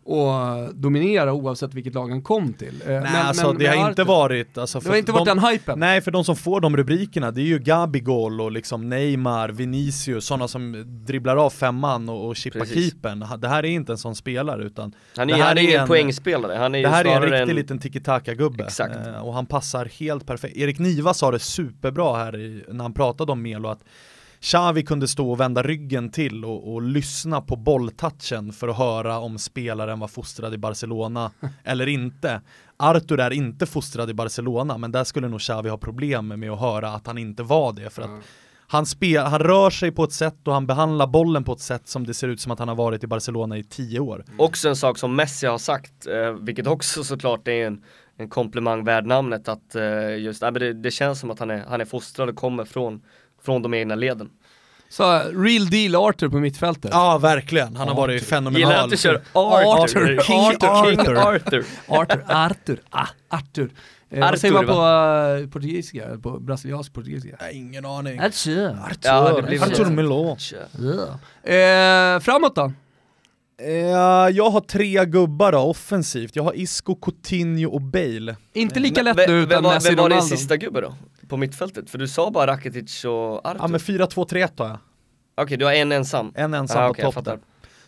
och 0.08 0.74
dominera 0.74 1.32
oavsett 1.32 1.74
vilket 1.74 1.94
lag 1.94 2.08
han 2.10 2.22
kom 2.22 2.52
till. 2.52 2.82
Eh, 2.86 2.88
Nej, 3.00 3.06
alltså 3.16 3.52
det 3.52 3.66
har 3.66 3.88
inte 3.88 4.04
varit... 4.04 4.58
Alltså, 4.58 4.80
det 4.80 4.88
har 4.88 4.96
inte 4.96 5.12
varit 5.12 5.26
de, 5.26 5.38
den 5.38 5.48
hypen. 5.50 5.78
Nej, 5.80 6.00
för 6.00 6.10
de 6.10 6.24
som 6.24 6.36
får 6.36 6.60
de 6.60 6.76
rubrikerna, 6.76 7.30
det 7.30 7.40
är 7.40 7.44
ju 7.44 7.58
Gabigol 7.58 8.40
och 8.40 8.52
liksom 8.52 8.88
Neymar, 8.88 9.48
Vinicius, 9.48 10.24
sådana 10.26 10.48
som 10.48 10.84
dribblar 11.06 11.36
av 11.36 11.50
femman 11.50 12.08
och, 12.08 12.26
och 12.28 12.36
chippar 12.36 12.64
keepern. 12.64 13.24
Det 13.40 13.48
här 13.48 13.64
är 13.64 13.68
inte 13.68 13.92
en 13.92 13.98
sån 13.98 14.14
spelare 14.14 14.64
utan 14.64 14.92
Han 15.16 15.28
Det 15.28 15.34
är, 15.34 15.36
här 15.38 15.44
han 15.48 15.58
är 15.58 15.62
är 15.62 15.64
ingen 15.68 15.80
en- 15.80 15.88
poängspelare, 15.88 16.54
han 16.58 16.74
är 16.74 16.82
det 16.82 16.88
här 16.88 17.04
är 17.04 17.16
en 17.16 17.22
riktig 17.22 17.54
liten 17.54 17.78
tiki-taka-gubbe. 17.78 18.64
Exakt. 18.64 18.96
Eh, 19.06 19.26
och 19.26 19.34
han 19.34 19.46
passar 19.46 19.84
helt 19.98 20.26
perfekt. 20.26 20.56
Erik 20.56 20.78
Niva 20.78 21.14
sa 21.14 21.30
det 21.30 21.38
superbra 21.38 22.16
här 22.16 22.36
i, 22.36 22.64
när 22.68 22.84
han 22.84 22.92
pratade 22.94 23.32
om 23.32 23.42
Melo 23.42 23.68
att 23.68 23.80
Xavi 24.40 24.82
kunde 24.82 25.08
stå 25.08 25.30
och 25.30 25.40
vända 25.40 25.62
ryggen 25.62 26.10
till 26.10 26.44
och, 26.44 26.72
och 26.72 26.82
lyssna 26.82 27.40
på 27.40 27.56
bolltouchen 27.56 28.52
för 28.52 28.68
att 28.68 28.78
höra 28.78 29.18
om 29.18 29.38
spelaren 29.38 29.98
var 29.98 30.08
fostrad 30.08 30.54
i 30.54 30.58
Barcelona 30.58 31.30
eller 31.64 31.86
inte. 31.86 32.40
Artur 32.76 33.20
är 33.20 33.32
inte 33.32 33.66
fostrad 33.66 34.10
i 34.10 34.14
Barcelona, 34.14 34.78
men 34.78 34.92
där 34.92 35.04
skulle 35.04 35.28
nog 35.28 35.40
Xavi 35.40 35.68
ha 35.68 35.78
problem 35.78 36.28
med 36.28 36.50
att 36.50 36.60
höra 36.60 36.90
att 36.90 37.06
han 37.06 37.18
inte 37.18 37.42
var 37.42 37.72
det. 37.72 37.90
För 37.90 38.02
att 38.02 38.10
han, 38.70 38.86
spel, 38.86 39.22
han 39.22 39.40
rör 39.40 39.70
sig 39.70 39.92
på 39.92 40.04
ett 40.04 40.12
sätt 40.12 40.48
och 40.48 40.54
han 40.54 40.66
behandlar 40.66 41.06
bollen 41.06 41.44
på 41.44 41.52
ett 41.52 41.60
sätt 41.60 41.88
som 41.88 42.06
det 42.06 42.14
ser 42.14 42.28
ut 42.28 42.40
som 42.40 42.52
att 42.52 42.58
han 42.58 42.68
har 42.68 42.74
varit 42.74 43.04
i 43.04 43.06
Barcelona 43.06 43.58
i 43.58 43.64
tio 43.64 44.00
år. 44.00 44.24
Också 44.38 44.68
en 44.68 44.76
sak 44.76 44.98
som 44.98 45.16
Messi 45.16 45.46
har 45.46 45.58
sagt, 45.58 46.06
eh, 46.06 46.32
vilket 46.32 46.66
också 46.66 47.04
såklart 47.04 47.48
är 47.48 47.66
en, 47.66 47.84
en 48.16 48.28
komplimang 48.28 48.84
värd 48.84 49.06
namnet, 49.06 49.48
att 49.48 49.74
eh, 49.74 50.16
just, 50.16 50.42
nej, 50.42 50.52
men 50.52 50.60
det, 50.60 50.72
det 50.72 50.90
känns 50.90 51.20
som 51.20 51.30
att 51.30 51.38
han 51.38 51.50
är, 51.50 51.64
han 51.68 51.80
är 51.80 51.84
fostrad 51.84 52.28
och 52.28 52.36
kommer 52.36 52.64
från, 52.64 53.02
från 53.42 53.62
de 53.62 53.74
egna 53.74 53.94
leden. 53.94 54.30
Så 54.90 55.18
real 55.18 55.70
deal 55.70 55.94
Arthur 55.94 56.28
på 56.28 56.36
mittfältet. 56.36 56.90
Ja, 56.94 57.18
verkligen. 57.18 57.76
Han 57.76 57.88
har 57.88 57.94
varit 57.94 58.24
fenomenal. 58.24 58.60
Gillar 58.60 58.84
att 58.84 58.90
du 58.90 58.96
kör 58.96 59.22
Arthur. 59.32 59.84
Arthur, 59.84 60.20
King 60.22 60.40
Arthur. 60.40 60.68
Arthur, 60.68 61.04
King 61.04 61.16
Arthur. 61.16 61.64
Arthur, 61.88 62.24
Arthur, 62.28 62.80
ah, 62.90 63.06
Arthur. 63.28 63.70
Eh, 64.10 64.18
Arthur, 64.18 64.30
vad 64.30 64.40
säger 64.40 64.54
man 64.54 64.66
på 64.66 64.74
va? 64.74 65.36
uh, 65.36 65.48
portugisiska, 65.48 66.18
på 66.22 66.40
brasiliansk 66.40 66.92
portugisiska? 66.92 67.36
Nej, 67.40 67.56
ingen 67.56 67.84
aning. 67.84 68.20
Arthur. 68.20 68.76
Ja, 69.02 69.32
det 69.32 69.42
blir 69.42 69.58
väl 69.58 69.72
Artur 69.72 69.84
det. 69.84 69.90
Melo. 69.90 70.36
Eh, 71.42 72.20
framåt 72.20 72.54
då? 72.54 72.72
Eh, 73.62 73.70
jag 74.36 74.50
har 74.50 74.60
tre 74.60 75.04
gubbar 75.04 75.52
då, 75.52 75.58
offensivt. 75.58 76.36
Jag 76.36 76.42
har 76.42 76.56
Isco, 76.56 76.94
Coutinho 76.94 77.70
och 77.70 77.80
Bale. 77.82 78.36
Inte 78.52 78.80
lika 78.80 79.02
lätt 79.02 79.16
nu 79.28 79.42
utan 79.42 79.62
Messi 79.62 79.88
vem 79.88 79.96
var 79.96 80.08
din 80.08 80.16
Ronaldo. 80.18 80.36
sista 80.36 80.56
gubbe 80.56 80.80
då? 80.80 80.94
På 81.28 81.36
mittfältet? 81.36 81.90
För 81.90 81.98
du 81.98 82.08
sa 82.08 82.30
bara 82.30 82.46
Rakitic 82.52 83.04
och 83.04 83.46
Arthur. 83.46 83.60
Ja 83.60 83.68
men 83.68 83.80
4-2-3-1 83.80 84.48
har 84.58 84.68
jag. 84.68 84.78
Okej, 85.40 85.56
du 85.56 85.64
har 85.64 85.72
en 85.72 85.92
ensam. 85.92 86.32
En 86.34 86.54
ensam 86.54 86.82
Ah, 86.82 86.86
på 86.86 86.90
okej, 86.90 87.04
jag 87.04 87.14
topp 87.14 87.24
där. 87.24 87.38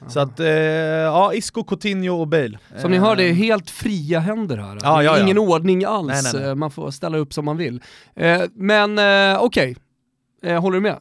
Så 0.09 0.21
att, 0.21 0.41
eh, 0.41 0.47
ja 0.47 1.35
Isco, 1.35 1.65
Coutinho 1.65 2.21
och 2.21 2.29
Bale. 2.29 2.59
Som 2.77 2.91
ni 2.91 2.99
hör, 2.99 3.17
det 3.17 3.25
är 3.25 3.29
Eh, 3.29 3.35
helt 3.35 3.71
fria 3.71 4.21
händer 4.21 4.57
här. 4.57 4.79
Ja, 4.83 5.03
ja, 5.03 5.19
ja. 5.19 5.23
Ingen 5.23 5.39
ordning 5.39 5.85
alls, 5.85 6.07
Nej, 6.09 6.23
nej, 6.23 6.33
nej. 6.43 6.51
Eh, 6.51 6.55
man 6.55 6.71
får 6.71 6.91
ställa 6.91 7.19
upp 7.19 7.33
som 7.35 7.45
man 7.45 7.57
vill. 7.57 7.83
Eh, 8.17 8.41
men 8.55 8.99
eh, 8.99 9.43
okej, 9.43 9.77
eh, 10.43 10.61
håller 10.61 10.75
du 10.75 10.81
med? 10.81 10.99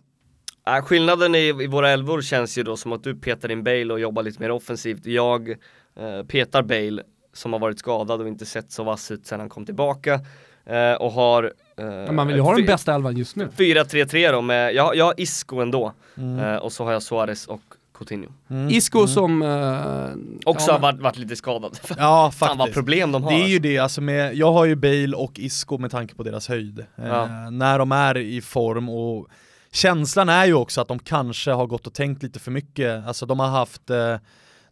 Äh, 0.78 0.82
skillnaden 0.82 1.36
i, 1.36 1.48
i 1.48 1.68
våra 1.68 1.90
elvor 1.90 2.22
känns 2.22 2.58
ju 2.58 2.64
då 2.64 2.78
som 2.78 2.92
att 2.94 3.04
du 3.04 3.16
petar 3.16 3.52
in 3.52 3.64
Bale 3.64 3.94
och 3.94 4.00
jobbar 4.00 4.24
lite 4.24 4.42
mer 4.42 4.52
offensivt. 4.52 5.06
Jag 5.06 5.50
eh, 5.50 6.24
petar 6.28 6.62
Bale 6.64 7.04
som 7.34 7.54
har 7.54 7.60
varit 7.60 7.80
skadad 7.80 8.22
och 8.22 8.28
inte 8.28 8.46
sett 8.46 8.72
så 8.72 8.84
vass 8.84 9.12
ut 9.12 9.28
sedan 9.28 9.40
han 9.40 9.50
kom 9.50 9.66
tillbaka. 9.66 10.20
Eh, 10.66 10.94
och 10.94 11.12
har... 11.12 11.54
Eh, 11.78 12.12
man 12.12 12.28
vill 12.28 12.36
ju 12.36 12.42
ha 12.42 12.56
den 12.56 12.66
bästa 12.66 12.96
elvan 12.96 13.18
just 13.18 13.36
nu. 13.36 13.48
4-3-3 13.58 14.32
då 14.32 14.42
med, 14.42 14.74
jag, 14.74 14.96
jag 14.96 15.06
har 15.06 15.14
Isco 15.18 15.60
ändå. 15.60 15.94
Mm. 16.18 16.40
Eh, 16.40 16.56
och 16.56 16.72
så 16.72 16.84
har 16.84 16.92
jag 16.92 17.04
Suarez 17.04 17.48
och 17.48 17.62
Coutinho. 17.98 18.30
mm, 18.50 18.70
Isco 18.70 18.98
mm. 18.98 19.08
som... 19.08 19.42
Eh, 19.42 20.50
Också 20.50 20.68
ja, 20.68 20.74
har 20.74 20.80
varit, 20.80 21.02
varit 21.02 21.18
lite 21.18 21.36
skadad. 21.36 21.80
Ja 21.98 22.32
Fan 22.32 22.50
vad 22.50 22.58
faktiskt. 22.58 22.76
problem 22.76 23.12
de 23.12 23.24
har. 23.24 23.32
Det 23.32 23.38
är 23.38 23.48
ju 23.48 23.56
alltså. 23.56 23.70
det, 23.70 23.78
alltså 23.78 24.02
med, 24.02 24.36
jag 24.36 24.52
har 24.52 24.66
ju 24.66 24.76
Bale 24.76 25.16
och 25.16 25.40
Isco 25.40 25.78
med 25.78 25.92
tanke 25.92 26.16
på 26.16 26.24
deras 26.24 26.48
höjd. 26.48 26.80
Eh, 26.80 27.08
Ja. 27.08 27.50
När 27.50 27.80
de 27.80 27.92
är 27.92 28.18
i 28.18 28.42
form 28.42 28.90
och 28.90 29.28
känslan 29.72 30.30
är 30.30 30.46
ju 30.46 30.54
också 30.54 30.82
att 30.82 30.88
de 30.88 31.00
kanske 31.00 31.52
har 31.52 31.68
gått 31.68 31.88
och 31.88 31.94
tänkt 31.94 32.24
lite 32.24 32.40
för 32.40 32.52
mycket. 32.52 33.08
Alltså 33.08 33.26
de 33.26 33.40
har 33.40 33.48
haft 33.48 33.90
eh, 33.90 34.18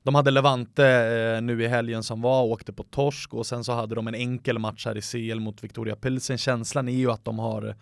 de 0.04 0.16
hade 0.16 0.32
Levante 0.32 0.88
eh, 0.88 1.42
nu 1.42 1.64
i 1.64 1.68
helgen 1.68 2.04
som 2.04 2.22
var 2.22 2.42
och 2.42 2.52
åkte 2.52 2.74
på 2.74 2.84
torsk 2.84 3.34
och 3.34 3.46
sen 3.46 3.64
så 3.64 3.72
hade 3.72 3.96
de 3.96 4.08
en 4.08 4.16
enkel 4.16 4.60
match 4.60 4.86
här 4.86 4.98
i 4.98 5.02
CL 5.02 5.40
mot 5.40 5.64
Victoria 5.64 5.96
Pilsen. 5.96 6.38
Känslan 6.38 6.88
är 6.88 6.94
ju 6.98 7.12
att 7.12 7.26
de 7.26 7.40
har 7.40 7.76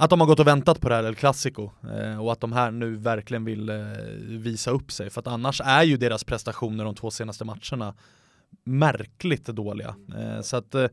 att 0.00 0.10
de 0.10 0.20
har 0.20 0.26
gått 0.26 0.40
och 0.40 0.46
väntat 0.46 0.80
på 0.80 0.88
det 0.88 0.94
här 0.94 1.04
El 1.04 1.14
Clasico 1.14 1.70
eh, 1.92 2.24
och 2.24 2.32
att 2.32 2.40
de 2.40 2.52
här 2.52 2.70
nu 2.70 2.96
verkligen 2.96 3.44
vill 3.44 3.68
eh, 3.68 3.76
visa 4.20 4.70
upp 4.70 4.92
sig 4.92 5.10
för 5.10 5.20
att 5.20 5.26
annars 5.26 5.60
är 5.64 5.82
ju 5.82 5.96
deras 5.96 6.24
prestationer 6.24 6.84
de 6.84 6.94
två 6.94 7.10
senaste 7.10 7.44
matcherna 7.44 7.94
märkligt 8.64 9.46
dåliga. 9.46 9.94
Eh, 10.18 10.40
så 10.40 10.56
att, 10.56 10.74
eh, 10.74 10.86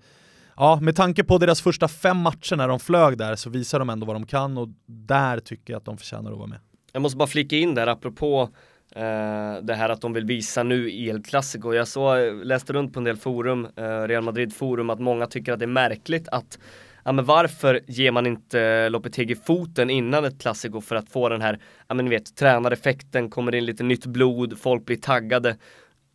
ja, 0.58 0.80
med 0.82 0.96
tanke 0.96 1.24
på 1.24 1.38
deras 1.38 1.62
första 1.62 1.88
fem 1.88 2.18
matcher 2.18 2.56
när 2.56 2.68
de 2.68 2.80
flög 2.80 3.18
där 3.18 3.36
så 3.36 3.50
visar 3.50 3.80
de 3.80 3.90
ändå 3.90 4.06
vad 4.06 4.16
de 4.16 4.26
kan 4.26 4.58
och 4.58 4.68
där 4.86 5.40
tycker 5.40 5.74
jag 5.74 5.78
att 5.78 5.86
de 5.86 5.98
förtjänar 5.98 6.32
att 6.32 6.38
vara 6.38 6.48
med. 6.48 6.60
Jag 6.92 7.02
måste 7.02 7.18
bara 7.18 7.28
flika 7.28 7.56
in 7.56 7.76
där 7.76 7.88
apropå 7.88 8.50
eh, 8.96 9.64
det 9.64 9.74
här 9.74 9.90
att 9.90 10.02
de 10.02 10.14
vill 10.14 10.26
visa 10.26 10.64
nu 10.64 10.92
i 10.92 11.10
El 11.10 11.24
Clasico. 11.24 11.74
Jag 11.74 11.88
så, 11.88 12.32
läste 12.32 12.74
runt 12.74 12.94
på 12.94 13.00
en 13.00 13.04
del 13.04 13.18
forum, 13.18 13.68
eh, 13.76 13.84
Real 13.84 14.24
Madrid 14.24 14.56
forum, 14.56 14.90
att 14.90 15.00
många 15.00 15.28
tycker 15.28 15.54
att 15.54 15.60
det 15.60 15.66
är 15.66 15.68
märkligt 15.68 16.28
att 16.28 16.60
Ja 17.08 17.12
men 17.12 17.26
varför 17.26 17.82
ger 17.88 18.12
man 18.12 18.28
inte 18.28 18.90
Lopetegi 18.90 19.36
foten 19.36 19.90
innan 19.90 20.26
ett 20.26 20.42
Clasico 20.42 20.82
för 20.82 20.96
att 20.96 21.10
få 21.10 21.30
den 21.30 21.42
här, 21.42 21.60
ja 21.88 21.96
men 21.96 22.06
ni 22.06 22.12
vet, 22.12 22.36
tränareffekten, 22.36 23.30
kommer 23.30 23.56
in 23.56 23.66
lite 23.66 23.84
nytt 23.84 24.06
blod, 24.06 24.60
folk 24.60 24.86
blir 24.86 24.98
taggade. 24.98 25.58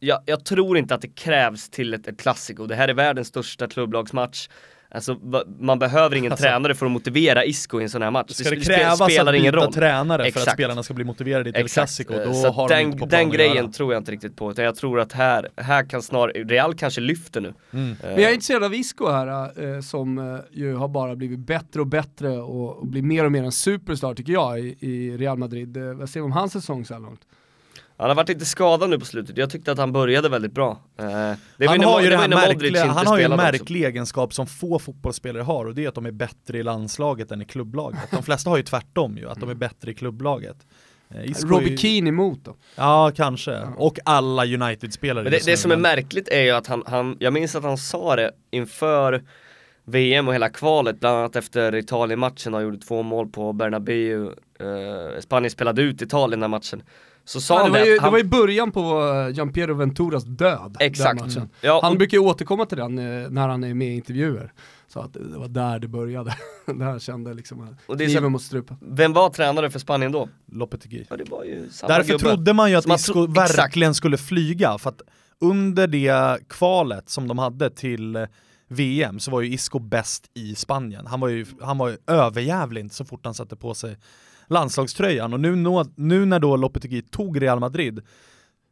Jag, 0.02 0.18
jag 0.26 0.44
tror 0.44 0.78
inte 0.78 0.94
att 0.94 1.02
det 1.02 1.08
krävs 1.14 1.70
till 1.70 1.94
ett, 1.94 2.08
ett 2.08 2.20
Clasico, 2.20 2.66
det 2.66 2.74
här 2.74 2.88
är 2.88 2.94
världens 2.94 3.28
största 3.28 3.66
klubblagsmatch. 3.66 4.48
Alltså 4.92 5.18
man 5.60 5.78
behöver 5.78 6.16
ingen 6.16 6.32
Alltså- 6.32 6.42
tränare 6.44 6.74
för 6.74 6.86
att 6.86 6.92
motivera 6.92 7.44
Isco 7.44 7.80
i 7.80 7.82
en 7.82 7.90
sån 7.90 8.02
här 8.02 8.10
match. 8.10 8.30
Ska 8.32 8.50
det 8.50 8.56
spe- 8.56 8.64
krävas 8.64 9.00
att 9.00 9.12
spelar 9.12 9.32
ingen 9.32 9.52
byta 9.52 9.64
roll. 9.64 9.72
tränare 9.72 10.22
för 10.22 10.28
Exakt. 10.28 10.48
att 10.48 10.54
spelarna 10.54 10.82
ska 10.82 10.94
bli 10.94 11.04
motiverade 11.04 11.48
i 11.48 11.52
ett 11.52 11.58
El 11.58 11.68
Clasico, 11.68 12.14
Eh, 12.14 12.24
då 12.26 12.34
så 12.34 12.50
har 12.50 12.64
att 12.64 12.68
de 12.70 12.74
den, 12.74 12.84
inte 12.86 12.98
på 12.98 13.04
den 13.04 13.10
planen 13.10 13.28
att 13.30 13.34
grejen 13.34 13.72
tror 13.72 13.92
jag 13.92 14.00
inte 14.00 14.12
riktigt 14.12 14.36
på, 14.36 14.50
utan 14.50 14.64
jag 14.64 14.76
tror 14.76 15.00
att 15.00 15.12
här, 15.12 15.48
här 15.56 15.84
kan 15.84 16.02
snarare, 16.02 16.32
Real 16.44 16.74
kanske 16.74 17.00
lyfter 17.00 17.40
nu. 17.40 17.54
Mm. 17.72 17.90
Eh, 17.90 17.96
Men 18.02 18.10
jag 18.20 18.30
är 18.30 18.34
intresserad 18.34 18.64
av 18.64 18.74
Isco 18.74 19.08
här, 19.10 19.62
eh, 19.76 19.80
som 19.80 20.18
eh, 20.18 20.38
ju 20.50 20.74
har 20.74 20.88
bara 20.88 21.16
blivit 21.16 21.38
bättre 21.38 21.80
och 21.80 21.86
bättre 21.86 22.28
och, 22.28 22.76
och 22.78 22.86
blir 22.86 23.02
mer 23.02 23.24
och 23.24 23.32
mer 23.32 23.42
en 23.44 23.52
superstar 23.52 24.14
tycker 24.14 24.32
jag 24.32 24.60
i, 24.60 24.76
i 24.80 25.16
Real 25.16 25.38
Madrid. 25.38 25.76
Vad 25.76 26.10
säger 26.10 26.22
vi 26.22 26.26
om 26.26 26.32
hans 26.32 26.52
säsong 26.52 26.84
så 26.84 26.94
här 26.94 27.00
långt? 27.00 27.20
Han 28.00 28.08
har 28.10 28.14
varit 28.14 28.28
lite 28.28 28.44
skadad 28.44 28.90
nu 28.90 28.98
på 28.98 29.04
slutet, 29.04 29.38
jag 29.38 29.50
tyckte 29.50 29.72
att 29.72 29.78
han 29.78 29.92
började 29.92 30.28
väldigt 30.28 30.52
bra. 30.52 30.78
Eh, 30.98 31.06
Han 31.68 31.80
har 31.84 32.00
ju, 32.00 32.10
märkliga, 32.10 32.84
han 32.86 33.06
har 33.06 33.18
ju 33.18 33.24
en 33.24 33.36
märklig 33.36 33.84
egenskap 33.84 34.34
som 34.34 34.46
få 34.46 34.78
fotbollsspelare 34.78 35.42
har 35.42 35.66
och 35.66 35.74
det 35.74 35.84
är 35.84 35.88
att 35.88 35.94
de 35.94 36.06
är 36.06 36.10
bättre 36.10 36.58
i 36.58 36.62
landslaget 36.62 37.30
än 37.32 37.42
i 37.42 37.44
klubblaget. 37.44 38.00
De 38.10 38.22
flesta 38.22 38.50
har 38.50 38.56
ju 38.56 38.62
tvärtom 38.62 39.16
ju, 39.18 39.28
att 39.30 39.40
de 39.40 39.50
är 39.50 39.54
bättre 39.54 39.90
i 39.90 39.94
klubblaget. 39.94 40.56
Eh, 41.14 41.30
Isco 41.30 41.46
är 41.46 41.50
Robbie 41.50 41.70
ju- 41.70 41.76
Keane 41.76 42.08
emot 42.08 42.44
då? 42.44 42.56
Ja, 42.76 43.12
kanske. 43.16 43.60
Och 43.76 43.98
alla 44.04 44.46
United-spelare. 44.46 45.30
Det, 45.30 45.46
det 45.46 45.56
som 45.56 45.70
är 45.70 45.76
märkligt 45.76 46.28
är 46.28 46.42
ju 46.42 46.50
att 46.50 46.66
han, 46.66 46.82
han, 46.86 47.16
jag 47.20 47.32
minns 47.32 47.54
att 47.56 47.62
han 47.64 47.78
sa 47.78 48.16
det 48.16 48.32
inför 48.50 49.22
VM 49.84 50.28
och 50.28 50.34
hela 50.34 50.48
kvalet, 50.48 51.00
bland 51.00 51.16
annat 51.18 51.36
efter 51.36 51.74
Italien-matchen, 51.74 52.54
han 52.54 52.62
gjorde 52.62 52.78
två 52.78 53.02
mål 53.02 53.28
på 53.28 53.52
Bernabéu, 53.52 54.26
eh, 54.60 55.20
Spanien 55.20 55.50
spelade 55.50 55.82
ut 55.82 56.02
Italien 56.02 56.40
den 56.40 56.50
matchen. 56.50 56.82
Så 57.30 57.40
sa 57.40 57.54
Ja, 57.54 57.58
det, 57.58 57.62
han 57.64 57.72
var 57.72 57.78
det, 57.78 57.86
ju, 57.86 57.92
att 57.92 57.98
det 57.98 58.02
han, 58.02 58.12
var 58.12 58.18
i 58.18 58.24
början 58.24 58.72
på 58.72 59.12
eh, 59.28 59.34
Gianpiero 59.34 59.74
Venturas 59.74 60.24
död. 60.24 60.76
Exakt. 60.80 61.18
Den 61.18 61.28
matchen. 61.28 61.48
ja, 61.60 61.80
Han 61.82 61.92
och, 61.92 61.98
brukar 61.98 62.16
ju 62.18 62.24
återkomma 62.24 62.66
till 62.66 62.78
den 62.78 62.98
eh, 62.98 63.30
när 63.30 63.48
han 63.48 63.64
är 63.64 63.74
med 63.74 63.88
i 63.88 63.94
intervjuer. 63.94 64.52
Så 64.88 65.00
att 65.00 65.12
det 65.12 65.38
var 65.38 65.48
där 65.48 65.78
det 65.78 65.88
började. 65.88 66.34
där 66.66 66.84
han 66.84 67.00
kände 67.00 67.34
liksom 67.34 67.60
att 67.60 67.70
och 67.86 67.96
det 67.96 68.04
kniven 68.04 68.22
så, 68.22 68.28
mot 68.28 68.42
strupen. 68.42 68.76
vem 68.80 69.12
var 69.12 69.30
tränare 69.30 69.70
för 69.70 69.78
Spanien 69.78 70.12
då? 70.12 70.28
Lopetegui. 70.52 71.06
Ja 71.10 71.16
det 71.16 71.30
var 71.30 71.44
ju 71.44 71.70
samma 71.70 71.94
Därför 71.94 72.12
gubbe. 72.12 72.24
trodde 72.24 72.52
man 72.52 72.70
ju 72.70 72.76
att 72.76 72.86
Isco 72.86 73.26
verkligen 73.26 73.94
skulle 73.94 74.16
flyga, 74.18 74.78
för 74.78 74.90
att 74.90 75.02
under 75.40 75.86
det 75.86 76.38
kvalet 76.48 77.08
som 77.08 77.28
de 77.28 77.38
hade 77.38 77.70
till 77.70 78.16
eh, 78.16 78.24
VM 78.68 79.20
så 79.20 79.30
var 79.30 79.40
ju 79.40 79.52
Isco 79.52 79.78
bäst 79.78 80.30
i 80.34 80.54
Spanien. 80.54 81.06
Han 81.06 81.20
var 81.20 81.28
ju, 81.28 81.46
han 81.60 81.78
var 81.78 81.88
ju 81.88 81.96
överjävlig 82.06 82.92
så 82.92 83.04
fort 83.04 83.20
han 83.24 83.34
satte 83.34 83.56
på 83.56 83.74
sig 83.74 83.96
landslagströjan 84.50 85.32
och 85.32 85.40
nu, 85.40 85.56
nu 85.96 86.24
när 86.24 86.38
då 86.38 86.56
Lopetegui 86.56 87.02
tog 87.02 87.42
Real 87.42 87.60
Madrid 87.60 88.00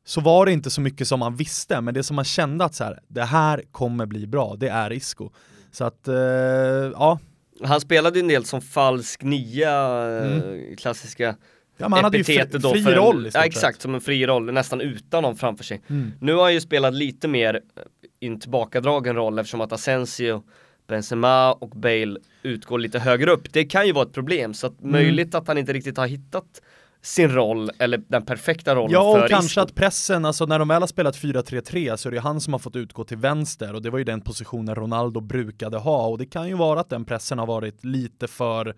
så 0.05 0.21
var 0.21 0.47
det 0.47 0.53
inte 0.53 0.71
så 0.71 0.81
mycket 0.81 1.09
som 1.09 1.21
man 1.21 1.37
visste, 1.37 1.81
men 1.81 1.95
det 1.95 2.03
som 2.03 2.17
man 2.17 2.25
kände 2.25 2.65
att 2.65 2.75
så 2.75 2.85
här, 2.85 2.99
det 3.09 3.25
här 3.25 3.63
kommer 3.71 4.07
bli 4.07 4.27
bra, 4.27 4.57
det 4.59 4.69
är 4.69 4.93
Isco. 4.93 5.31
Så 5.73 5.85
att, 5.85 6.09
eh, 6.09 6.15
ja, 6.15 7.19
Han 7.65 7.81
spelade 7.81 8.19
ju 8.19 8.21
en 8.23 8.29
del 8.29 8.45
som 8.45 8.61
falsk 8.61 9.23
nia, 9.23 9.71
eh, 10.19 10.33
Mm. 10.33 10.77
klassiska 10.77 11.37
ja 11.77 11.89
man 11.89 12.05
hade 12.05 12.19
ju 12.19 12.25
fri, 12.25 12.45
då 12.53 12.71
fri 12.73 12.81
en, 12.81 12.91
roll 12.91 13.27
i 13.27 13.31
Ja 13.35 13.45
exakt, 13.45 13.81
som 13.81 13.95
en 13.95 14.01
fri 14.01 14.27
roll, 14.27 14.53
nästan 14.53 14.81
utan 14.81 15.23
någon 15.23 15.37
framför 15.37 15.65
sig. 15.65 15.83
Mm. 15.89 16.13
Nu 16.21 16.35
har 16.35 16.43
han 16.43 16.55
ju 16.55 16.61
spelat 16.61 16.95
lite 16.95 17.29
mer 17.29 17.55
eh, 17.55 17.83
i 18.21 18.27
en 18.27 18.41
tillbakadragen 18.41 19.17
roll 19.17 19.39
eftersom 19.39 19.61
att 19.61 19.73
Asensio, 19.73 20.43
Benzema 20.89 21.53
och 21.53 21.71
Bale 21.71 22.19
utgår 22.43 22.79
lite 22.79 22.99
högre 22.99 23.31
upp. 23.31 23.53
Det 23.53 23.65
kan 23.65 23.87
ju 23.87 23.93
vara 23.93 24.07
ett 24.07 24.13
problem, 24.13 24.55
så 24.55 24.67
att 24.67 24.81
möjligt 24.81 25.35
att 25.35 25.49
han 25.49 25.59
inte 25.59 25.73
riktigt 25.73 25.97
har 25.97 26.07
hittat 26.07 26.63
sin 27.03 27.33
roll, 27.33 27.71
eller 27.79 28.03
den 28.09 28.25
perfekta 28.25 28.75
rollen 28.75 28.91
Ja, 28.91 29.15
för 29.15 29.25
och 29.25 29.31
kanske 29.31 29.61
Isco. 29.61 29.61
att 29.61 29.75
pressen, 29.75 30.25
alltså 30.25 30.47
när 30.47 30.59
de 30.59 30.69
väl 30.69 30.83
har 30.83 30.87
spelat 30.87 31.17
4-3-3 31.17 31.97
så 31.97 32.09
är 32.09 32.13
det 32.13 32.21
han 32.21 32.41
som 32.41 32.53
har 32.55 32.59
fått 32.59 32.77
utgå 32.77 33.05
till 33.05 33.17
vänster 33.17 33.75
och 33.75 33.83
det 33.83 33.91
var 33.91 33.99
ju 33.99 34.05
den 34.05 34.21
positionen 34.21 34.75
Ronaldo 34.75 35.21
brukade 35.21 35.79
ha 35.79 36.07
och 36.07 36.19
det 36.19 36.27
kan 36.27 36.49
ju 36.49 36.55
vara 36.55 36.81
att 36.81 36.89
den 36.89 37.05
pressen 37.05 37.39
har 37.39 37.47
varit 37.47 37.85
lite 37.85 38.29
för, 38.29 38.75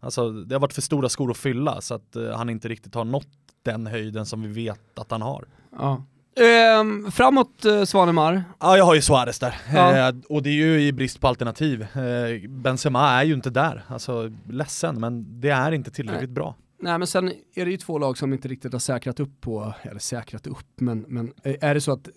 alltså 0.00 0.30
det 0.30 0.54
har 0.54 0.60
varit 0.60 0.72
för 0.72 0.82
stora 0.82 1.08
skor 1.08 1.30
att 1.30 1.36
fylla 1.36 1.80
så 1.80 1.94
att 1.94 2.16
eh, 2.16 2.30
han 2.30 2.50
inte 2.50 2.68
riktigt 2.68 2.94
har 2.94 3.04
nått 3.04 3.28
den 3.62 3.86
höjden 3.86 4.26
som 4.26 4.42
vi 4.42 4.48
vet 4.48 4.98
att 4.98 5.10
han 5.10 5.22
har. 5.22 5.44
Ja. 5.78 6.04
Ehm, 6.36 7.10
framåt 7.10 7.64
eh, 7.64 7.84
Svanemar. 7.84 8.44
Ja, 8.60 8.76
jag 8.76 8.84
har 8.84 8.94
ju 8.94 9.02
Suarez 9.02 9.38
där. 9.38 9.54
Ja. 9.74 10.08
Eh, 10.08 10.14
och 10.28 10.42
det 10.42 10.50
är 10.50 10.54
ju 10.54 10.82
i 10.82 10.92
brist 10.92 11.20
på 11.20 11.28
alternativ. 11.28 11.82
Eh, 11.82 12.48
Benzema 12.48 13.10
är 13.10 13.24
ju 13.24 13.34
inte 13.34 13.50
där. 13.50 13.84
Alltså, 13.88 14.30
ledsen, 14.48 15.00
men 15.00 15.40
det 15.40 15.50
är 15.50 15.72
inte 15.72 15.90
tillräckligt 15.90 16.30
bra. 16.30 16.54
Nej 16.82 16.98
men 16.98 17.06
sen 17.06 17.32
är 17.54 17.64
det 17.64 17.70
ju 17.70 17.76
två 17.76 17.98
lag 17.98 18.18
som 18.18 18.32
inte 18.32 18.48
riktigt 18.48 18.72
har 18.72 18.80
säkrat 18.80 19.20
upp 19.20 19.40
på, 19.40 19.74
eller 19.82 20.00
säkrat 20.00 20.46
upp, 20.46 20.66
men, 20.80 21.04
men 21.08 21.32
är 21.42 21.74
det 21.74 21.80
så 21.80 21.92
att 21.92 22.08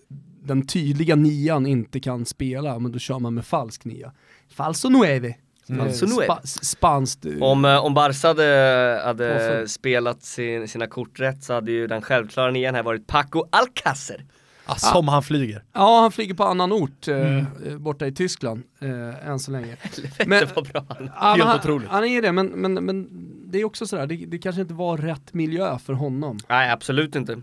den 0.42 0.66
tydliga 0.66 1.16
nian 1.16 1.66
inte 1.66 2.00
kan 2.00 2.24
spela, 2.24 2.78
men 2.78 2.92
då 2.92 2.98
kör 2.98 3.18
man 3.18 3.34
med 3.34 3.46
falsk 3.46 3.84
nia. 3.84 4.12
Falso 4.48 4.88
nueve. 4.88 5.34
Nueve. 5.68 5.92
Spa, 5.92 6.40
spanskt. 6.44 7.24
eh, 7.24 7.42
Om, 7.42 7.64
eh, 7.64 7.84
om 7.84 7.94
Barca 7.94 8.28
hade, 8.28 9.00
hade 9.04 9.68
spelat 9.68 10.22
sin, 10.22 10.68
sina 10.68 10.86
kort 10.86 11.20
rätt 11.20 11.44
så 11.44 11.52
hade 11.52 11.72
ju 11.72 11.86
den 11.86 12.02
självklara 12.02 12.50
nian 12.50 12.74
här 12.74 12.82
varit 12.82 13.06
Paco 13.06 13.44
Alcacer. 13.52 14.24
Ah, 14.68 14.74
som 14.74 15.08
han 15.08 15.22
flyger. 15.22 15.62
Ja, 15.72 16.00
han 16.00 16.12
flyger 16.12 16.34
på 16.34 16.44
annan 16.44 16.72
ort 16.72 17.08
eh, 17.08 17.16
Mm. 17.16 17.46
eh, 17.66 17.76
borta 17.78 18.06
i 18.06 18.12
Tyskland 18.12 18.62
eh, 18.80 19.28
än 19.28 19.38
så 19.38 19.50
länge. 19.50 19.76
Men, 20.18 20.28
Men- 20.28 20.40
det 20.40 20.56
var 20.56 20.62
bra. 20.62 20.84
han- 20.88 21.10
Ja, 21.20 21.34
men 21.38 21.46
han, 21.46 21.56
otroligt. 21.58 21.88
Han 21.88 22.04
är 22.04 22.22
det, 22.22 22.32
men, 22.32 22.46
men, 22.46 22.74
men 22.74 23.08
det 23.50 23.60
är 23.60 23.64
också 23.64 23.86
sådär, 23.86 24.06
det, 24.06 24.16
det 24.16 24.38
kanske 24.38 24.60
inte 24.62 24.74
var 24.74 24.96
rätt 24.98 25.34
miljö 25.34 25.78
för 25.78 25.92
honom. 25.92 26.38
Nej, 26.48 26.70
absolut 26.70 27.14
inte. 27.16 27.32
Eh, 27.32 27.38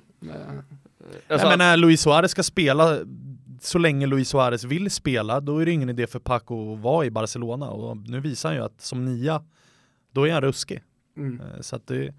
Alltså, 1.29 1.47
Nej, 1.47 1.57
men 1.57 1.67
när 1.67 1.77
Luis 1.77 2.01
Suarez 2.01 2.31
ska 2.31 2.43
spela, 2.43 2.97
så 3.63 3.77
länge 3.77 4.07
Luis 4.07 4.29
Suarez 4.29 4.63
vill 4.63 4.91
spela, 4.91 5.39
då 5.39 5.57
är 5.57 5.65
det 5.65 5.71
ingen 5.71 5.89
idé 5.89 6.07
för 6.07 6.19
Paco 6.19 6.73
att 6.73 6.79
vara 6.79 7.05
i 7.05 7.11
Barcelona. 7.11 7.69
Och 7.69 7.97
nu 7.97 8.19
visar 8.19 8.49
han 8.49 8.57
ju 8.57 8.63
att 8.63 8.81
som 8.81 9.05
nia, 9.05 9.43
då 10.11 10.27
är 10.27 10.33
han 10.33 10.41
ruskig. 10.41 10.83
mm. 11.17 11.41
Eh, 11.41 11.61
Så 11.61 11.75
att 11.75 11.87
det, 11.87 12.13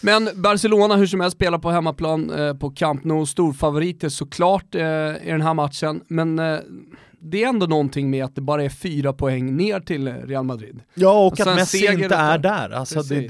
Men 0.00 0.28
Barcelona 0.34 0.96
hur 0.96 1.06
som 1.06 1.20
helst 1.20 1.36
spelar 1.36 1.58
på 1.58 1.70
hemmaplan 1.70 2.30
eh, 2.30 2.54
på 2.54 2.70
Camp 2.70 3.04
Nou, 3.04 3.26
storfavoriter 3.26 4.08
såklart 4.08 4.74
eh, 4.74 4.82
i 4.82 5.30
den 5.30 5.42
här 5.42 5.54
matchen, 5.54 6.00
men 6.08 6.38
eh, 6.38 6.58
det 7.22 7.44
är 7.44 7.48
ändå 7.48 7.66
någonting 7.66 8.10
med 8.10 8.24
att 8.24 8.34
det 8.34 8.40
bara 8.40 8.64
är 8.64 8.68
fyra 8.68 9.12
poäng 9.12 9.56
ner 9.56 9.80
till 9.80 10.08
Real 10.08 10.44
Madrid. 10.44 10.80
Ja, 10.94 11.26
och, 11.26 11.36
sen 11.36 11.48
att 11.48 11.54
Messi 11.54 11.78
inte 11.86 12.14
är 12.14 12.38
detta. 12.38 12.38
där. 12.38 12.70
Alltså 12.70 13.02
det, 13.02 13.28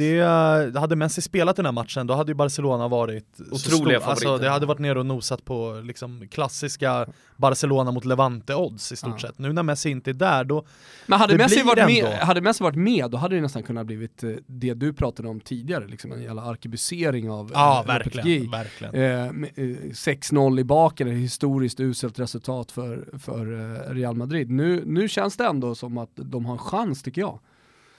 det, 0.71 0.79
hade 0.81 0.97
Messi 0.97 1.23
spelat 1.23 1.57
den 1.57 1.65
här 1.65 1.73
matchen, 1.73 2.07
då 2.07 2.15
hade 2.15 2.31
ju 2.31 2.35
Barcelona 2.35 2.89
varit 2.89 3.41
Otroliga. 3.51 4.01
Alltså 4.01 4.25
favoriter. 4.25 4.45
det 4.45 4.51
hade 4.51 4.67
varit 4.67 4.79
nere 4.79 4.99
och 4.99 5.07
nosat 5.07 5.45
på 5.45 5.81
liksom 5.85 6.29
klassiska 6.31 7.07
Barcelona 7.41 7.91
mot 7.91 8.05
Levante-odds 8.05 8.93
i 8.93 8.97
stort 8.97 9.23
Ja. 9.23 9.29
sett. 9.29 9.39
Nu 9.39 9.53
när 9.53 9.63
Messi 9.63 9.91
inte 9.91 10.11
är 10.11 10.15
där, 10.15 10.45
då... 10.45 10.65
Men 11.07 11.19
hade 11.21 11.37
Messi, 11.37 11.63
varit 11.63 11.87
med, 11.87 12.19
hade 12.19 12.41
Messi 12.41 12.65
varit 12.65 12.77
med, 12.77 13.11
då 13.11 13.19
hade 13.19 13.35
det 13.35 13.41
nästan 13.41 13.63
kunnat 13.63 13.87
blivit 13.87 14.23
eh, 14.25 14.31
det 14.47 14.75
du 14.75 14.93
pratade 14.93 15.29
om 15.29 15.41
tidigare, 15.41 15.87
liksom 15.87 16.13
en 16.13 16.23
jävla 16.23 16.43
arkebusering 16.43 17.31
av 17.31 17.51
Ja, 17.55 17.81
eh, 17.81 17.87
verkligen. 17.87 18.51
Verkligen. 18.51 18.95
Eh, 18.95 19.33
med, 19.33 19.51
eh, 19.55 19.93
6-0 19.93 20.61
i 20.61 20.65
baken, 20.65 21.09
ett 21.09 21.15
historiskt 21.15 21.81
uselt 21.81 22.19
resultat 22.19 22.73
för, 22.73 23.09
för 23.19 23.53
eh, 23.53 23.95
Real 23.95 24.17
Madrid. 24.17 24.51
Nu, 24.51 24.83
nu 24.87 25.09
känns 25.09 25.37
det 25.37 25.45
ändå 25.47 25.75
som 25.75 25.99
att 25.99 26.11
de 26.15 26.45
har 26.45 26.53
en 26.53 26.59
chans 26.59 27.03
tycker 27.03 27.21
jag. 27.21 27.39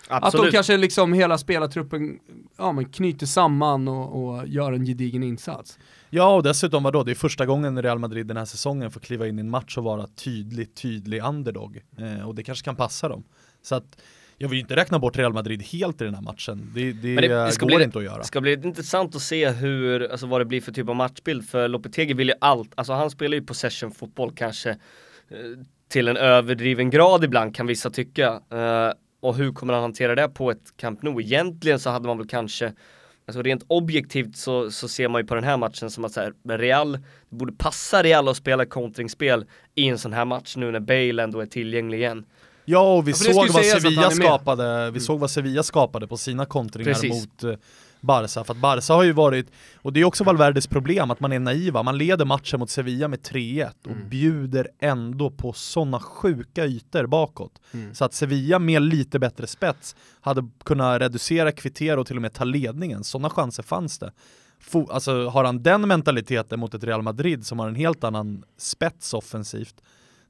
Att 0.07 0.21
de 0.21 0.27
absolut. 0.27 0.53
kanske 0.53 0.77
liksom 0.77 1.13
hela 1.13 1.37
spelartruppen 1.37 2.19
ja, 2.57 2.71
men 2.71 2.85
knyter 2.85 3.25
samman 3.25 3.87
och, 3.87 4.23
och 4.23 4.47
gör 4.47 4.73
en 4.73 4.85
gedigen 4.85 5.23
insats. 5.23 5.79
Ja, 6.13 6.35
och 6.35 6.43
dessutom 6.43 6.83
vadå, 6.83 7.03
det 7.03 7.11
är 7.11 7.15
första 7.15 7.45
gången 7.45 7.81
Real 7.81 7.99
Madrid 7.99 8.27
den 8.27 8.37
här 8.37 8.45
säsongen 8.45 8.91
får 8.91 8.99
kliva 8.99 9.27
in 9.27 9.37
i 9.39 9.41
en 9.41 9.49
match 9.49 9.77
och 9.77 9.83
vara 9.83 10.07
tydlig, 10.07 10.75
tydlig 10.75 11.23
underdog. 11.23 11.81
Eh, 11.97 12.27
och 12.27 12.35
det 12.35 12.43
kanske 12.43 12.65
kan 12.65 12.75
passa 12.75 13.09
dem. 13.09 13.23
Så 13.61 13.75
att 13.75 14.01
jag 14.37 14.49
vill 14.49 14.57
ju 14.57 14.61
inte 14.61 14.75
räkna 14.75 14.99
bort 14.99 15.17
Real 15.17 15.33
Madrid 15.33 15.63
helt 15.63 16.01
i 16.01 16.05
den 16.05 16.15
här 16.15 16.21
matchen. 16.21 16.71
Det, 16.75 16.91
det, 16.93 17.15
det- 17.15 17.27
det 17.45 17.51
ska 17.51 17.65
går 17.65 17.75
bli- 17.75 17.83
inte 17.85 17.97
att 17.97 18.03
göra. 18.03 18.17
Det 18.17 18.23
ska 18.23 18.41
bli 18.41 18.53
intressant 18.53 19.15
att 19.15 19.21
se 19.21 19.49
hur, 19.49 20.11
alltså 20.11 20.27
vad 20.27 20.41
det 20.41 20.45
blir 20.45 20.61
för 20.61 20.71
typ 20.71 20.89
av 20.89 20.95
matchbild 20.95 21.49
för 21.49 21.67
Lopetegui 21.67 22.13
vill 22.13 22.27
ju 22.27 22.33
allt, 22.41 22.71
alltså 22.75 22.93
han 22.93 23.09
spelar 23.09 23.37
ju 23.37 23.43
possession 23.43 23.91
fotboll 23.91 24.31
kanske 24.35 24.69
eh, 24.69 24.77
till 25.89 26.07
en 26.07 26.17
överdriven 26.17 26.89
grad 26.89 27.23
ibland 27.23 27.55
kan 27.55 27.67
vissa 27.67 27.89
tycka. 27.89 28.41
Eh, 28.51 28.91
och 29.21 29.35
hur 29.35 29.51
kommer 29.53 29.73
han 29.73 29.81
hantera 29.81 30.15
det 30.15 30.29
på 30.29 30.51
ett 30.51 30.73
Camp 30.77 31.01
Nou? 31.01 31.21
Egentligen 31.21 31.79
så 31.79 31.89
hade 31.89 32.07
man 32.07 32.17
väl 32.17 32.27
kanske 32.27 32.73
Alltså 33.25 33.41
rent 33.41 33.63
objektivt 33.67 34.37
så, 34.37 34.71
så 34.71 34.87
ser 34.87 35.07
man 35.07 35.21
ju 35.21 35.27
på 35.27 35.35
den 35.35 35.43
här 35.43 35.57
matchen 35.57 35.89
som 35.89 36.05
att 36.05 36.11
så 36.11 36.19
här, 36.21 36.57
Real, 36.57 36.91
det 37.29 37.35
borde 37.35 37.53
passa 37.53 38.03
Real 38.03 38.27
att 38.27 38.37
spela 38.37 38.65
kontringsspel 38.65 39.45
i 39.75 39.87
en 39.87 39.97
sån 39.97 40.13
här 40.13 40.25
match 40.25 40.55
nu 40.55 40.71
när 40.71 40.79
Bale 40.79 41.23
ändå 41.23 41.39
är 41.39 41.45
tillgänglig 41.45 41.97
igen. 41.97 42.25
Ja, 42.65 42.93
och 42.97 43.07
vi 43.07 43.11
Ja, 43.11 43.17
såg 43.17 43.49
vad 43.49 43.65
Sevilla 43.65 44.11
skapade, 44.11 44.91
vi 44.91 44.99
såg 44.99 45.19
vad 45.19 45.31
Sevilla 45.31 45.63
skapade 45.63 46.07
på 46.07 46.17
sina 46.17 46.45
kontringar 46.45 46.93
Precis. 46.93 47.09
mot 47.11 47.43
eh, 47.43 47.59
Barca, 48.01 48.43
för 48.43 48.53
att 48.53 48.59
Barca 48.61 48.93
har 48.93 49.03
ju 49.03 49.11
varit, 49.11 49.51
och 49.75 49.93
det 49.93 49.99
är 49.99 50.05
också 50.05 50.23
Valverdes 50.23 50.67
problem, 50.67 51.11
att 51.11 51.19
man 51.19 51.31
är 51.33 51.39
naiva, 51.39 51.83
man 51.83 51.97
leder 51.97 52.25
matchen 52.25 52.59
mot 52.59 52.69
Sevilla 52.69 53.07
med 53.07 53.19
3-1 53.21 53.69
och 53.85 53.91
Mm. 53.91 54.09
bjuder 54.09 54.67
ändå 54.79 55.29
på 55.31 55.53
sådana 55.53 55.99
sjuka 55.99 56.65
ytor 56.65 57.05
bakåt. 57.07 57.61
Mm. 57.73 57.93
Så 57.95 58.05
att 58.05 58.13
Sevilla 58.13 58.59
med 58.59 58.81
lite 58.81 59.19
bättre 59.19 59.47
spets 59.47 59.95
hade 60.21 60.49
kunnat 60.65 61.01
reducera, 61.01 61.51
kvittera 61.51 61.99
och 61.99 62.07
till 62.07 62.15
och 62.15 62.21
med 62.21 62.33
ta 62.33 62.43
ledningen, 62.43 63.03
sådana 63.03 63.29
chanser 63.29 63.63
fanns 63.63 63.99
det. 63.99 64.11
Fo- 64.71 64.91
alltså 64.91 65.27
har 65.27 65.43
han 65.43 65.63
den 65.63 65.87
mentaliteten 65.87 66.59
mot 66.59 66.73
ett 66.73 66.83
Real 66.83 67.01
Madrid 67.01 67.45
som 67.45 67.59
har 67.59 67.67
en 67.67 67.75
helt 67.75 68.03
annan 68.03 68.43
spets 68.57 69.13
offensivt, 69.13 69.75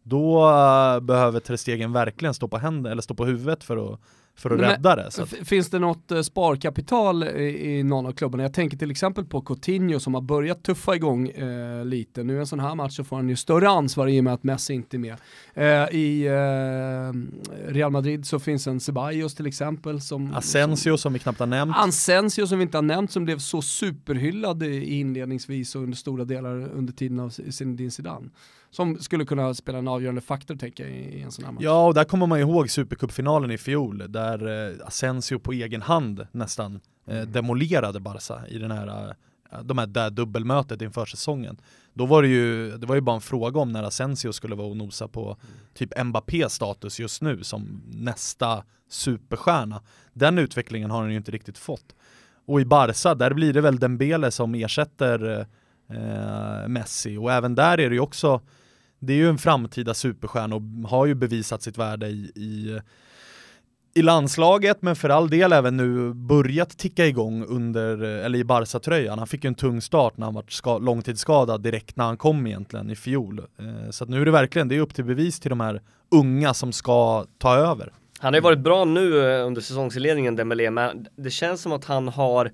då 0.04 0.50
eh, 0.50 1.00
behöver 1.00 1.40
Ter 1.40 1.56
Stegen 1.56 1.94
verkligen 1.94 2.34
stå 2.34 2.48
på 2.48 2.58
händer, 2.58 2.92
eller 2.92 3.02
stå 3.02 3.14
på 3.14 3.26
huvudet 3.26 3.64
för 3.64 3.94
att, 3.94 4.00
för 4.36 4.50
att 4.50 4.60
Men- 4.60 4.70
rädda 4.70 4.96
det. 4.96 5.12
Så 5.12 5.26
Finns 5.26 5.70
det 5.70 5.80
något 5.80 6.12
eh, 6.12 6.22
sparkapital 6.22 7.24
i, 7.24 7.78
i 7.78 7.84
någon 7.84 8.06
av 8.06 8.12
klubbarna? 8.12 8.44
Jag 8.44 8.54
tänker 8.54 8.78
till 8.78 8.92
exempel 8.92 9.26
på 9.26 9.42
Coutinho 9.42 10.00
som 10.00 10.14
har 10.14 10.22
börjat 10.22 10.64
tuffa 10.64 10.96
igång 10.96 11.30
eh, 11.30 11.86
lite. 11.86 12.24
Nu 12.24 12.40
en 12.40 12.48
sån 12.48 12.60
här 12.60 12.76
match 12.76 12.96
så 12.96 13.04
får 13.04 13.16
han 13.16 13.30
ju 13.30 13.36
större 13.36 13.70
ansvar 13.70 14.08
i 14.08 14.20
och 14.20 14.24
med 14.24 14.34
att 14.34 14.44
Messi 14.44 14.74
inte 14.74 14.98
är 14.98 15.00
med. 15.00 15.16
Eh, 15.54 15.96
I 15.96 16.26
eh, 16.28 17.72
Real 17.74 17.92
Madrid 17.92 18.26
så 18.26 18.40
finns 18.40 18.68
en 18.68 18.80
Ceballos 18.80 19.36
till 19.36 19.46
exempel 19.48 20.02
som... 20.02 20.34
Asensio 20.34 20.98
som 20.98 21.14
vi 21.14 21.20
knappt 21.20 21.40
har 21.40 21.48
nämnt. 21.48 21.76
Som, 21.76 21.90
Asensio 21.90 22.48
som 22.48 22.58
vi 22.58 22.64
inte 22.64 22.78
har 22.78 22.82
nämnt 22.84 23.12
som 23.12 23.26
blev 23.26 23.38
så 23.38 23.62
superhyllad 23.62 24.64
i 24.64 25.00
inledningsvis 25.00 25.76
och 25.76 25.82
under 25.84 25.98
stora 25.98 26.26
delar 26.26 26.70
under 26.74 26.94
tiden 26.94 27.20
av 27.20 27.30
Zinedine 27.30 27.92
Zidane. 27.92 28.30
Som 28.72 29.00
skulle 29.00 29.26
kunna 29.26 29.54
spela 29.54 29.78
en 29.78 29.88
avgörande 29.88 30.22
faktor 30.22 30.56
tänker 30.56 30.84
jag 30.84 30.94
i, 30.94 31.22
en 31.22 31.32
sån 31.32 31.46
här 31.46 31.52
match. 31.52 31.64
Ja, 31.64 31.88
och 31.88 31.94
där 31.94 32.04
kommer 32.04 32.28
man 32.28 32.40
ihåg 32.40 32.70
Supercupfinalen 32.70 33.52
i 33.52 33.58
fjol, 33.58 34.04
där 34.12 34.70
eh, 34.70 34.88
Asensio 34.88 35.40
på 35.40 35.52
egen 35.52 35.82
hand 35.82 36.28
nästan 36.32 36.80
eh, 37.08 37.18
Mm. 37.18 37.32
demolerade 37.32 38.00
Barca 38.00 38.48
i 38.48 38.58
den 38.58 38.72
här, 38.72 39.16
eh, 39.52 39.60
de 39.64 39.78
här 39.78 39.88
där 39.88 40.10
dubbelmötet 40.10 40.82
inför 40.82 41.06
säsongen. 41.06 41.58
Då 41.94 42.06
var 42.06 42.22
det 42.22 42.28
ju, 42.28 42.78
det 42.78 42.88
var 42.88 42.96
ju 42.96 43.02
bara 43.02 43.16
en 43.16 43.22
fråga 43.22 43.60
om 43.60 43.72
när 43.72 43.84
Asensio 43.84 44.32
skulle 44.34 44.56
vara 44.56 44.68
och 44.68 44.78
nosa 44.78 45.08
på 45.08 45.26
Mm. 45.26 45.38
typ 45.74 46.04
Mbappés 46.04 46.54
status 46.54 47.00
just 47.00 47.22
nu 47.22 47.44
som 47.44 47.82
nästa 47.94 48.64
superstjärna. 48.90 49.82
Den 50.14 50.38
utvecklingen 50.38 50.92
har 50.92 51.02
han 51.02 51.12
ju 51.12 51.18
inte 51.18 51.32
riktigt 51.32 51.58
fått. 51.58 51.96
Och 52.46 52.62
i 52.62 52.66
Barca, 52.66 53.16
där 53.16 53.34
blir 53.34 53.54
det 53.54 53.62
väl 53.62 53.80
Dembele 53.80 54.32
som 54.32 54.56
ersätter 54.56 55.46
eh, 55.90 56.68
Messi 56.68 57.18
och 57.18 57.32
även 57.32 57.56
där 57.56 57.80
är 57.80 57.90
det 57.90 57.96
ju 57.96 58.02
också 58.02 58.42
det 59.02 59.14
är 59.14 59.18
ju 59.18 59.30
en 59.30 59.38
framtida 59.38 59.94
superstjärna 59.94 60.56
och 60.56 60.90
har 60.90 61.06
ju 61.06 61.16
bevisat 61.16 61.62
sitt 61.62 61.78
värde 61.78 62.08
i, 62.08 62.32
i, 62.36 62.80
i 63.94 64.02
landslaget 64.02 64.82
men 64.82 64.96
för 64.96 65.10
all 65.10 65.30
del 65.30 65.54
även 65.54 65.78
nu 65.78 66.14
börjat 66.14 66.78
ticka 66.78 67.06
igång 67.06 67.46
under, 67.46 68.02
eller 68.02 68.40
i 68.40 68.44
Barca-tröjan. 68.44 69.18
Han 69.18 69.28
fick 69.28 69.44
ju 69.44 69.48
en 69.48 69.56
tung 69.56 69.82
start 69.82 70.18
när 70.18 70.26
han 70.26 70.34
var 70.34 70.80
långtidsskadad 70.80 71.62
direkt 71.62 71.96
när 71.96 72.06
han 72.06 72.18
kom 72.18 72.48
egentligen 72.48 72.90
i 72.90 72.96
fjol. 72.96 73.40
Eh, 73.40 73.90
så 73.90 74.04
att 74.04 74.10
nu 74.10 74.22
är 74.22 74.26
det 74.26 74.32
verkligen, 74.32 74.68
det 74.68 74.76
är 74.76 74.80
upp 74.80 74.96
till 74.96 75.06
bevis 75.06 75.40
till 75.40 75.50
de 75.50 75.60
här 75.60 75.82
unga 76.12 76.54
som 76.54 76.72
ska 76.72 77.26
ta 77.38 77.56
över. 77.56 77.94
Han 78.20 78.34
har 78.34 78.38
ju 78.38 78.44
varit 78.44 78.60
bra 78.60 78.86
nu 78.86 79.34
eh, 79.34 79.46
under 79.48 79.62
säsongsinledningen 79.62 80.36
Dembélé, 80.36 80.72
men 80.72 81.08
det 81.16 81.30
känns 81.30 81.62
som 81.62 81.72
att 81.72 81.86
han 81.86 82.08
har 82.08 82.52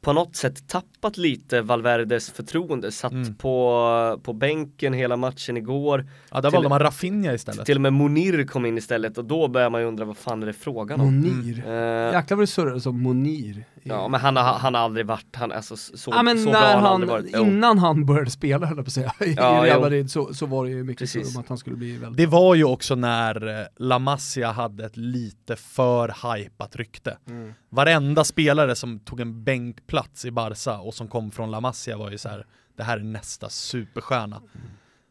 på 0.00 0.12
något 0.12 0.36
sätt 0.36 0.68
tappat 0.68 0.95
tappat 1.06 1.16
lite 1.16 1.62
Valverdes 1.62 2.30
förtroende, 2.30 2.92
satt 2.92 3.12
Mm. 3.12 3.34
på, 3.34 4.20
på 4.22 4.32
bänken 4.32 4.92
hela 4.92 5.16
matchen 5.16 5.56
igår. 5.56 6.06
Ja, 6.30 6.40
där 6.40 6.50
valde 6.50 6.68
man 6.68 6.78
Rafinha 6.78 7.32
istället. 7.34 7.66
Till 7.66 7.76
och 7.76 7.80
med 7.82 7.92
Monir 7.92 8.44
kom 8.46 8.66
in 8.66 8.78
istället 8.78 9.18
och 9.18 9.24
då 9.24 9.48
börjar 9.48 9.70
man 9.70 9.80
ju 9.80 9.86
undra 9.86 10.04
vad 10.04 10.16
fan 10.16 10.42
är 10.42 10.46
det 10.46 10.52
frågan 10.52 11.00
om? 11.00 11.06
Monir. 11.06 11.58
Eh, 11.66 12.12
Jäklar 12.12 12.36
vad 12.36 12.38
det 12.42 12.46
surrades 12.46 12.86
om 12.86 13.02
Monir. 13.02 13.64
ja 13.82 14.08
men 14.08 14.20
han 14.20 14.36
har, 14.36 14.42
han 14.44 14.74
har 14.74 14.80
aldrig 14.82 15.06
varit, 15.06 15.36
han, 15.36 15.52
alltså, 15.52 15.76
så, 15.76 16.10
Ja 16.14 16.22
men 16.22 16.38
så 16.38 16.50
bra 16.50 16.58
han 16.60 16.82
han, 16.82 16.86
aldrig 16.86 17.10
varit. 17.10 17.36
Innan 17.36 17.78
han 17.78 18.06
började 18.06 18.30
spela 18.30 18.66
höll 18.66 18.76
jag 18.76 18.84
på 18.86 18.88
att 18.88 18.92
säga, 18.92 19.12
i 19.20 19.34
Ja, 19.34 19.60
Real. 19.64 19.80
Madrid 19.80 20.10
så, 20.10 20.34
så 20.34 20.46
var 20.46 20.64
det 20.64 20.70
ju 20.70 20.84
mycket 20.84 20.98
Precis. 20.98 21.28
surr 21.28 21.36
om 21.38 21.40
att 21.42 21.48
han 21.48 21.58
skulle 21.58 21.76
bli 21.76 21.96
väldigt... 21.96 22.16
Det 22.16 22.26
var 22.26 22.54
ju 22.54 22.64
också 22.64 22.94
när 22.94 23.60
eh, 23.60 23.66
La 23.76 23.98
Masia 23.98 24.52
hade 24.52 24.84
ett 24.84 24.96
lite 24.96 25.56
för 25.56 26.08
hypat 26.34 26.76
rykte. 26.76 27.16
Mm. 27.28 27.52
Varenda 27.70 28.24
spelare 28.24 28.74
som 28.74 28.98
tog 28.98 29.20
en 29.20 29.44
bänkplats 29.44 30.24
i 30.24 30.30
Barca 30.30 30.78
och 30.78 30.94
som 30.96 31.08
kom 31.08 31.30
från 31.30 31.50
La 31.50 31.60
Masia 31.60 31.96
var 31.96 32.10
ju 32.10 32.18
så 32.18 32.28
här, 32.28 32.46
det 32.76 32.82
här 32.82 32.96
är 32.98 33.02
nästa 33.02 33.48
superstjärna. 33.48 34.42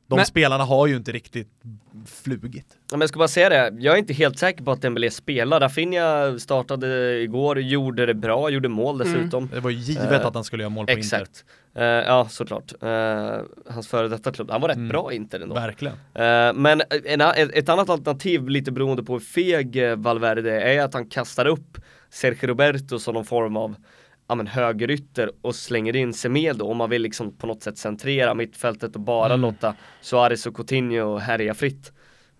De 0.08 0.16
Men- 0.16 0.26
spelarna 0.26 0.64
har 0.64 0.88
ju 0.88 0.96
inte 0.96 1.12
riktigt 1.12 1.50
flugit. 2.24 2.78
Men 2.92 3.00
jag 3.02 3.10
ska 3.10 3.18
bara 3.20 3.28
säga 3.28 3.50
det, 3.50 3.82
jag 3.82 3.94
är 3.94 3.98
inte 4.00 4.14
helt 4.14 4.40
säker 4.40 4.64
på 4.64 4.72
att 4.72 4.82
Dembélé 4.82 5.12
spelar. 5.12 5.60
Rafinha 5.60 6.40
startade 6.40 7.20
igår, 7.22 7.60
gjorde 7.60 8.06
det 8.06 8.14
bra, 8.14 8.50
gjorde 8.50 8.70
mål 8.70 8.98
dessutom. 8.98 9.50
Det 9.54 9.60
var 9.60 9.70
ju 9.70 9.78
givet 9.78 10.12
Eh, 10.12 10.26
att 10.26 10.34
han 10.36 10.44
skulle 10.44 10.64
göra 10.64 10.70
mål 10.70 10.86
på 10.86 10.92
Inter. 10.92 11.02
Exakt. 11.02 11.46
Eh, 11.76 11.84
ja, 11.84 12.28
såklart. 12.30 12.74
Eh, 12.82 13.40
hans 13.70 13.88
före 13.88 14.08
detta 14.08 14.32
klubb. 14.32 14.52
Han 14.52 14.62
var 14.62 14.68
rätt 14.68 14.78
Mm. 14.78 14.90
bra 14.90 15.14
i 15.14 15.16
Inter 15.16 15.40
ändå. 15.40 15.56
Verkligen. 15.56 15.96
Men 16.62 16.82
en, 17.06 17.22
ett, 17.54 17.70
annat 17.70 17.90
alternativ, 17.90 18.50
lite 18.50 18.72
beroende 18.72 19.04
på 19.04 19.14
hur 19.14 19.20
feg 19.20 19.98
Valverde 19.98 20.62
är, 20.62 20.82
att 20.84 20.94
han 20.94 21.10
kastar 21.10 21.46
upp 21.46 21.78
Sergio 22.10 22.48
Roberto 22.48 23.00
som 23.00 23.14
någon 23.14 23.26
form 23.26 23.58
av 23.58 23.76
ja, 24.28 24.36
men 24.36 24.48
högerytter 24.48 25.32
och 25.42 25.56
slänger 25.56 25.96
in 25.96 26.14
Semedo 26.14 26.66
om 26.66 26.78
man 26.78 26.90
vill 26.90 27.02
liksom 27.02 27.38
på 27.38 27.48
något 27.48 27.64
sätt 27.64 27.78
centrera 27.78 28.34
mittfältet 28.34 28.96
och 28.96 29.02
bara 29.02 29.26
Mm. 29.34 29.42
låta 29.42 29.76
Suarez 30.02 30.46
och 30.46 30.56
Coutinho 30.56 31.18
härja 31.18 31.54
fritt. 31.54 31.92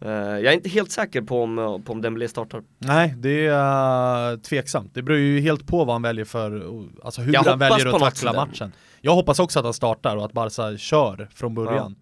Eh, 0.02 0.10
jag 0.12 0.46
är 0.46 0.52
inte 0.52 0.70
helt 0.70 0.92
säker 0.92 1.22
på 1.22 1.44
om, 1.44 1.84
på 1.86 1.94
om 1.94 2.02
Dembélé 2.02 2.28
startar. 2.28 2.64
Nej, 2.78 3.14
det 3.18 3.48
är 3.48 4.32
uh, 4.34 4.40
tveksamt. 4.40 4.94
Det 4.94 5.02
beror 5.02 5.20
ju 5.20 5.40
helt 5.40 5.68
på 5.68 5.78
vad 5.86 5.96
han 5.96 6.02
väljer 6.02 6.26
för, 6.26 6.64
alltså 7.04 7.22
hur 7.22 7.34
Jag 7.34 7.44
han 7.44 7.60
väljer 7.60 7.96
att 7.96 8.00
tackla 8.00 8.34
matchen. 8.34 8.72
Jag 9.02 9.16
hoppas 9.16 9.40
också 9.40 9.60
att 9.60 9.66
han 9.66 9.74
startar 9.74 10.18
och 10.18 10.26
att 10.26 10.34
Barca 10.34 10.78
kör 10.78 11.30
från 11.34 11.56
början. 11.56 11.96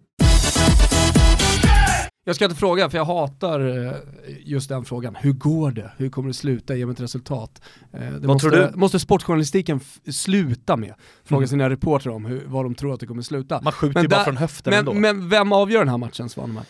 Jag 2.25 2.35
ska 2.35 2.45
inte 2.45 2.57
fråga, 2.57 2.89
för 2.89 2.97
jag 2.97 3.05
hatar 3.05 3.85
eh, 3.87 3.93
just 4.45 4.69
den 4.69 4.85
frågan. 4.85 5.15
Hur 5.15 5.31
går 5.33 5.71
det? 5.71 5.91
Hur 5.97 6.09
kommer 6.09 6.27
det 6.27 6.33
sluta? 6.33 6.75
Ge 6.75 6.85
mig 6.85 6.93
ett 6.93 6.99
resultat. 7.01 7.61
Eh, 7.93 7.99
Det 8.11 8.27
måste, 8.27 8.71
måste 8.75 8.99
sportjournalistiken 8.99 9.79
sluta 10.11 10.77
med. 10.77 10.93
Fråga 11.23 11.37
Mm. 11.39 11.47
sina 11.47 11.69
reportrar 11.69 12.13
om 12.13 12.25
hur, 12.25 12.43
vad 12.45 12.65
de 12.65 12.75
tror 12.75 12.93
att 12.93 12.99
det 12.99 13.05
kommer 13.05 13.21
sluta. 13.21 13.61
Man 13.61 13.73
skjuter 13.73 13.93
Men 13.93 14.03
ju 14.03 14.07
bara 14.09 14.17
där- 14.17 14.23
från 14.23 14.37
höften 14.37 14.73
ändå. 14.73 14.93
Men, 14.93 15.01
men 15.19 15.29
vem 15.29 15.51
avgör 15.51 15.79
den 15.79 15.89
här 15.89 15.97
matchen 15.97 16.29
Svanemar? 16.29 16.63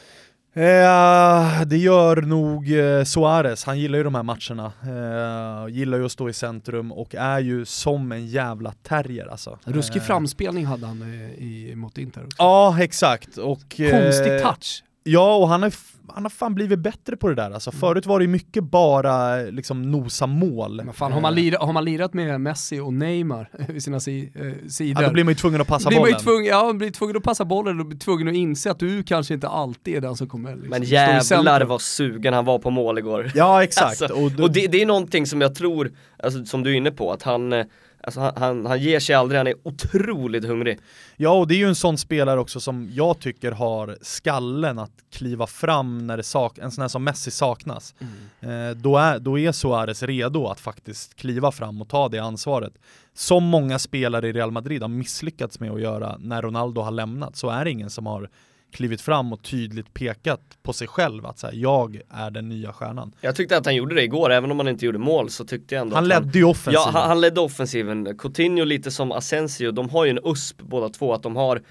Eh, 0.55 1.61
det 1.65 1.77
gör 1.77 2.21
nog 2.21 2.71
eh, 2.79 3.03
Suarez, 3.03 3.63
han 3.65 3.79
gillar 3.79 3.97
ju 3.97 4.03
de 4.03 4.15
här 4.15 4.23
matcherna. 4.23 4.71
Eh, 4.83 5.73
gillar 5.73 5.97
ju 5.97 6.05
att 6.05 6.11
stå 6.11 6.29
i 6.29 6.33
centrum 6.33 6.91
och 6.91 7.15
är 7.15 7.39
ju 7.39 7.65
som 7.65 8.11
en 8.11 8.27
jävla 8.27 8.71
terrier 8.71 9.27
alltså. 9.27 9.59
Ruskig 9.63 9.97
Eh, 10.01 10.03
framspelning 10.05 10.65
hade 10.65 10.85
han 10.87 11.01
eh, 11.01 11.43
i, 11.43 11.73
mot 11.75 11.97
Inter 11.97 12.25
också. 12.25 12.35
Ja, 12.39 12.77
exakt. 12.83 13.37
Och, 13.37 13.59
Konstig 13.91 14.41
touch. 14.43 14.83
Ja, 15.03 15.35
och 15.35 15.47
han 15.47 15.63
har, 15.63 15.73
han 16.07 16.23
har 16.23 16.29
fan 16.29 16.55
blivit 16.55 16.79
bättre 16.79 17.17
på 17.17 17.29
det 17.29 17.35
där. 17.35 17.51
Alltså, 17.51 17.71
förut 17.71 18.05
var 18.05 18.19
det 18.19 18.23
ju 18.25 18.31
mycket 18.31 18.63
bara 18.63 19.35
liksom 19.35 19.91
nosa 19.91 20.27
mål. 20.27 20.81
Men 20.83 20.93
fan, 20.93 21.11
har, 21.11 21.21
man 21.21 21.33
Eh, 21.33 21.35
lirat, 21.43 21.61
har 21.61 21.73
man 21.73 21.85
lirat 21.85 22.13
med 22.13 22.41
Messi 22.41 22.79
och 22.79 22.93
Neymar 22.93 23.49
vid 23.67 23.83
sina 23.83 23.99
si, 23.99 24.31
eh, 24.35 24.69
sidor, 24.69 25.03
ja, 25.03 25.07
då 25.07 25.13
blir 25.13 25.23
man 25.23 25.31
ju 25.31 25.35
tvungen 25.35 25.61
att 25.61 25.67
passa 25.67 25.89
blir 25.89 25.99
man 25.99 26.05
bollen. 26.05 26.19
tvungen, 26.19 26.45
ja, 26.45 26.63
man 26.63 26.77
blir 26.77 26.91
tvungen 26.91 27.17
att 27.17 27.23
passa 27.23 27.45
bollen 27.45 27.79
och 27.79 27.85
blir 27.85 27.99
tvungen 27.99 28.27
att 28.27 28.33
inse 28.33 28.71
att 28.71 28.79
du 28.79 29.03
kanske 29.03 29.33
inte 29.33 29.47
alltid 29.47 29.95
är 29.95 30.01
den 30.01 30.15
som 30.15 30.27
kommer 30.27 30.55
liksom, 30.55 30.69
Men 30.69 30.83
jävlar 30.83 31.61
vad 31.61 31.81
sugen 31.81 32.33
han 32.33 32.45
var 32.45 32.59
på 32.59 32.69
mål 32.69 32.97
igår. 32.97 33.31
Ja, 33.35 33.63
exakt. 33.63 34.01
Alltså, 34.01 34.23
och 34.23 34.31
då, 34.31 34.43
Och 34.43 34.51
det, 34.51 34.67
det 34.67 34.81
är 34.81 34.85
någonting 34.85 35.25
som 35.27 35.41
jag 35.41 35.55
tror, 35.55 35.91
alltså, 36.23 36.45
som 36.45 36.63
du 36.63 36.71
är 36.71 36.75
inne 36.75 36.91
på, 36.91 37.11
att 37.11 37.23
han, 37.23 37.53
eh, 37.53 37.65
alltså, 38.03 38.19
han, 38.19 38.33
han, 38.35 38.65
han 38.65 38.79
ger 38.79 38.99
sig 38.99 39.15
aldrig, 39.15 39.37
han 39.37 39.47
är 39.47 39.55
otroligt 39.63 40.45
hungrig. 40.45 40.79
Ja, 41.15 41.29
och 41.29 41.47
det 41.47 41.55
är 41.55 41.57
ju 41.57 41.67
en 41.67 41.75
sån 41.75 41.97
spelare 41.97 42.39
också 42.39 42.59
som 42.59 42.89
jag 42.93 43.19
tycker 43.19 43.51
har 43.51 43.97
skallen 44.01 44.79
att 44.79 44.91
kliva 45.11 45.47
fram 45.47 46.07
när 46.07 46.17
det 46.17 46.23
sak 46.23 46.57
en 46.57 46.71
sån 46.71 46.81
här 46.81 46.89
som 46.89 47.03
Messi 47.03 47.31
saknas. 47.31 47.95
Mm. 47.99 48.69
Eh, 48.69 48.75
då, 48.75 48.97
är, 48.97 49.19
då 49.19 49.39
är 49.39 49.51
Suarez 49.51 50.03
redo 50.03 50.47
att 50.47 50.59
faktiskt 50.59 51.15
kliva 51.15 51.51
fram 51.51 51.81
och 51.81 51.89
ta 51.89 52.09
det 52.09 52.19
ansvaret. 52.19 52.73
Som 53.13 53.43
många 53.43 53.79
spelare 53.79 54.27
i 54.27 54.33
Real 54.33 54.51
Madrid 54.51 54.81
har 54.81 54.89
misslyckats 54.89 55.59
med 55.59 55.71
att 55.71 55.81
göra 55.81 56.17
när 56.19 56.41
Ronaldo 56.41 56.81
har 56.81 56.91
lämnat, 56.91 57.35
så 57.35 57.49
är 57.49 57.65
det 57.65 57.71
ingen 57.71 57.89
som 57.89 58.05
har 58.05 58.29
klivit 58.73 59.01
fram 59.01 59.33
och 59.33 59.43
tydligt 59.43 59.93
pekat 59.93 60.41
på 60.63 60.73
sig 60.73 60.87
själv 60.87 61.25
att 61.25 61.39
säga 61.39 61.53
jag 61.53 62.01
är 62.09 62.31
den 62.31 62.49
nya 62.49 62.73
stjärnan. 62.73 63.15
Jag 63.21 63.35
tyckte 63.35 63.57
att 63.57 63.65
han 63.65 63.75
gjorde 63.75 63.95
det 63.95 64.03
igår, 64.03 64.31
även 64.31 64.51
om 64.51 64.59
han 64.59 64.67
inte 64.67 64.85
gjorde 64.85 64.97
mål 64.97 65.29
så 65.29 65.45
tyckte 65.45 65.75
jag 65.75 65.81
ändå 65.81 65.95
Han 65.95 66.07
ledde 66.07 66.39
ju 66.39 66.45
offensiven. 66.45 66.73
Ja, 66.73 66.99
han, 66.99 67.07
han 67.07 67.21
ledde 67.21 67.41
offensiven. 67.41 68.17
Coutinho 68.17 68.63
lite 68.63 68.91
som 68.91 69.11
Asensio, 69.11 69.71
de 69.71 69.89
har 69.89 70.05
ju 70.05 70.11
en 70.11 70.19
USP 70.23 70.61
båda 70.61 70.89
två, 70.89 71.13
att 71.13 71.23
de 71.23 71.35
har 71.35 71.61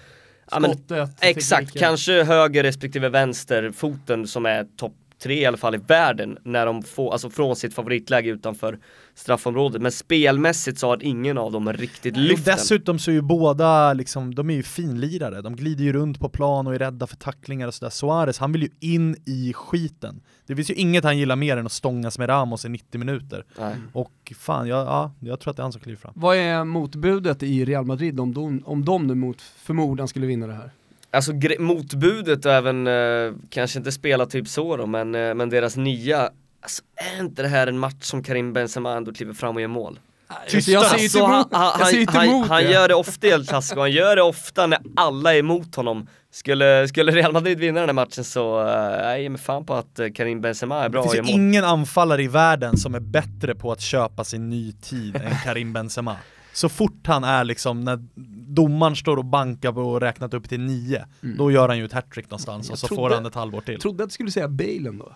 ja, 0.50 0.61
men, 0.61 0.70
Skottet, 0.70 1.11
Exakt, 1.20 1.61
tekniken. 1.61 1.80
kanske 1.88 2.24
höger 2.24 2.62
respektive 2.62 3.09
vänster 3.09 3.70
foten 3.70 4.26
som 4.26 4.46
är 4.46 4.64
topp 4.76 4.94
tre 5.22 5.40
i 5.40 5.46
alla 5.46 5.56
fall 5.56 5.74
i 5.74 5.78
världen 5.78 6.38
när 6.44 6.66
de 6.66 6.82
får, 6.82 7.12
alltså 7.12 7.30
från 7.30 7.56
sitt 7.56 7.74
favoritläge 7.74 8.30
utanför 8.30 8.78
straffområdet. 9.14 9.82
Men 9.82 9.92
spelmässigt 9.92 10.78
så 10.78 10.86
har 10.86 11.02
ingen 11.02 11.38
av 11.38 11.52
dem 11.52 11.72
riktigt 11.72 12.16
Och 12.16 12.22
lyft 12.22 12.44
den. 12.44 12.56
dessutom 12.56 12.98
så 12.98 13.10
är 13.10 13.14
ju 13.14 13.22
båda 13.22 13.92
liksom, 13.92 14.34
de 14.34 14.50
är 14.50 14.54
ju 14.54 14.62
finlirare, 14.62 15.42
de 15.42 15.56
glider 15.56 15.84
ju 15.84 15.92
runt 15.92 16.20
på 16.20 16.28
plan 16.28 16.66
och 16.66 16.74
är 16.74 16.78
rädda 16.78 17.06
för 17.06 17.16
tacklingar 17.16 17.66
och 17.66 17.74
sådär. 17.74 17.90
Suarez, 17.90 18.38
han 18.38 18.52
vill 18.52 18.62
ju 18.62 18.70
in 18.80 19.16
i 19.26 19.52
skiten. 19.52 20.20
Det 20.46 20.56
finns 20.56 20.70
ju 20.70 20.74
inget 20.74 21.04
han 21.04 21.18
gillar 21.18 21.36
mer 21.36 21.56
än 21.56 21.66
att 21.66 21.72
stångas 21.72 22.18
med 22.18 22.28
Ramos 22.28 22.64
i 22.64 22.68
90 22.68 22.98
minuter. 22.98 23.44
Nej. 23.58 23.74
Och 23.92 24.32
fan, 24.38 24.68
jag, 24.68 24.86
ja, 24.86 25.12
jag 25.20 25.40
tror 25.40 25.50
att 25.50 25.56
det 25.56 25.60
är 25.60 25.64
han 25.64 25.72
som 25.72 25.80
kliver 25.80 25.98
fram. 25.98 26.12
Vad 26.16 26.36
är 26.36 26.64
motbudet 26.64 27.42
i 27.42 27.64
Real 27.64 27.84
Madrid 27.84 28.20
om 28.20 28.34
de, 28.34 28.62
om 28.64 28.84
de 28.84 29.06
nu 29.06 29.14
mot 29.14 29.40
förmodan 29.40 30.08
skulle 30.08 30.26
vinna 30.26 30.46
det 30.46 30.54
här? 30.54 30.70
Alltså 31.12 31.32
motbudet 31.58 32.46
och 32.46 32.52
även, 32.52 32.86
eh, 32.86 33.32
kanske 33.50 33.78
inte 33.78 33.92
spela 33.92 34.26
typ 34.26 34.48
så 34.48 34.76
då, 34.76 34.86
men, 34.86 35.14
eh, 35.14 35.34
men 35.34 35.50
deras 35.50 35.76
nya 35.76 36.30
Alltså 36.62 36.82
är 36.96 37.20
inte 37.20 37.42
det 37.42 37.48
här 37.48 37.66
en 37.66 37.78
match 37.78 38.02
som 38.04 38.22
Karim 38.22 38.52
Benzema 38.52 38.96
ändå 38.96 39.12
kliver 39.12 39.32
fram 39.34 39.54
och 39.54 39.60
gör 39.60 39.68
mål? 39.68 39.98
Alltså, 40.26 40.70
jag 40.70 40.82
inte 40.82 40.94
Alltså, 40.94 41.24
han, 41.24 41.34
emot, 41.34 41.48
han, 41.50 41.80
jag 41.80 41.88
ser 41.88 42.00
inte 42.00 42.18
han, 42.18 42.28
emot 42.28 42.48
han 42.48 42.62
det. 42.62 42.70
gör 42.70 42.88
det 42.88 42.94
ofta 42.94 43.26
i 43.26 43.30
El 43.30 43.46
Clasico, 43.46 43.80
han 43.80 43.90
gör 43.90 44.16
det 44.16 44.22
ofta 44.22 44.66
när 44.66 44.78
alla 44.96 45.34
är 45.34 45.38
emot 45.38 45.74
honom. 45.74 46.08
Skulle, 46.30 46.88
skulle 46.88 47.12
Real 47.12 47.32
Madrid 47.32 47.58
vinna 47.58 47.80
den 47.80 47.88
här 47.88 47.94
matchen 47.94 48.24
så, 48.24 48.60
uh, 48.60 48.68
jag 48.68 49.22
ger 49.22 49.28
mig 49.28 49.40
fan 49.40 49.66
på 49.66 49.74
att 49.74 49.98
eh, 49.98 50.08
Karim 50.14 50.40
Benzema 50.40 50.84
är 50.84 50.88
bra 50.88 51.02
det 51.02 51.10
finns 51.10 51.28
ju 51.28 51.32
ingen 51.32 51.64
anfallare 51.64 52.22
i 52.22 52.28
världen 52.28 52.76
som 52.76 52.94
är 52.94 53.00
bättre 53.00 53.54
på 53.54 53.72
att 53.72 53.80
köpa 53.80 54.24
sin 54.24 54.50
ny 54.50 54.72
tid 54.72 55.16
än 55.16 55.34
Karim 55.44 55.72
Benzema. 55.72 56.16
Så 56.53 56.68
fort 56.68 57.07
han 57.07 57.24
är 57.24 57.44
liksom, 57.44 57.80
när 57.80 58.05
domaren 58.48 58.96
står 58.96 59.16
och 59.16 59.24
bankar 59.24 59.78
och 59.78 60.00
räknat 60.00 60.34
upp 60.34 60.48
till 60.48 60.61
nio, 60.61 61.05
då 61.20 61.50
gör 61.50 61.68
han 61.68 61.78
ju 61.78 61.84
ett 61.84 61.92
hattrick 61.92 62.30
någonstans 62.30 62.66
Jag 62.68 62.72
och 62.72 62.78
så 62.78 62.86
trodde- 62.86 63.00
får 63.03 63.11
han 63.11 63.26
ett 63.26 63.34
halvår 63.34 63.61
till. 63.61 63.74
Jag 63.74 63.80
trodde 63.80 64.05
att 64.05 64.11
du 64.11 64.14
skulle 64.14 64.30
säga 64.30 64.48
Bale 64.48 64.88
ändå. 64.88 65.12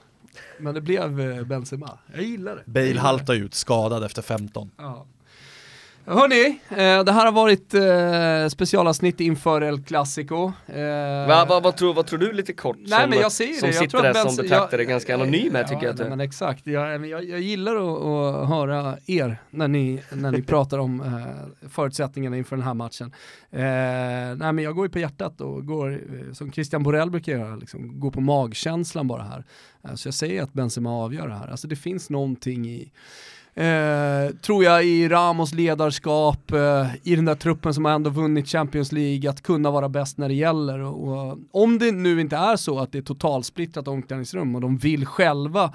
Men 0.58 0.74
det 0.74 0.80
blev 0.80 1.20
eh, 1.20 1.44
Benzema. 1.44 1.98
Jag 2.14 2.22
gillar 2.22 2.56
det. 2.56 2.62
Bale 2.70 3.00
haltar 3.00 3.34
ut, 3.34 3.54
skadad 3.54 4.04
efter 4.04 4.22
15. 4.22 4.70
Ja. 4.76 5.06
Hörni, 6.08 6.60
eh, 6.70 7.04
det 7.04 7.12
här 7.12 7.24
har 7.24 7.32
varit 7.32 7.74
eh, 7.74 8.48
specialavsnitt 8.48 9.20
inför 9.20 9.60
El 9.62 9.82
Clasico. 9.82 10.52
Eh, 10.66 11.28
Va, 11.28 11.44
va, 11.48 11.60
vad, 11.60 11.76
tror, 11.76 11.94
vad 11.94 12.06
tror 12.06 12.18
du 12.18 12.32
lite 12.32 12.52
kort? 12.52 12.76
Nej 12.80 13.00
som, 13.00 13.10
men 13.10 13.18
jag 13.18 13.32
ser 13.32 13.52
som 13.52 13.68
det, 13.68 13.74
jag 13.74 13.84
sitter 13.84 14.02
där 14.02 14.14
som 14.14 14.36
betraktare 14.36 14.80
jag- 14.82 14.88
ganska 14.88 15.14
anonym 15.14 15.54
här 15.54 15.64
tycker 15.64 15.76
ja, 15.76 15.82
jag 15.82 15.92
att 15.92 15.98
nej, 15.98 16.08
men 16.08 16.20
exakt, 16.20 16.66
jag, 16.66 17.06
jag, 17.06 17.24
jag 17.24 17.40
gillar 17.40 17.76
att, 17.76 18.02
att 18.42 18.48
höra 18.48 18.96
er 19.06 19.38
när 19.50 19.68
ni, 19.68 20.02
när 20.12 20.30
ni 20.30 20.42
pratar 20.42 20.78
om 20.78 21.22
förutsättningarna 21.70 22.36
inför 22.36 22.56
den 22.56 22.64
här 22.64 22.74
matchen. 22.74 23.12
Nej 23.50 24.52
men 24.52 24.58
jag 24.58 24.74
går 24.74 24.86
ju 24.86 24.90
på 24.92 24.98
hjärtat 24.98 25.40
och 25.40 25.66
går, 25.66 26.00
som 26.34 26.52
Christian 26.52 26.82
Borell 26.82 27.10
brukar 27.10 27.32
göra, 27.32 27.56
liksom, 27.56 28.00
går 28.00 28.10
på 28.10 28.20
magkänslan 28.20 29.08
bara 29.08 29.22
här. 29.22 29.44
Så 29.96 30.08
jag 30.08 30.14
säger 30.14 30.42
att 30.42 30.52
Benzema 30.52 30.90
avgör 30.90 31.28
det 31.28 31.34
här. 31.34 31.48
Alltså 31.48 31.68
det 31.68 31.76
finns 31.76 32.10
någonting 32.10 32.68
i 32.68 32.92
Eh, 33.58 34.34
tror 34.42 34.64
jag 34.64 34.84
i 34.84 35.08
Ramos 35.08 35.54
ledarskap, 35.54 36.52
eh, 36.52 36.86
i 37.02 37.16
den 37.16 37.24
där 37.24 37.34
truppen 37.34 37.74
som 37.74 37.84
har 37.84 37.92
ändå 37.92 38.10
vunnit 38.10 38.48
Champions 38.48 38.92
League, 38.92 39.30
att 39.30 39.42
kunna 39.42 39.70
vara 39.70 39.88
bäst 39.88 40.18
när 40.18 40.28
det 40.28 40.34
gäller. 40.34 40.78
Och, 40.78 41.28
och, 41.28 41.38
om 41.50 41.78
det 41.78 41.92
nu 41.92 42.20
inte 42.20 42.36
är 42.36 42.56
så 42.56 42.78
att 42.78 42.92
det 42.92 42.98
är 42.98 43.02
totalsplittrat 43.02 43.88
omklädningsrum 43.88 44.54
och 44.54 44.60
de 44.60 44.76
vill 44.76 45.06
själva 45.06 45.72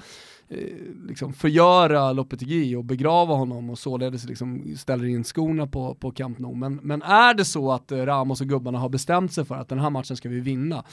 liksom 1.08 1.32
förgöra 1.32 2.12
Lopetegui 2.12 2.76
och 2.76 2.84
begrava 2.84 3.34
honom 3.34 3.70
och 3.70 3.78
således 3.78 4.24
liksom 4.24 4.76
ställer 4.78 5.06
in 5.06 5.24
skorna 5.24 5.66
på, 5.66 5.94
på 5.94 6.10
Camp 6.10 6.38
Nou. 6.38 6.54
Men, 6.54 6.80
men 6.82 7.02
är 7.02 7.34
det 7.34 7.44
så 7.44 7.72
att 7.72 7.92
Ramos 7.92 8.40
och 8.40 8.46
gubbarna 8.46 8.78
har 8.78 8.88
bestämt 8.88 9.32
sig 9.32 9.44
för 9.44 9.54
att 9.54 9.68
den 9.68 9.78
här 9.78 9.90
matchen 9.90 10.16
ska 10.16 10.28
vi 10.28 10.40
vinna, 10.40 10.84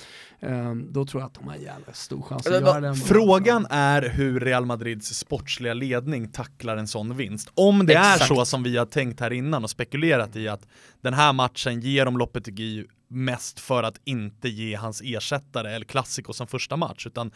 då 0.90 1.06
tror 1.06 1.22
jag 1.22 1.28
att 1.28 1.34
de 1.34 1.48
har 1.48 1.56
jävla 1.56 1.94
stor 1.94 2.22
chans 2.22 2.48
att 2.48 2.54
göra 2.54 2.80
det. 2.80 2.96
Frågan 2.96 3.68
är 3.70 4.10
hur 4.10 4.40
Real 4.40 4.66
Madrids 4.66 5.08
sportsliga 5.08 5.74
ledning 5.74 6.32
tacklar 6.32 6.78
en 6.78 6.88
sån 6.88 7.18
vinst. 7.18 7.52
Om 7.54 7.86
det 7.86 7.94
Exakt. 7.94 8.22
är 8.22 8.26
så 8.26 8.46
som 8.46 8.64
vi 8.64 8.78
har 8.78 8.86
tänkt 8.86 9.20
här 9.20 9.34
innan 9.34 9.64
och 9.64 9.70
spekulerat 9.70 10.36
i 10.36 10.48
att 10.48 10.68
den 11.02 11.14
här 11.14 11.34
matchen 11.34 11.82
ger 11.82 12.06
dem 12.06 12.18
Lopetegui 12.18 12.86
mest 13.08 13.60
för 13.60 13.84
att 13.84 14.02
inte 14.06 14.50
ge 14.50 14.76
hans 14.76 15.02
ersättare 15.06 15.76
El 15.76 15.86
Clasico 15.86 16.34
som 16.34 16.48
första 16.48 16.78
match, 16.78 17.08
utan 17.08 17.32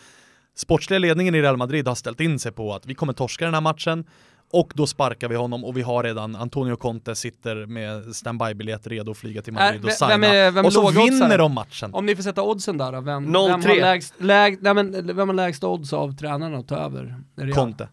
sportsliga 0.56 1.00
ledningen 1.00 1.36
i 1.36 1.42
Real 1.42 1.58
Madrid 1.58 1.88
har 1.88 1.96
ställt 1.96 2.20
in 2.20 2.40
sig 2.40 2.52
på 2.52 2.74
att 2.74 2.86
vi 2.86 2.96
kommer 2.96 3.14
torska 3.14 3.46
den 3.46 3.54
här 3.54 3.62
matchen 3.62 4.06
och 4.54 4.72
då 4.76 4.88
sparkar 4.88 5.30
vi 5.30 5.36
honom 5.36 5.66
och 5.66 5.78
vi 5.78 5.82
har 5.82 6.04
redan 6.04 6.36
Antonio 6.36 6.76
Conte 6.76 7.16
sitter 7.16 7.66
med 7.66 8.16
standby-biljett 8.16 8.88
redo 8.88 9.12
att 9.12 9.18
flyga 9.18 9.42
till 9.42 9.54
Madrid 9.54 9.82
är, 9.82 9.88
och 9.88 9.94
signa. 9.94 10.10
Vem 10.10 10.24
är, 10.24 10.52
vem 10.52 10.66
och 10.66 10.74
så 10.74 10.92
vinner 10.92 11.38
de 11.38 11.54
matchen. 11.54 11.94
Om 11.94 12.06
ni 12.06 12.16
får 12.16 12.24
sätta 12.24 12.42
oddsen 12.42 12.78
där 12.78 12.92
vem, 12.92 13.04
vem, 13.04 13.34
har 13.34 13.80
lägst, 13.80 14.14
läg, 14.18 14.58
nej 14.62 14.74
men, 14.74 15.16
vem 15.16 15.30
har 15.30 15.34
lägst 15.34 15.64
odds 15.64 15.94
av 15.94 16.16
tränarna 16.16 16.58
att 16.58 16.68
ta 16.68 16.76
över? 16.76 17.16
Conte. 17.54 17.88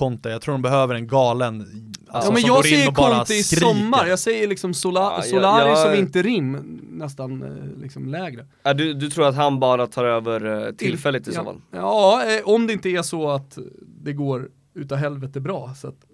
Conte, 0.00 0.28
jag 0.28 0.42
tror 0.42 0.52
de 0.52 0.62
behöver 0.62 0.94
en 0.94 1.06
galen 1.06 1.66
Alltså, 2.12 2.30
ja, 2.30 2.34
men 2.34 2.42
jag 2.42 2.64
säger 2.64 2.92
Conte 2.92 3.34
i 3.34 3.42
sommar, 3.42 4.06
jag 4.06 4.18
säger 4.18 4.48
liksom 4.48 4.74
Sola 4.74 5.00
ja, 5.00 5.22
Solari 5.22 5.68
jag, 5.68 5.70
jag, 5.70 5.78
som 5.78 5.94
interim, 5.94 6.80
nästan 6.90 7.42
eh, 7.42 7.82
liksom 7.82 8.06
lägre. 8.06 8.46
Ja, 8.62 8.74
du, 8.74 8.94
du 8.94 9.10
tror 9.10 9.28
att 9.28 9.34
han 9.34 9.60
bara 9.60 9.86
tar 9.86 10.04
över 10.04 10.66
eh, 10.66 10.72
tillfälligt 10.72 11.28
i 11.28 11.32
så 11.32 11.44
fall? 11.44 11.60
Ja, 11.70 12.22
eh, 12.24 12.48
om 12.48 12.66
det 12.66 12.72
inte 12.72 12.88
är 12.88 13.02
så 13.02 13.30
att 13.30 13.58
det 13.80 14.12
går 14.12 14.48
utav 14.74 14.98
helvete 14.98 15.40
bra, 15.40 15.74
så 15.74 15.88
att 15.88 16.04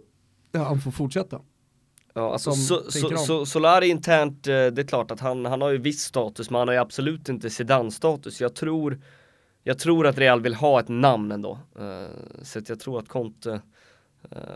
han 0.54 0.80
får 0.80 0.90
fortsätta. 0.90 1.40
Ja, 2.14 2.32
alltså 2.32 2.52
so, 2.52 2.90
so, 2.90 3.16
so, 3.16 3.46
Solari 3.46 3.88
internt, 3.88 4.44
det 4.44 4.78
är 4.78 4.88
klart 4.88 5.10
att 5.10 5.20
han, 5.20 5.46
han 5.46 5.60
har 5.60 5.70
ju 5.70 5.78
viss 5.78 6.00
status, 6.00 6.50
men 6.50 6.58
han 6.58 6.68
har 6.68 6.74
ju 6.74 6.80
absolut 6.80 7.28
inte 7.28 7.50
Zidane-status. 7.50 8.40
Jag 8.40 8.54
tror, 8.54 9.00
jag 9.66 9.78
tror 9.78 10.06
att 10.06 10.18
Real 10.18 10.40
vill 10.40 10.54
ha 10.54 10.80
ett 10.80 10.88
namn 10.88 11.32
ändå. 11.32 11.58
så 12.42 12.58
att 12.58 12.68
jag 12.68 12.80
tror 12.80 12.98
att 12.98 13.08
Conte 13.08 13.60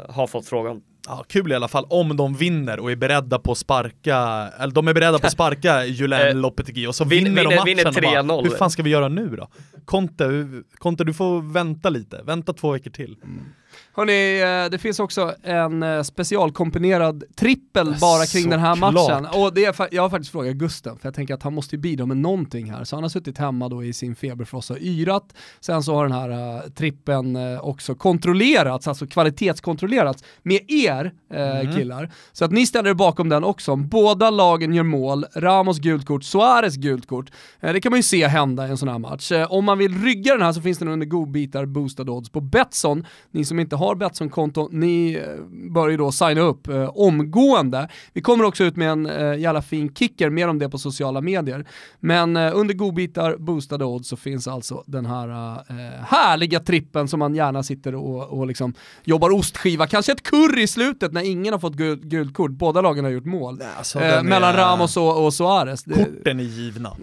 har 0.08 0.26
fått 0.26 0.46
frågan 0.46 0.82
ja, 1.06 1.24
kul 1.28 1.52
i 1.52 1.54
alla 1.54 1.68
fall 1.68 1.84
om 1.88 2.16
de 2.16 2.34
vinner 2.34 2.80
och 2.80 2.92
är 2.92 2.96
beredda 2.96 3.38
på 3.38 3.52
att 3.52 3.58
sparka, 3.58 4.16
eller 4.58 4.74
de 4.74 4.88
är 4.88 4.94
beredda 4.94 5.18
på 5.18 5.26
att 5.26 5.32
sparka 5.32 5.84
Julen 5.86 6.28
eh, 6.28 6.34
Lopetegui 6.34 6.86
och 6.86 6.94
så 6.94 7.04
vinner, 7.04 7.30
vinner 7.30 7.42
de 7.44 7.56
matchen 7.56 7.94
vinner 7.94 8.22
bara, 8.22 8.42
hur 8.42 8.50
fan 8.50 8.70
ska 8.70 8.82
vi 8.82 8.90
göra 8.90 9.08
nu 9.08 9.36
då? 9.36 9.48
Conte, 9.84 10.48
Conte 10.78 11.04
du 11.04 11.14
får 11.14 11.52
vänta 11.52 11.90
lite, 11.90 12.22
vänta 12.24 12.52
två 12.52 12.72
veckor 12.72 12.90
till. 12.90 13.16
Mm. 13.22 13.44
Hörni, 13.92 14.40
eh, 14.40 14.70
det 14.70 14.78
finns 14.78 15.00
också 15.00 15.34
en 15.42 15.82
eh, 15.82 16.02
specialkomponerad 16.02 17.24
trippel 17.36 17.96
bara 18.00 18.26
kring 18.26 18.50
den 18.50 18.60
här 18.60 18.76
klart. 18.76 18.94
matchen. 18.94 19.26
Och 19.40 19.54
det 19.54 19.64
är, 19.64 19.88
jag 19.90 20.02
har 20.02 20.10
faktiskt 20.10 20.32
frågat 20.32 20.54
Gusten, 20.54 20.98
för 20.98 21.06
jag 21.06 21.14
tänker 21.14 21.34
att 21.34 21.42
han 21.42 21.54
måste 21.54 21.76
ju 21.76 21.80
bidra 21.80 22.06
med 22.06 22.16
någonting 22.16 22.70
här. 22.70 22.84
Så 22.84 22.96
han 22.96 23.02
har 23.02 23.08
suttit 23.08 23.38
hemma 23.38 23.68
då 23.68 23.84
i 23.84 23.92
sin 23.92 24.16
feberfrossa 24.16 24.74
och 24.74 24.80
yrat. 24.80 25.34
Sen 25.60 25.82
så 25.82 25.94
har 25.94 26.02
den 26.02 26.12
här 26.12 26.30
uh, 26.30 26.70
trippen 26.70 27.38
också 27.60 27.94
kontrollerats, 27.94 28.88
alltså 28.88 29.06
kvalitetskontrollerats 29.06 30.24
med 30.42 30.60
er 30.70 31.12
mm. 31.34 31.76
killar. 31.76 32.12
Så 32.32 32.44
att 32.44 32.50
ni 32.50 32.66
ställer 32.66 32.90
er 32.90 32.94
bakom 32.94 33.28
den 33.28 33.44
också. 33.44 33.76
Båda 33.76 34.30
lagen 34.30 34.74
gör 34.74 34.82
mål, 34.82 35.24
Ramos 35.36 35.78
gult 35.78 36.06
kort, 36.06 36.24
Suarez 36.24 36.76
gult 36.76 37.06
kort. 37.06 37.30
det 37.60 37.80
kan 37.80 37.90
man 37.90 37.98
ju 37.98 38.02
se 38.02 38.26
hända 38.26 38.66
i 38.66 38.70
en 38.70 38.78
sån 38.78 38.88
här 38.88 38.98
match. 38.98 39.32
om 39.48 39.64
man 39.64 39.78
vill 39.78 40.02
rygga 40.02 40.32
den 40.32 40.42
här 40.42 40.52
så 40.52 40.62
finns 40.62 40.78
den 40.78 40.88
under 40.88 41.06
godbitar 41.06 41.66
boostad 41.66 42.10
odds 42.10 42.30
på 42.30 42.40
Betsson. 42.40 43.06
Ni 43.30 43.44
som 43.44 43.58
inte 43.60 43.76
har 43.76 43.94
Betsson-konto, 43.94 44.68
ni 44.72 45.14
eh, 45.14 45.44
bör 45.72 45.88
ju 45.88 45.96
då 45.96 46.12
signa 46.12 46.40
upp 46.40 46.68
eh, 46.68 46.88
omgående. 46.94 47.88
Vi 48.12 48.20
kommer 48.20 48.44
också 48.44 48.64
ut 48.64 48.76
med 48.76 48.90
en 48.90 49.06
eh, 49.06 49.38
jävla 49.38 49.62
fin 49.62 49.94
kicker, 49.94 50.30
mer 50.30 50.48
om 50.48 50.58
det 50.58 50.68
på 50.68 50.78
sociala 50.78 51.20
medier. 51.20 51.66
Men 52.00 52.36
eh, 52.36 52.50
under 52.54 52.74
godbitar, 52.74 53.36
boostade 53.36 53.84
odds 53.84 54.08
så 54.08 54.16
finns 54.16 54.48
alltså 54.48 54.84
den 54.86 55.06
här 55.06 55.28
eh, 55.28 56.04
härliga 56.06 56.60
trippen 56.60 57.08
som 57.08 57.18
man 57.18 57.34
gärna 57.34 57.62
sitter 57.62 57.94
och, 57.94 58.38
och 58.38 58.46
liksom 58.46 58.74
jobbar 59.04 59.30
ostskiva, 59.30 59.86
kanske 59.86 60.12
ett 60.12 60.22
curry 60.22 60.62
i 60.62 60.66
slutet 60.66 61.12
när 61.12 61.22
ingen 61.22 61.52
har 61.52 61.60
fått 61.60 61.74
guld, 61.74 62.10
guld 62.10 62.34
kort, 62.34 62.50
båda 62.50 62.80
lagen 62.80 63.04
har 63.04 63.12
gjort 63.12 63.24
mål. 63.24 63.62
Alltså, 63.78 64.00
eh, 64.00 64.22
mellan 64.22 64.54
är... 64.54 64.58
Ramos 64.58 64.96
och, 64.96 65.24
och 65.24 65.34
Suarez. 65.34 65.84
Korten 65.84 66.40
är 66.40 66.44
givna. 66.44 66.96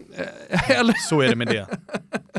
Eller... 0.69 0.93
Så 1.09 1.21
är 1.21 1.29
det 1.29 1.35
med 1.35 1.47
det. 1.47 1.67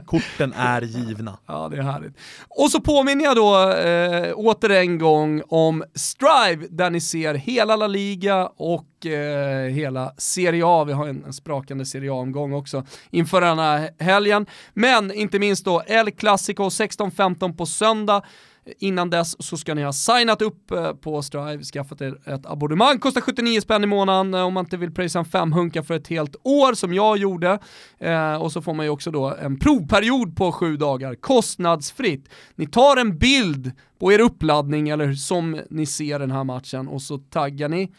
Korten 0.06 0.52
är 0.52 0.82
givna. 0.82 1.38
Ja, 1.46 1.68
det 1.70 1.76
är 1.76 1.82
härligt. 1.82 2.16
Och 2.48 2.70
så 2.70 2.80
påminner 2.80 3.24
jag 3.24 3.36
då 3.36 3.72
eh, 4.08 4.38
åter 4.38 4.70
en 4.70 4.98
gång 4.98 5.42
om 5.48 5.84
Strive 5.94 6.66
där 6.70 6.90
ni 6.90 7.00
ser 7.00 7.34
hela 7.34 7.76
La 7.76 7.86
Liga 7.86 8.46
och 8.46 9.06
eh, 9.06 9.68
hela 9.68 10.12
Serie 10.16 10.62
A. 10.66 10.84
Vi 10.84 10.92
har 10.92 11.08
en, 11.08 11.24
en 11.24 11.32
sprakande 11.32 11.86
Serie 11.86 12.12
A-omgång 12.12 12.52
också 12.52 12.86
inför 13.10 13.40
den 13.40 13.58
här 13.58 13.90
helgen. 13.98 14.46
Men 14.74 15.12
inte 15.12 15.38
minst 15.38 15.64
då 15.64 15.82
El 15.86 16.10
Clasico 16.10 16.62
16-15 16.62 17.56
på 17.56 17.66
söndag. 17.66 18.22
Innan 18.78 19.10
dess 19.10 19.42
så 19.42 19.56
ska 19.56 19.74
ni 19.74 19.82
ha 19.82 19.92
signat 19.92 20.42
upp 20.42 20.70
eh, 20.70 20.92
på 20.92 21.22
Strive, 21.22 21.64
skaffat 21.64 22.00
er 22.00 22.28
ett 22.28 22.46
abonnemang, 22.46 22.98
kostar 22.98 23.20
79 23.20 23.60
spänn 23.60 23.84
i 23.84 23.86
månaden 23.86 24.34
eh, 24.34 24.42
om 24.42 24.54
man 24.54 24.64
inte 24.64 24.76
vill 24.76 24.94
pröjsa 24.94 25.18
en 25.18 25.24
femhunka 25.24 25.82
för 25.82 25.94
ett 25.94 26.08
helt 26.08 26.36
år 26.42 26.74
som 26.74 26.94
jag 26.94 27.18
gjorde. 27.18 27.58
Eh, 27.98 28.34
och 28.34 28.52
så 28.52 28.62
får 28.62 28.74
man 28.74 28.86
ju 28.86 28.90
också 28.90 29.10
då 29.10 29.34
en 29.34 29.58
provperiod 29.58 30.36
på 30.36 30.52
sju 30.52 30.76
dagar, 30.76 31.14
kostnadsfritt. 31.14 32.28
Ni 32.54 32.66
tar 32.66 32.96
en 32.96 33.18
bild 33.18 33.72
på 33.98 34.12
er 34.12 34.20
uppladdning 34.20 34.88
eller 34.88 35.12
som 35.12 35.60
ni 35.70 35.86
ser 35.86 36.18
den 36.18 36.30
här 36.30 36.44
matchen 36.44 36.88
och 36.88 37.02
så 37.02 37.18
taggar 37.18 37.68
ni 37.68 37.92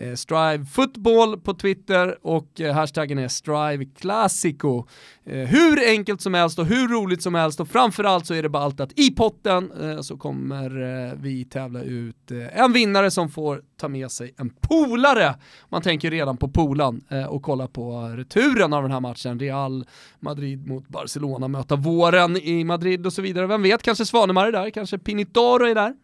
eh, 0.00 0.14
Strive 0.14 0.64
Football 0.64 1.40
på 1.40 1.54
Twitter 1.54 2.18
och 2.22 2.60
eh, 2.60 2.74
hashtaggen 2.74 3.18
är 3.18 3.28
Strive 3.28 3.84
Classico. 3.84 4.84
Eh, 5.24 5.36
hur 5.36 5.88
enkelt 5.88 6.20
som 6.20 6.34
helst 6.34 6.58
och 6.58 6.66
hur 6.66 6.88
roligt 6.88 7.22
som 7.22 7.34
helst 7.34 7.60
och 7.60 7.68
framförallt 7.68 8.26
så 8.26 8.34
är 8.34 8.42
det 8.42 8.48
bara 8.48 8.62
allt 8.62 8.80
att 8.80 8.98
i 8.98 9.10
potten 9.10 9.72
eh, 9.80 10.00
så 10.00 10.16
kommer 10.16 10.82
eh, 11.06 11.12
vi 11.16 11.44
tävla 11.44 11.82
ut 11.82 12.30
eh, 12.30 12.60
en 12.60 12.72
vinnare 12.72 13.10
som 13.10 13.28
får 13.28 13.62
ta 13.80 13.88
med 13.88 14.10
sig 14.10 14.34
en 14.36 14.50
polare. 14.50 15.34
Man 15.68 15.82
tänker 15.82 16.10
redan 16.10 16.36
på 16.36 16.48
polan 16.48 17.04
och 17.28 17.42
kolla 17.42 17.66
på 17.66 18.00
returen 18.16 18.72
av 18.72 18.82
den 18.82 18.92
här 18.92 19.00
matchen. 19.00 19.38
Real 19.38 19.84
Madrid 20.20 20.66
mot 20.66 20.88
Barcelona 20.88 21.48
möta 21.48 21.76
våren 21.76 22.36
i 22.36 22.64
Madrid 22.64 23.06
och 23.06 23.12
så 23.12 23.22
vidare. 23.22 23.46
Vem 23.46 23.62
vet, 23.62 23.82
kanske 23.82 24.06
Svanemar 24.06 24.46
är 24.46 24.52
där, 24.52 24.70
kanske 24.70 24.98
Pinitaro 24.98 25.66
är 25.66 25.74
där. 25.74 25.94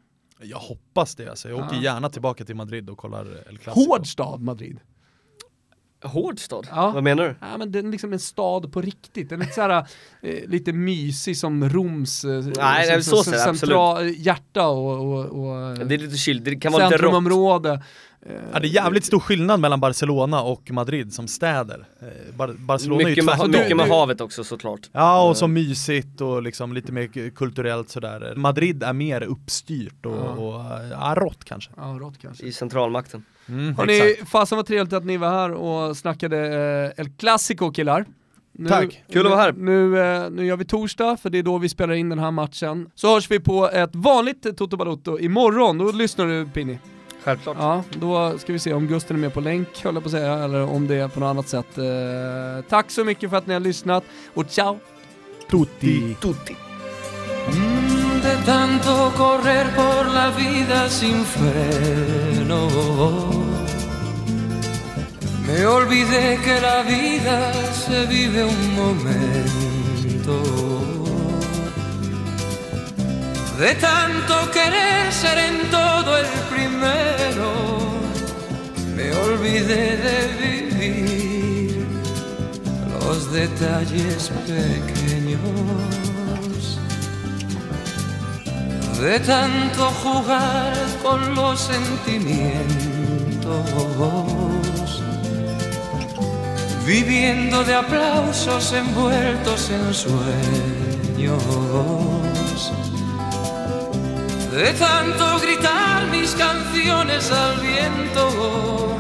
Jag 0.45 0.59
hoppas 0.59 1.15
det 1.15 1.29
alltså. 1.29 1.49
Jag 1.49 1.59
åker 1.59 1.77
gärna 1.77 2.09
tillbaka 2.09 2.45
till 2.45 2.57
Madrid 2.57 2.91
och 2.91 2.99
kollar 2.99 3.27
El 3.49 3.59
Clasico. 3.59 3.91
Hård 3.91 4.07
stad, 4.07 4.41
Madrid. 4.41 4.81
Hård 6.05 6.39
stad? 6.41 6.69
Ja. 6.71 6.91
Vad 6.91 7.03
menar 7.03 7.25
du? 7.25 7.35
Ja, 7.41 7.57
men 7.59 7.73
den 7.73 7.87
är 7.87 7.91
liksom 7.91 8.13
en 8.13 8.19
stad 8.19 8.73
på 8.73 8.81
riktigt. 8.81 9.29
Den 9.29 9.41
är 9.41 9.45
lite, 9.45 9.55
såhär, 9.55 9.87
eh, 10.23 10.49
lite 10.49 10.73
mysig 10.73 11.37
som 11.37 11.69
Roms 11.69 12.25
eh, 12.25 12.45
Nej, 12.57 13.03
som, 13.03 13.03
så, 13.03 13.25
så, 13.25 13.33
så, 13.33 13.39
centra, 13.39 14.03
hjärta 14.03 14.67
och, 14.67 14.91
och, 14.91 15.25
och, 15.25 15.79
Det 15.79 15.95
är 15.95 15.99
lite 15.99 16.17
chill, 16.17 16.45
det 16.45 16.57
kan 16.57 16.73
vara 16.73 16.89
lite 16.89 17.03
rått. 17.03 17.81
Ja, 18.53 18.61
det 18.61 18.67
är 18.67 18.71
jävligt 18.71 19.05
stor 19.05 19.21
skillnad 19.21 19.61
mellan 19.61 19.81
Barcelona 19.81 20.43
och 20.43 20.71
Madrid 20.71 21.13
som 21.13 21.29
städer. 21.29 21.87
Eh, 22.01 22.37
Bar 22.37 22.55
Barcelona 22.59 22.97
mycket, 22.97 23.29
är 23.29 23.37
ju 23.37 23.49
med, 23.49 23.61
mycket 23.61 23.77
med 23.77 23.89
havet 23.89 24.21
också 24.21 24.45
såklart. 24.45 24.81
Ja, 24.93 25.29
och 25.29 25.37
så 25.37 25.47
mysigt 25.47 26.21
och 26.21 26.43
liksom 26.43 26.73
lite 26.73 26.93
mer 26.93 27.31
kulturellt 27.31 27.89
sådär. 27.89 28.35
Madrid 28.37 28.83
är 28.83 28.93
mer 28.93 29.23
uppstyrt 29.23 30.07
och, 30.07 30.13
ja. 30.13 30.31
och 30.31 30.55
ja, 30.91 31.15
rått 31.17 31.45
kanske. 31.45 31.71
Ja, 31.77 31.97
rått 32.01 32.19
kanske. 32.23 32.45
I 32.45 32.53
centralmakten. 32.53 33.25
Mm, 33.49 33.77
Hörrni, 33.77 34.17
fasen 34.27 34.57
vad 34.57 34.67
trevligt 34.67 34.93
att 34.93 35.05
ni 35.05 35.17
var 35.17 35.31
här 35.31 35.53
och 35.53 35.97
snackade 35.97 36.39
eh, 36.97 37.01
El 37.01 37.11
Clasico 37.11 37.73
killar. 37.73 38.05
Nu, 38.53 38.69
Tack, 38.69 39.05
kul 39.13 39.27
att 39.27 39.33
vara 39.33 39.43
här. 39.43 39.53
Nu, 39.53 39.99
eh, 39.99 40.31
nu 40.31 40.47
gör 40.47 40.57
vi 40.57 40.65
torsdag, 40.65 41.17
för 41.17 41.31
det 41.31 41.39
är 41.39 41.43
då 41.43 41.59
vi 41.59 41.69
spelar 41.69 41.95
in 41.95 42.09
den 42.09 42.19
här 42.19 42.31
matchen. 42.31 42.91
Så 42.95 43.15
hörs 43.15 43.31
vi 43.31 43.41
på 43.41 43.71
ett 43.71 43.95
vanligt 43.95 44.57
Toto 44.57 44.77
Balotto 44.77 45.19
imorgon, 45.19 45.79
då 45.79 45.93
lyssnar 45.93 46.27
du 46.27 46.47
Pini. 46.47 46.79
Självklart. 47.25 47.57
Ja, 47.61 47.85
då 47.91 48.39
ska 48.39 48.53
vi 48.53 48.59
se 48.59 48.73
om 48.73 48.87
Gusten 48.87 49.17
är 49.17 49.21
med 49.21 49.35
på 49.35 49.41
länk, 49.41 49.85
höll 49.85 49.95
jag 49.95 50.03
på 50.03 50.07
att 50.07 50.13
säga, 50.13 50.35
eller 50.35 50.63
om 50.63 50.87
det 50.87 50.97
är 50.97 51.09
på 51.09 51.21
något 51.21 51.27
annat 51.27 51.49
sätt. 51.49 51.79
Eh, 51.79 52.65
tack 52.69 52.91
så 52.91 53.05
mycket 53.05 53.31
för 53.31 53.37
att 53.37 53.47
ni 53.47 53.53
har 53.53 53.61
lyssnat, 53.61 54.05
och 54.35 54.51
ciao! 54.51 54.79
Tutti! 55.51 56.17
Tutti! 56.21 56.57
Mm, 57.47 58.21
de 58.23 58.37
tanto 58.47 59.11
correr 59.17 59.67
por 59.77 60.15
la 60.15 60.31
vida 60.31 60.89
sin 60.89 61.25
freno 61.25 62.69
Me 65.47 65.67
olvidé 65.67 66.39
que 66.45 66.61
la 66.61 66.83
vida 66.83 67.53
se 67.73 68.07
vive 68.07 68.43
un 68.43 68.75
momento 68.75 70.94
de 73.59 73.75
tanto 73.77 74.51
querer 74.51 75.13
ser 75.13 75.39
en 75.39 75.71
todo 75.71 76.19
el 76.19 76.27
primero, 76.51 77.53
me 78.97 79.13
olvidé 79.13 79.97
de 79.97 80.19
vivir 80.43 81.87
los 83.01 83.33
detalles 83.33 84.31
pequeños. 84.47 85.41
de 89.01 89.21
tanto 89.21 89.91
jugar 90.03 90.73
con 91.03 91.35
los 91.35 91.61
sentimientos, 91.61 92.63
viviendo 96.87 97.65
de 97.65 97.75
aplausos 97.75 98.73
envueltos 98.73 99.71
en 99.71 99.93
sueños, 99.93 101.43
de 104.55 104.73
tanto 104.75 105.39
gritar 105.41 106.07
mis 106.11 106.35
canciones 106.35 107.31
al 107.31 107.61
viento, 107.61 108.97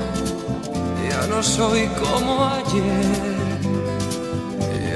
ya 1.08 1.26
no 1.28 1.42
soy 1.42 1.86
como 2.02 2.44
ayer, 2.44 3.34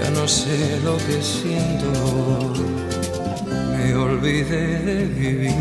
ya 0.02 0.10
no 0.10 0.26
sé 0.26 0.80
lo 0.84 0.96
que 0.98 1.22
siento 1.22 2.68
me 3.88 3.94
olvidé 3.94 4.80
de 4.80 5.04
vivir. 5.06 5.54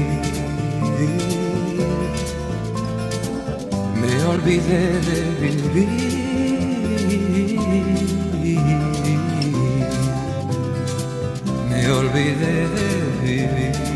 Me 4.02 4.24
olvidé 4.26 4.82
de 5.08 5.20
vivir. 5.42 5.88
Me 11.70 11.92
olvidé 11.92 12.68
de 12.76 12.90
vivir. 13.24 13.87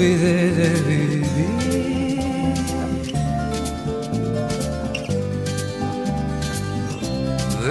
Olvidé 0.00 0.50
de 0.60 0.68
vivir. 0.88 1.60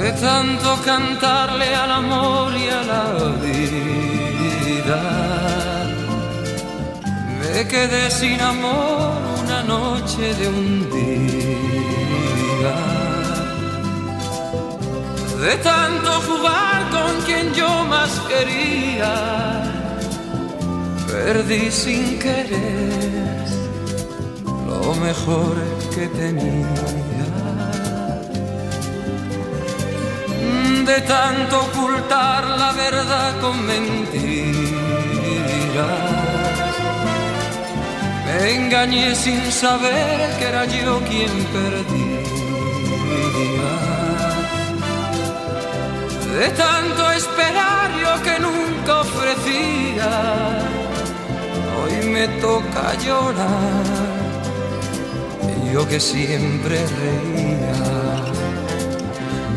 de 0.01 0.11
tanto 0.21 0.69
cantarle 0.86 1.75
al 1.75 1.91
amor 1.91 2.53
y 2.55 2.67
a 2.69 2.82
la 2.91 3.03
vida. 3.45 5.01
Me 7.39 7.67
quedé 7.67 8.11
sin 8.11 8.39
amor 8.39 9.17
una 9.41 9.63
noche 9.63 10.34
de 10.39 10.47
un 10.47 10.89
día. 10.97 12.75
De 15.45 15.55
tanto 15.69 16.11
jugar 16.27 16.80
con 16.95 17.11
quien 17.25 17.53
yo 17.53 17.69
más 17.86 18.11
quería, 18.30 19.59
perdí 21.12 21.72
sin 21.72 22.20
querer 22.20 23.47
lo 24.68 24.95
mejor 24.95 25.55
que 25.93 26.07
tenía. 26.07 26.99
de 30.89 31.01
tanto 31.01 31.55
ocultar 31.68 32.43
la 32.62 32.72
verdad 32.72 33.39
con 33.41 33.55
mentiras. 33.64 34.49
Me 38.26 38.55
engañé 38.55 39.16
sin 39.16 39.51
saber 39.51 40.18
que 40.38 40.45
era 40.45 40.66
yo 40.66 40.99
quien 41.10 41.34
perdía. 41.55 42.20
De 46.39 46.49
tanto 46.64 47.12
esperar 47.12 47.88
yo 48.03 48.14
que 48.24 48.36
nunca 48.47 49.01
ofrecía, 49.01 50.10
hoy 51.80 52.09
me 52.09 52.27
toca 52.39 52.93
llorar, 53.05 53.84
yo 55.73 55.88
que 55.88 55.99
siempre 55.99 56.77
reía 57.01 58.19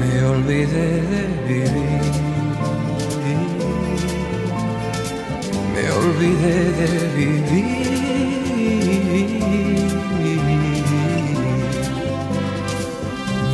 me 0.02 0.24
olvidé 0.24 0.90
de 1.10 1.22
vivir. 1.46 2.02
Me 5.74 5.84
olvidé 6.00 6.56
de 6.80 6.90
vivir. 7.16 7.92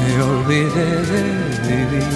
Me 0.00 0.12
olvidé 0.30 0.88
de 1.12 1.22
vivir. 1.68 2.08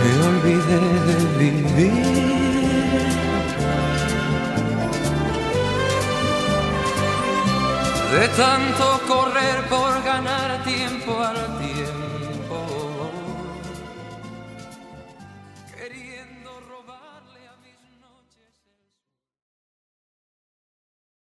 Me 0.00 0.10
olvidé 0.28 0.80
de 1.08 1.16
vivir. 1.38 2.47
De 8.12 8.28
tanto 8.28 9.00
correr 9.06 9.68
por 9.68 10.02
ganar 10.02 10.62
tiempo 10.64 11.22
al. 11.22 11.37